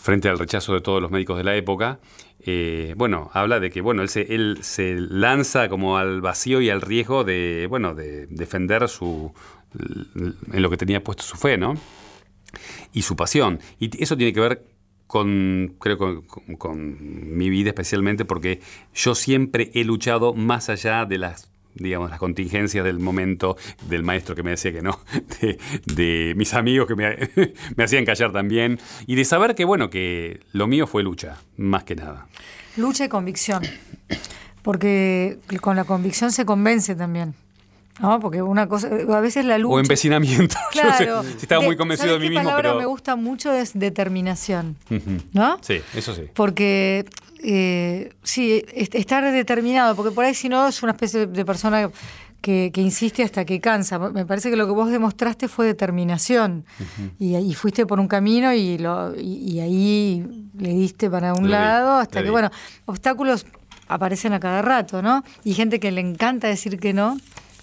frente 0.00 0.28
al 0.28 0.38
rechazo 0.38 0.72
de 0.72 0.80
todos 0.80 1.02
los 1.02 1.10
médicos 1.10 1.36
de 1.36 1.44
la 1.44 1.54
época, 1.54 2.00
eh, 2.40 2.94
bueno, 2.96 3.30
habla 3.34 3.60
de 3.60 3.70
que 3.70 3.82
bueno, 3.82 4.00
él 4.00 4.08
se, 4.08 4.34
él 4.34 4.58
se 4.62 4.96
lanza 4.98 5.68
como 5.68 5.98
al 5.98 6.22
vacío 6.22 6.62
y 6.62 6.70
al 6.70 6.80
riesgo 6.80 7.22
de, 7.22 7.66
bueno, 7.68 7.94
de 7.94 8.26
defender 8.28 8.88
su 8.88 9.32
en 10.52 10.62
lo 10.62 10.70
que 10.70 10.76
tenía 10.76 11.04
puesto 11.04 11.22
su 11.22 11.36
fe, 11.36 11.56
¿no? 11.56 11.74
Y 12.92 13.02
su 13.02 13.14
pasión. 13.14 13.60
Y 13.78 14.02
eso 14.02 14.16
tiene 14.16 14.32
que 14.32 14.40
ver 14.40 14.64
con, 15.06 15.76
creo, 15.78 15.98
con, 15.98 16.22
con, 16.56 17.36
mi 17.36 17.50
vida 17.50 17.70
especialmente, 17.70 18.24
porque 18.24 18.60
yo 18.94 19.14
siempre 19.14 19.70
he 19.74 19.84
luchado 19.84 20.34
más 20.34 20.68
allá 20.70 21.04
de 21.04 21.18
las 21.18 21.49
digamos, 21.74 22.10
las 22.10 22.18
contingencias 22.18 22.84
del 22.84 22.98
momento, 22.98 23.56
del 23.88 24.02
maestro 24.02 24.34
que 24.34 24.42
me 24.42 24.50
decía 24.50 24.72
que 24.72 24.82
no, 24.82 24.98
de, 25.86 26.34
mis 26.36 26.54
amigos 26.54 26.86
que 26.86 26.94
me, 26.94 27.30
me, 27.76 27.84
hacían 27.84 28.04
callar 28.04 28.32
también, 28.32 28.78
y 29.06 29.14
de 29.14 29.24
saber 29.24 29.54
que, 29.54 29.64
bueno, 29.64 29.90
que 29.90 30.40
lo 30.52 30.66
mío 30.66 30.86
fue 30.86 31.02
lucha, 31.02 31.38
más 31.56 31.84
que 31.84 31.96
nada. 31.96 32.26
Lucha 32.76 33.04
y 33.04 33.08
convicción, 33.08 33.62
porque 34.62 35.38
con 35.60 35.76
la 35.76 35.84
convicción 35.84 36.32
se 36.32 36.44
convence 36.44 36.94
también. 36.94 37.34
¿no? 38.00 38.18
Porque 38.20 38.42
una 38.42 38.66
cosa, 38.66 38.88
a 38.88 39.20
veces 39.20 39.44
la 39.44 39.58
lucha. 39.58 39.74
O 39.74 39.78
empecinamiento. 39.78 40.56
Claro. 40.70 41.22
si 41.24 41.42
estaba 41.42 41.62
muy 41.62 41.76
convencido 41.76 42.14
de 42.14 42.20
mí 42.20 42.30
mismo. 42.30 42.44
Palabra 42.44 42.74
me 42.74 42.86
gusta 42.86 43.16
mucho 43.16 43.52
es 43.52 43.72
determinación. 43.74 44.76
¿No? 45.32 45.58
Sí, 45.62 45.80
eso 45.94 46.14
sí. 46.14 46.22
Porque 46.32 47.04
eh, 47.42 48.12
sí, 48.22 48.64
estar 48.74 49.30
determinado, 49.32 49.96
porque 49.96 50.14
por 50.14 50.24
ahí 50.24 50.34
si 50.34 50.48
no 50.48 50.68
es 50.68 50.82
una 50.82 50.92
especie 50.92 51.26
de 51.26 51.44
persona 51.44 51.90
que, 52.40 52.72
insiste 52.76 53.22
hasta 53.22 53.44
que 53.44 53.60
cansa. 53.60 53.98
Me 53.98 54.26
parece 54.26 54.50
que 54.50 54.56
lo 54.56 54.66
que 54.66 54.72
vos 54.72 54.90
demostraste 54.90 55.48
fue 55.48 55.66
determinación. 55.66 56.64
y, 57.18 57.54
fuiste 57.54 57.86
por 57.86 58.00
un 58.00 58.08
camino 58.08 58.52
y, 58.52 58.78
lo, 58.78 59.14
y, 59.16 59.60
ahí 59.60 60.48
le 60.58 60.70
diste 60.70 61.10
para 61.10 61.34
un 61.34 61.50
lado 61.50 61.96
hasta 61.96 62.22
que, 62.22 62.30
bueno, 62.30 62.50
obstáculos 62.86 63.46
aparecen 63.88 64.32
a 64.32 64.40
cada 64.40 64.62
rato, 64.62 65.02
¿no? 65.02 65.24
Y 65.44 65.54
gente 65.54 65.80
que 65.80 65.90
le 65.90 66.00
encanta 66.00 66.48
decir 66.48 66.78
que 66.78 66.92
no 66.92 67.16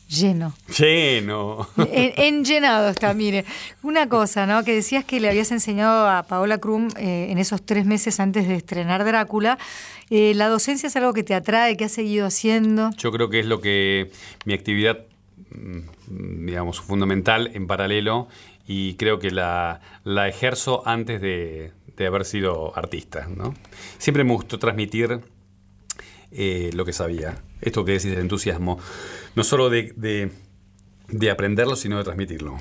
lleno. 0.08 0.54
Lleno. 0.78 1.68
En, 1.92 2.44
llenado 2.44 2.90
está, 2.90 3.14
mire. 3.14 3.46
Una 3.84 4.10
cosa, 4.10 4.46
¿no? 4.46 4.64
Que 4.64 4.74
decías 4.74 5.06
que 5.06 5.20
le 5.20 5.30
habías 5.30 5.52
enseñado 5.52 6.08
a 6.08 6.24
Paola 6.24 6.58
Krum 6.58 6.90
eh, 6.98 7.28
en 7.30 7.38
esos 7.38 7.66
tres 7.66 7.86
meses 7.86 8.20
antes 8.20 8.48
de 8.48 8.56
estrenar 8.56 9.04
Drácula. 9.04 9.58
Eh, 10.10 10.34
¿La 10.36 10.48
docencia 10.48 10.88
es 10.88 10.96
algo 10.96 11.14
que 11.14 11.24
te 11.24 11.34
atrae, 11.34 11.78
que 11.78 11.86
has 11.86 11.92
seguido 11.92 12.26
haciendo? 12.26 12.92
Yo 12.98 13.12
creo 13.12 13.30
que 13.30 13.40
es 13.40 13.46
lo 13.46 13.62
que 13.62 14.12
mi 14.46 14.54
actividad, 14.54 15.00
mm, 15.52 16.46
digamos, 16.46 16.80
fundamental 16.80 17.52
en 17.54 17.68
paralelo 17.68 18.28
y 18.66 18.96
creo 18.96 19.20
que 19.20 19.32
la, 19.32 19.82
la 20.04 20.28
ejerzo 20.28 20.84
antes 20.86 21.22
de, 21.22 21.72
de 21.98 22.08
haber 22.08 22.26
sido 22.26 22.78
artista, 22.78 23.28
¿no? 23.36 23.54
Siempre 23.98 24.24
me 24.24 24.34
gustó 24.34 24.60
transmitir 24.60 25.22
eh, 26.32 26.72
lo 26.74 26.86
que 26.86 26.94
sabía. 26.94 27.36
Esto 27.62 27.86
que 27.86 27.94
decís 27.94 28.12
del 28.12 28.20
entusiasmo, 28.20 28.80
no 29.36 29.44
solo 29.44 29.70
de, 29.70 30.32
aprenderlo, 31.32 31.76
sino 31.76 31.98
de 31.98 32.04
transmitirlo. 32.04 32.58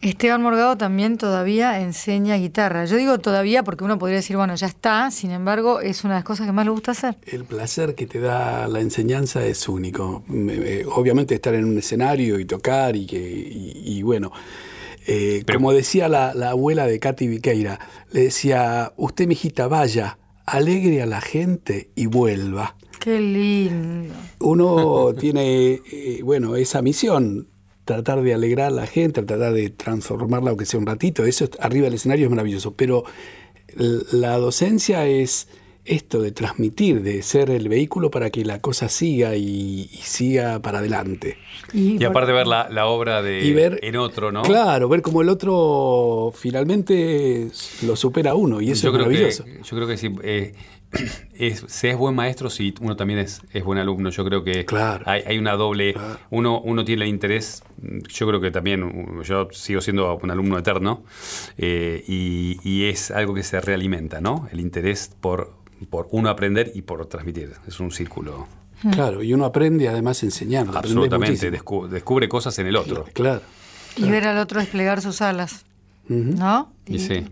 Esteban 0.00 0.42
Morgado 0.42 0.76
también 0.76 1.16
todavía 1.16 1.80
enseña 1.80 2.36
guitarra. 2.36 2.84
Yo 2.84 2.96
digo 2.96 3.18
todavía 3.20 3.62
porque 3.62 3.84
uno 3.84 3.98
podría 3.98 4.16
decir, 4.16 4.36
bueno, 4.36 4.54
ya 4.54 4.66
está, 4.66 5.10
sin 5.10 5.30
embargo, 5.30 5.80
es 5.80 6.04
una 6.04 6.14
de 6.14 6.18
las 6.18 6.24
cosas 6.24 6.46
que 6.46 6.52
más 6.52 6.66
le 6.66 6.72
gusta 6.72 6.90
hacer. 6.90 7.16
El 7.24 7.44
placer 7.44 7.94
que 7.94 8.06
te 8.06 8.20
da 8.20 8.68
la 8.68 8.80
enseñanza 8.80 9.46
es 9.46 9.66
único. 9.66 10.24
Obviamente 10.94 11.34
estar 11.34 11.54
en 11.54 11.64
un 11.64 11.78
escenario 11.78 12.38
y 12.38 12.44
tocar 12.44 12.96
y 12.96 13.06
que, 13.06 13.18
y, 13.18 14.02
bueno, 14.02 14.30
eh, 15.06 15.42
como 15.50 15.72
decía 15.72 16.08
la, 16.08 16.34
la, 16.34 16.50
abuela 16.50 16.86
de 16.86 16.98
Katy 16.98 17.26
Viqueira, 17.26 17.78
le 18.10 18.24
decía, 18.24 18.92
usted, 18.96 19.26
mijita, 19.26 19.68
vaya, 19.68 20.18
alegre 20.44 21.00
a 21.00 21.06
la 21.06 21.22
gente 21.22 21.90
y 21.94 22.06
vuelva. 22.06 22.76
Qué 23.04 23.20
lindo. 23.20 24.14
Uno 24.40 25.12
tiene, 25.20 25.82
eh, 25.92 26.20
bueno, 26.22 26.56
esa 26.56 26.80
misión, 26.80 27.48
tratar 27.84 28.22
de 28.22 28.32
alegrar 28.32 28.68
a 28.68 28.70
la 28.70 28.86
gente, 28.86 29.22
tratar 29.22 29.52
de 29.52 29.68
transformarla 29.68 30.48
aunque 30.48 30.64
sea 30.64 30.80
un 30.80 30.86
ratito, 30.86 31.26
eso 31.26 31.46
arriba 31.60 31.84
del 31.84 31.94
escenario 31.94 32.24
es 32.24 32.30
maravilloso, 32.30 32.72
pero 32.72 33.04
la 33.76 34.38
docencia 34.38 35.06
es 35.06 35.48
esto 35.84 36.22
de 36.22 36.32
transmitir, 36.32 37.02
de 37.02 37.22
ser 37.22 37.50
el 37.50 37.68
vehículo 37.68 38.10
para 38.10 38.30
que 38.30 38.42
la 38.42 38.60
cosa 38.60 38.88
siga 38.88 39.36
y, 39.36 39.90
siga 40.02 40.60
para 40.60 40.78
adelante. 40.78 41.36
Y, 41.74 42.02
aparte 42.04 42.32
ver 42.32 42.46
la, 42.46 42.86
obra 42.86 43.20
de 43.20 43.52
ver, 43.52 43.80
en 43.82 43.96
otro, 43.96 44.32
¿no? 44.32 44.42
Claro, 44.42 44.88
ver 44.88 45.02
cómo 45.02 45.20
el 45.20 45.28
otro 45.28 46.32
finalmente 46.34 47.48
lo 47.82 47.96
supera 47.96 48.34
uno 48.34 48.62
y 48.62 48.70
eso 48.70 48.88
es 48.88 48.92
maravilloso. 48.94 49.44
yo 49.46 49.76
creo 49.76 49.86
que 49.86 49.98
sí. 49.98 50.10
Eh, 50.22 50.54
es, 51.34 51.64
se 51.68 51.90
es 51.90 51.96
buen 51.96 52.14
maestro 52.14 52.50
si 52.50 52.74
uno 52.80 52.96
también 52.96 53.18
es, 53.18 53.42
es 53.52 53.64
buen 53.64 53.78
alumno. 53.78 54.10
Yo 54.10 54.24
creo 54.24 54.44
que 54.44 54.66
hay, 55.04 55.38
una 55.38 55.52
doble. 55.52 55.94
Uno, 56.30 56.60
uno 56.60 56.84
tiene 56.84 57.04
el 57.04 57.08
interés, 57.08 57.62
yo 58.08 58.26
creo 58.26 58.40
que 58.40 58.50
también, 58.50 59.22
yo 59.22 59.48
sigo 59.52 59.80
siendo 59.80 60.16
un 60.16 60.30
alumno 60.30 60.58
eterno, 60.58 61.04
eh, 61.58 62.02
y, 62.06 62.84
es 62.84 63.10
algo 63.10 63.34
que 63.34 63.42
se 63.42 63.60
realimenta, 63.60 64.20
¿no? 64.20 64.48
El 64.52 64.60
interés 64.60 65.10
por, 65.20 65.54
por 65.88 66.08
uno 66.10 66.28
aprender 66.28 66.72
y 66.74 66.82
por 66.82 67.06
transmitir. 67.06 67.52
Es 67.66 67.80
un 67.80 67.90
círculo. 67.90 68.46
Hmm. 68.82 68.90
Claro, 68.90 69.22
y 69.22 69.32
uno 69.32 69.46
aprende 69.46 69.88
además 69.88 70.22
enseñando. 70.22 70.76
Absolutamente, 70.76 71.50
descubre, 71.50 72.28
cosas 72.28 72.58
en 72.58 72.66
el 72.66 72.76
otro. 72.76 73.04
Claro. 73.12 73.42
Y 73.96 74.08
ver 74.10 74.26
al 74.26 74.38
otro 74.38 74.60
desplegar 74.60 75.00
sus 75.00 75.22
alas. 75.22 75.64
¿No? 76.06 76.70
y 76.86 76.98
sí. 76.98 77.24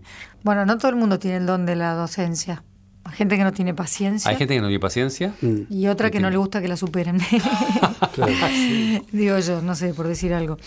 Bueno, 0.43 0.65
no 0.65 0.77
todo 0.77 0.89
el 0.89 0.97
mundo 0.97 1.19
tiene 1.19 1.37
el 1.37 1.45
don 1.45 1.65
de 1.65 1.75
la 1.75 1.93
docencia. 1.93 2.63
Hay 3.05 3.13
gente 3.13 3.35
que 3.35 3.43
no 3.43 3.51
tiene 3.51 3.73
paciencia. 3.73 4.31
Hay 4.31 4.37
gente 4.37 4.55
que 4.55 4.61
no 4.61 4.67
tiene 4.67 4.79
paciencia. 4.79 5.33
Mm. 5.41 5.61
Y 5.69 5.87
otra 5.87 6.09
que 6.09 6.21
no 6.21 6.29
le 6.29 6.37
gusta 6.37 6.61
que 6.61 6.69
la 6.69 6.77
superen. 6.77 7.19
Digo 9.11 9.39
yo, 9.39 9.61
no 9.61 9.75
sé, 9.75 9.93
por 9.93 10.07
decir 10.07 10.33
algo. 10.33 10.57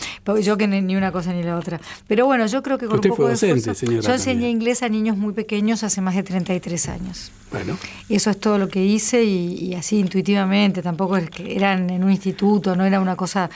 yo 0.43 0.59
que 0.59 0.67
ni 0.67 0.97
una 0.97 1.13
cosa 1.13 1.33
ni 1.33 1.43
la 1.43 1.57
otra. 1.57 1.81
Pero 2.07 2.27
bueno, 2.27 2.47
yo 2.47 2.63
creo 2.63 2.77
que 2.77 2.87
con 2.87 2.97
un 2.97 3.03
poco 3.03 3.29
de 3.29 3.37
Yo 3.37 4.13
enseñé 4.13 4.51
inglés 4.51 4.83
a 4.83 4.89
niños 4.89 5.17
muy 5.17 5.33
pequeños 5.33 5.83
hace 5.83 6.01
más 6.03 6.15
de 6.15 6.23
33 6.23 6.89
años. 6.89 7.33
Bueno. 7.51 7.79
Y 8.09 8.17
eso 8.17 8.31
es 8.31 8.39
todo 8.39 8.59
lo 8.59 8.69
que 8.69 8.85
hice 8.85 9.25
y, 9.25 9.75
así 9.75 9.99
intuitivamente. 9.99 10.83
Tampoco 10.83 11.17
es 11.17 11.31
que 11.31 11.57
eran 11.57 11.89
en 11.89 12.05
un 12.05 12.11
instituto, 12.11 12.77
no 12.77 12.85
era 12.85 13.01
una 13.01 13.17
cosa 13.17 13.49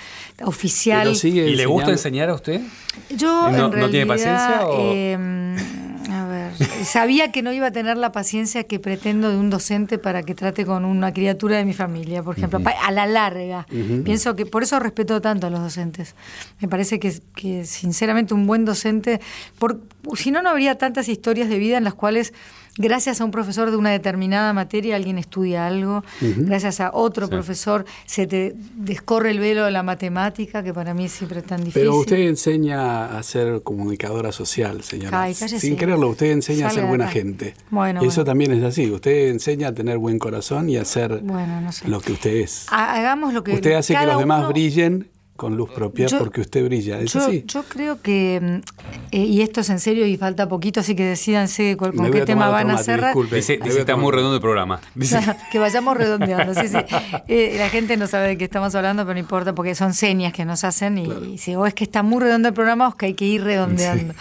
oficial. 0.42 1.14
¿Y 1.22 1.54
le 1.54 1.66
gusta 1.66 1.90
enseñar 1.90 2.30
a 2.30 2.34
usted? 2.34 2.62
Yo, 3.14 3.50
¿No, 3.50 3.68
¿no 3.68 3.90
tiene 3.90 4.06
paciencia? 4.06 4.66
O... 4.66 4.94
Em, 4.94 5.56
a 6.12 6.26
ver, 6.26 6.52
sabía 6.84 7.32
que 7.32 7.42
no 7.42 7.52
iba 7.52 7.68
a 7.68 7.70
tener 7.70 7.96
la 7.96 8.12
paciencia 8.12 8.64
que 8.64 8.78
pretendo 8.78 9.30
de 9.30 9.36
un 9.36 9.50
docente 9.50 9.98
para 9.98 10.22
que 10.22 10.34
trate 10.34 10.64
con 10.64 10.84
una 10.84 11.12
criatura 11.12 11.56
de 11.56 11.64
mi 11.64 11.72
familia, 11.74 12.22
por 12.22 12.36
ejemplo, 12.36 12.60
a 12.64 12.90
la 12.90 13.06
larga. 13.06 13.66
Pienso 14.04 14.36
que 14.36 14.46
por 14.46 14.62
eso 14.62 14.78
respeto 14.78 15.20
tanto 15.20 15.46
a 15.46 15.50
los 15.50 15.60
docentes. 15.60 16.14
Me 16.60 16.68
parece 16.68 16.98
que, 16.98 17.20
que 17.34 17.64
sinceramente 17.64 18.34
un 18.34 18.46
buen 18.46 18.64
docente, 18.64 19.20
por, 19.58 19.80
si 20.14 20.30
no, 20.30 20.42
no 20.42 20.50
habría 20.50 20.76
tantas 20.78 21.08
historias 21.08 21.48
de 21.48 21.58
vida 21.58 21.78
en 21.78 21.84
las 21.84 21.94
cuales 21.94 22.32
gracias 22.76 23.20
a 23.20 23.24
un 23.24 23.30
profesor 23.30 23.70
de 23.70 23.76
una 23.76 23.90
determinada 23.90 24.52
materia 24.52 24.96
alguien 24.96 25.18
estudia 25.18 25.66
algo, 25.66 26.04
gracias 26.20 26.80
a 26.80 26.90
otro 26.92 27.28
profesor 27.28 27.84
se 28.06 28.26
te 28.26 28.54
descorre 28.74 29.30
el 29.30 29.40
velo 29.40 29.64
de 29.64 29.70
la 29.70 29.82
matemática, 29.82 30.62
que 30.62 30.72
para 30.72 30.94
mí 30.94 31.06
es 31.06 31.12
siempre 31.12 31.42
tan 31.42 31.60
difícil. 31.60 31.82
Pero 31.82 31.96
usted 31.96 32.18
enseña 32.28 33.18
a 33.18 33.22
ser 33.22 33.62
comunicadora 33.62 34.32
social, 34.32 34.82
señora. 34.82 35.32
Sin 35.34 35.76
creerlo, 35.76 36.08
usted 36.08 36.32
enseña 36.32 36.68
a 36.68 36.70
ser 36.70 36.86
buena 36.86 37.08
gente. 37.08 37.54
Bueno, 37.70 38.02
Eso 38.02 38.24
también 38.24 38.52
es 38.52 38.62
así, 38.64 38.90
usted 38.90 39.28
enseña 39.28 39.68
a 39.68 39.74
tener 39.74 39.98
buen 39.98 40.18
corazón 40.18 40.68
y 40.68 40.76
a 40.76 40.84
ser 40.84 41.22
lo 41.86 42.00
que 42.00 42.12
usted 42.12 42.36
es. 42.36 42.66
Hagamos 42.70 43.34
lo 43.34 43.44
que 43.44 43.54
Usted 43.54 43.72
hace 43.72 43.94
que 43.94 44.06
los 44.06 44.18
demás 44.18 44.48
brillen 44.48 45.08
con 45.40 45.56
luz 45.56 45.70
propia 45.70 46.06
porque 46.18 46.42
usted 46.42 46.62
brilla. 46.62 47.00
¿Es 47.00 47.14
yo, 47.14 47.20
así? 47.20 47.44
yo 47.46 47.62
creo 47.62 48.02
que, 48.02 48.38
mm, 48.42 48.56
eh, 49.10 49.24
y 49.24 49.40
esto 49.40 49.62
es 49.62 49.70
en 49.70 49.80
serio 49.80 50.04
y 50.04 50.18
falta 50.18 50.46
poquito, 50.50 50.80
así 50.80 50.94
que 50.94 51.02
decidanse 51.02 51.78
con, 51.78 51.92
qué 52.10 52.26
tema 52.26 52.50
van 52.50 52.70
a 52.70 52.76
cerrar. 52.76 53.16
Dice, 53.30 53.58
que 53.58 53.70
está 53.70 53.96
muy 53.96 54.12
redondo 54.12 54.34
el 54.34 54.42
programa. 54.42 54.82
que 55.50 55.58
vayamos 55.58 55.96
redondeando. 55.96 56.52
sí, 56.52 56.68
sí. 56.68 56.76
Eh, 57.26 57.54
la 57.56 57.70
gente 57.70 57.96
no 57.96 58.06
sabe 58.06 58.28
de 58.28 58.36
qué 58.36 58.44
estamos 58.44 58.74
hablando, 58.74 59.04
pero 59.04 59.14
no 59.14 59.20
importa 59.20 59.54
porque 59.54 59.74
son 59.74 59.94
señas 59.94 60.34
que 60.34 60.44
nos 60.44 60.62
hacen 60.62 60.98
y, 60.98 61.38
si 61.38 61.54
o 61.54 61.64
es 61.64 61.72
que 61.72 61.84
está 61.84 62.02
muy 62.02 62.20
redondo 62.20 62.48
el 62.48 62.54
programa 62.54 62.88
o 62.88 62.90
es 62.90 62.96
que 62.96 63.06
hay 63.06 63.14
que 63.14 63.24
ir 63.24 63.42
redondeando. 63.42 64.12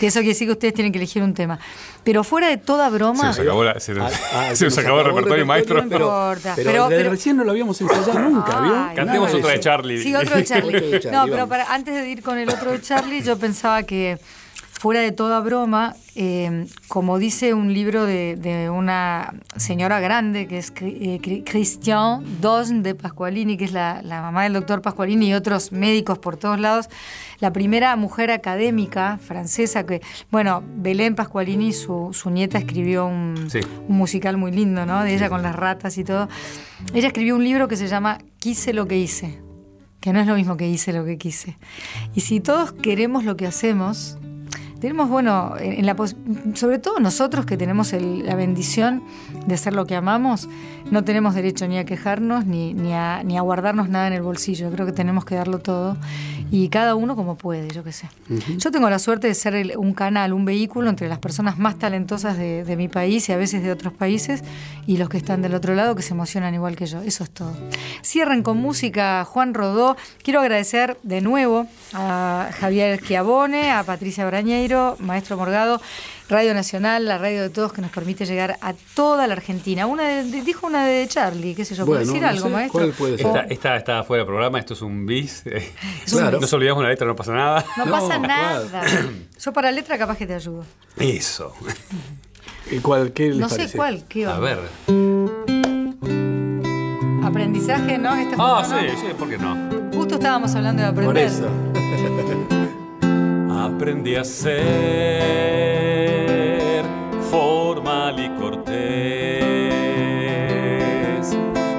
Y 0.00 0.06
eso 0.06 0.20
quiere 0.20 0.28
decir 0.28 0.46
que 0.46 0.52
ustedes 0.52 0.74
tienen 0.74 0.92
que 0.92 0.98
elegir 0.98 1.24
un 1.24 1.34
tema. 1.34 1.58
Pero 2.04 2.24
fuera 2.24 2.48
de 2.48 2.56
toda 2.56 2.88
broma. 2.88 3.34
Se 3.34 3.40
nos 3.42 3.48
acabó, 3.48 3.64
la, 3.64 3.80
se 3.80 3.92
nos, 3.92 4.12
ah, 4.32 4.50
se 4.54 4.64
nos 4.64 4.78
acabó, 4.78 5.00
el 5.00 5.06
repertorio, 5.06 5.44
maestro. 5.44 5.76
No 5.78 5.82
importa. 5.82 6.54
Pero, 6.56 6.86
pero, 6.88 7.10
recién 7.10 7.36
no 7.36 7.44
lo 7.44 7.50
habíamos 7.50 7.78
ensayado 7.80 8.18
nunca, 8.18 8.60
¿vio? 8.60 8.88
Cantemos 8.94 9.34
otra 9.34 9.52
de 9.52 9.60
Charlie. 9.60 10.02
Sí, 10.02 10.14
otro 10.14 10.36
de 10.36 10.44
Charlie. 10.46 10.67
No, 11.12 11.26
pero 11.26 11.48
para, 11.48 11.72
antes 11.72 11.94
de 11.94 12.08
ir 12.10 12.22
con 12.22 12.38
el 12.38 12.48
otro 12.48 12.72
de 12.72 12.80
Charlie, 12.80 13.22
yo 13.22 13.38
pensaba 13.38 13.82
que 13.82 14.18
fuera 14.78 15.00
de 15.00 15.10
toda 15.10 15.40
broma, 15.40 15.96
eh, 16.14 16.66
como 16.86 17.18
dice 17.18 17.52
un 17.52 17.74
libro 17.74 18.06
de, 18.06 18.70
una 18.72 19.34
señora 19.56 19.98
grande, 19.98 20.46
que 20.46 20.58
es 20.58 20.72
eh, 20.80 21.42
Christian 21.44 22.22
Dosn 22.40 22.84
de 22.84 22.94
Pasqualini, 22.94 23.56
que 23.56 23.64
es 23.64 23.72
la, 23.72 24.02
mamá 24.04 24.44
del 24.44 24.52
doctor 24.52 24.80
Pasqualini 24.80 25.30
y 25.30 25.34
otros 25.34 25.72
médicos 25.72 26.18
por 26.18 26.36
todos 26.36 26.60
lados, 26.60 26.88
la 27.40 27.52
primera 27.52 27.96
mujer 27.96 28.30
académica 28.30 29.18
francesa 29.20 29.84
que, 29.84 30.00
bueno, 30.30 30.62
Belén 30.76 31.16
Pasqualini, 31.16 31.72
su, 31.72 32.10
su 32.12 32.30
nieta, 32.30 32.58
escribió 32.58 33.06
un, 33.06 33.48
un, 33.88 33.96
musical 33.96 34.36
muy 34.36 34.52
lindo, 34.52 34.86
¿no? 34.86 35.02
De 35.02 35.12
ella 35.12 35.28
con 35.28 35.42
las 35.42 35.56
ratas 35.56 35.98
y 35.98 36.04
todo. 36.04 36.28
Ella 36.94 37.08
escribió 37.08 37.34
un 37.34 37.42
libro 37.42 37.66
que 37.66 37.76
se 37.76 37.88
llama 37.88 38.18
Quise 38.38 38.72
lo 38.72 38.86
que 38.86 38.96
hice, 38.96 39.40
que 40.00 40.12
no 40.12 40.20
es 40.20 40.26
lo 40.26 40.34
mismo 40.34 40.56
que 40.56 40.68
hice 40.68 40.92
lo 40.92 41.04
que 41.04 41.18
quise. 41.18 41.56
Y 42.14 42.20
si 42.20 42.40
todos 42.40 42.72
queremos 42.72 43.24
lo 43.24 43.36
que 43.36 43.46
hacemos, 43.46 44.18
tenemos, 44.80 45.08
bueno, 45.08 45.54
en 45.58 45.84
la 45.86 45.96
sobre 46.54 46.78
todo 46.78 47.00
nosotros 47.00 47.46
que 47.46 47.56
tenemos 47.56 47.92
la 47.92 48.36
bendición 48.36 49.02
de 49.48 49.54
hacer 49.54 49.72
lo 49.72 49.86
que 49.86 49.96
amamos, 49.96 50.48
no 50.90 51.04
tenemos 51.04 51.34
derecho 51.34 51.66
ni 51.66 51.78
a 51.78 51.84
quejarnos 51.84 52.44
ni, 52.44 52.74
ni, 52.74 52.92
a, 52.92 53.22
ni 53.24 53.38
a 53.38 53.40
guardarnos 53.40 53.88
nada 53.88 54.06
en 54.06 54.12
el 54.12 54.22
bolsillo. 54.22 54.70
Creo 54.70 54.86
que 54.86 54.92
tenemos 54.92 55.24
que 55.24 55.34
darlo 55.34 55.58
todo 55.58 55.96
y 56.50 56.68
cada 56.68 56.94
uno 56.94 57.16
como 57.16 57.36
puede, 57.36 57.68
yo 57.68 57.82
qué 57.82 57.92
sé. 57.92 58.08
Yo 58.58 58.70
tengo 58.70 58.88
la 58.88 58.98
suerte 58.98 59.26
de 59.26 59.34
ser 59.34 59.76
un 59.76 59.92
canal, 59.94 60.32
un 60.32 60.44
vehículo 60.44 60.90
entre 60.90 61.08
las 61.08 61.18
personas 61.18 61.58
más 61.58 61.78
talentosas 61.78 62.36
de, 62.36 62.64
de, 62.64 62.76
mi 62.76 62.88
país 62.88 63.28
y 63.28 63.32
a 63.32 63.36
veces 63.36 63.62
de 63.62 63.72
otros 63.72 63.92
países 63.92 64.42
y 64.86 64.98
los 64.98 65.08
que 65.08 65.16
están 65.16 65.42
del 65.42 65.54
otro 65.54 65.74
lado 65.74 65.94
que 65.94 66.02
se 66.02 66.12
emocionan 66.14 66.54
igual 66.54 66.76
que 66.76 66.86
yo. 66.86 67.00
Eso 67.00 67.24
es 67.24 67.30
todo. 67.30 67.54
Cierren 68.04 68.42
con 68.42 68.58
música 68.58 69.24
Juan 69.24 69.54
Rodó. 69.54 69.96
Quiero 70.22 70.40
agradecer 70.40 70.98
de 71.02 71.20
nuevo 71.20 71.66
a 71.94 72.50
Javier 72.58 73.00
Schiavone, 73.00 73.70
a 73.70 73.82
Patricia 73.82 74.26
Brañeiro, 74.26 74.96
Maestro 75.00 75.36
Morgado. 75.36 75.80
Radio 76.28 76.52
Nacional, 76.52 77.06
la 77.06 77.16
radio 77.16 77.40
de 77.40 77.48
todos 77.48 77.72
que 77.72 77.80
nos 77.80 77.90
permite 77.90 78.26
llegar 78.26 78.58
a 78.60 78.74
toda 78.94 79.26
la 79.26 79.32
Argentina. 79.32 79.86
Una 79.86 80.22
dijo 80.22 80.66
una 80.66 80.86
de 80.86 81.08
Charlie, 81.08 81.54
qué 81.54 81.64
sé 81.64 81.74
yo, 81.74 81.86
¿puede 81.86 82.04
decir 82.04 82.22
algo, 82.22 82.50
maestro? 82.50 82.80
¿cuál 82.80 82.92
puede 82.92 83.16
ser? 83.16 83.46
Esta, 83.48 83.76
está 83.76 84.02
fuera 84.04 84.24
del 84.24 84.26
programa, 84.26 84.58
esto 84.58 84.74
es 84.74 84.82
un 84.82 85.06
bis. 85.06 85.42
claro. 86.10 86.38
Nos 86.38 86.52
olvidamos 86.52 86.80
una 86.80 86.90
letra, 86.90 87.06
no 87.06 87.16
pasa 87.16 87.32
nada. 87.32 87.64
No, 87.78 87.86
pasa 87.90 88.18
nada. 88.18 88.82
Yo 89.42 89.52
para 89.54 89.72
letra 89.72 89.96
capaz 89.96 90.18
que 90.18 90.26
te 90.26 90.34
ayudo. 90.34 90.66
Eso. 90.98 91.54
¿Y 92.70 92.80
cuál? 92.80 93.12
¿Qué 93.12 93.30
no 93.30 93.48
sé 93.48 93.70
cuál, 93.74 94.04
qué 94.06 94.26
va. 94.26 94.36
A 94.36 94.40
ver. 94.40 94.58
Aprendizaje, 97.24 97.96
¿no? 97.96 98.14
Este 98.14 98.36
ah, 98.38 98.62
sí, 98.68 98.96
sí, 99.00 99.14
¿por 99.18 99.30
qué 99.30 99.38
no? 99.38 99.56
Justo 99.94 100.16
estábamos 100.16 100.54
hablando 100.54 100.82
de 100.82 100.88
aprender. 100.88 101.06
Por 101.06 101.18
eso. 101.18 101.48
Aprendí 103.64 104.14
a 104.14 104.24
ser 104.24 105.77
y 108.16 108.30
cortés, 108.40 108.78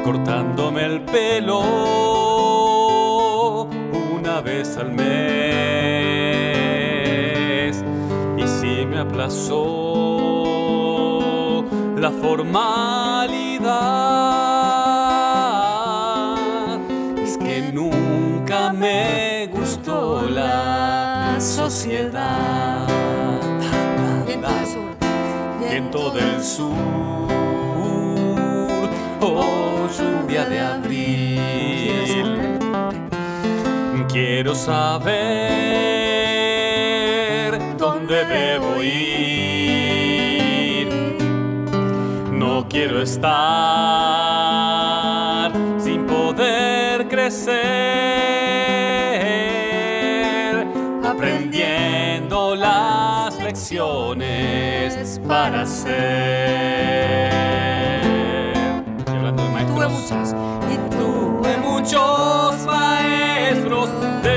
cortándome 0.04 0.86
el 0.86 1.02
pelo 1.02 1.62
una 4.14 4.42
vez 4.42 4.78
al 4.78 4.92
mes. 4.92 5.08
Y 8.38 8.48
si 8.48 8.86
me 8.86 9.00
aplazó 9.00 9.66
la 11.98 12.12
formalidad, 12.12 13.50
es 17.18 17.38
que 17.38 17.72
nunca 17.74 18.72
me 18.72 19.48
gustó 19.52 20.30
la 20.30 21.38
sociedad. 21.40 22.79
Viento 25.70 26.10
del 26.10 26.44
sur. 26.44 26.74
Oh, 29.22 29.88
lluvia 29.96 30.46
de 30.46 30.60
abril. 30.60 31.40
Quiero 34.12 34.56
saber 34.56 35.20
dónde 37.78 38.26
debo 38.26 38.82
ir. 38.82 40.90
No 42.32 42.68
quiero 42.68 43.04
estar 43.04 43.30
sin 45.78 46.08
poder 46.08 47.08
crecer 47.08 48.39
para 55.28 55.66
ser. 55.66 57.30
Y 59.06 59.10
hablando 59.10 59.44
de 59.44 59.50
maestros. 59.50 59.76
Tuve 59.76 59.88
muchas. 59.88 60.36
Y 60.72 60.78
tuve 60.96 61.58
muchos 61.58 62.66
maestros 62.66 63.90
de 64.24 64.29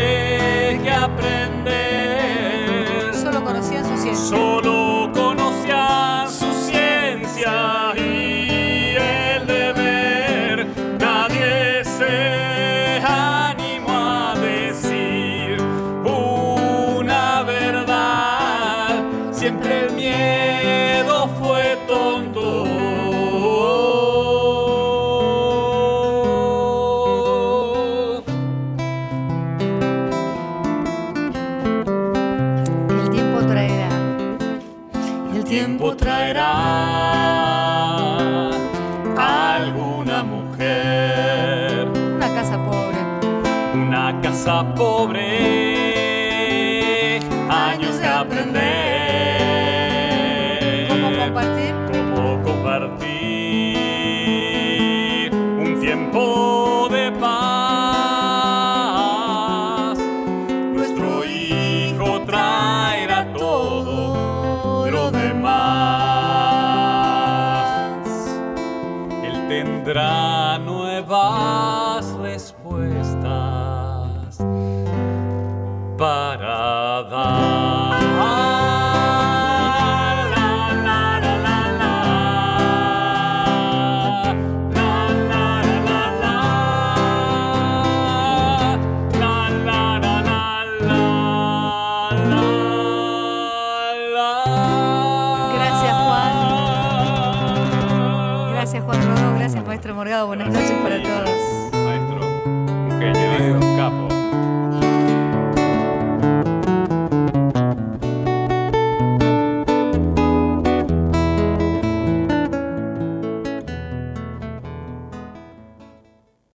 pobre, 19.51 19.81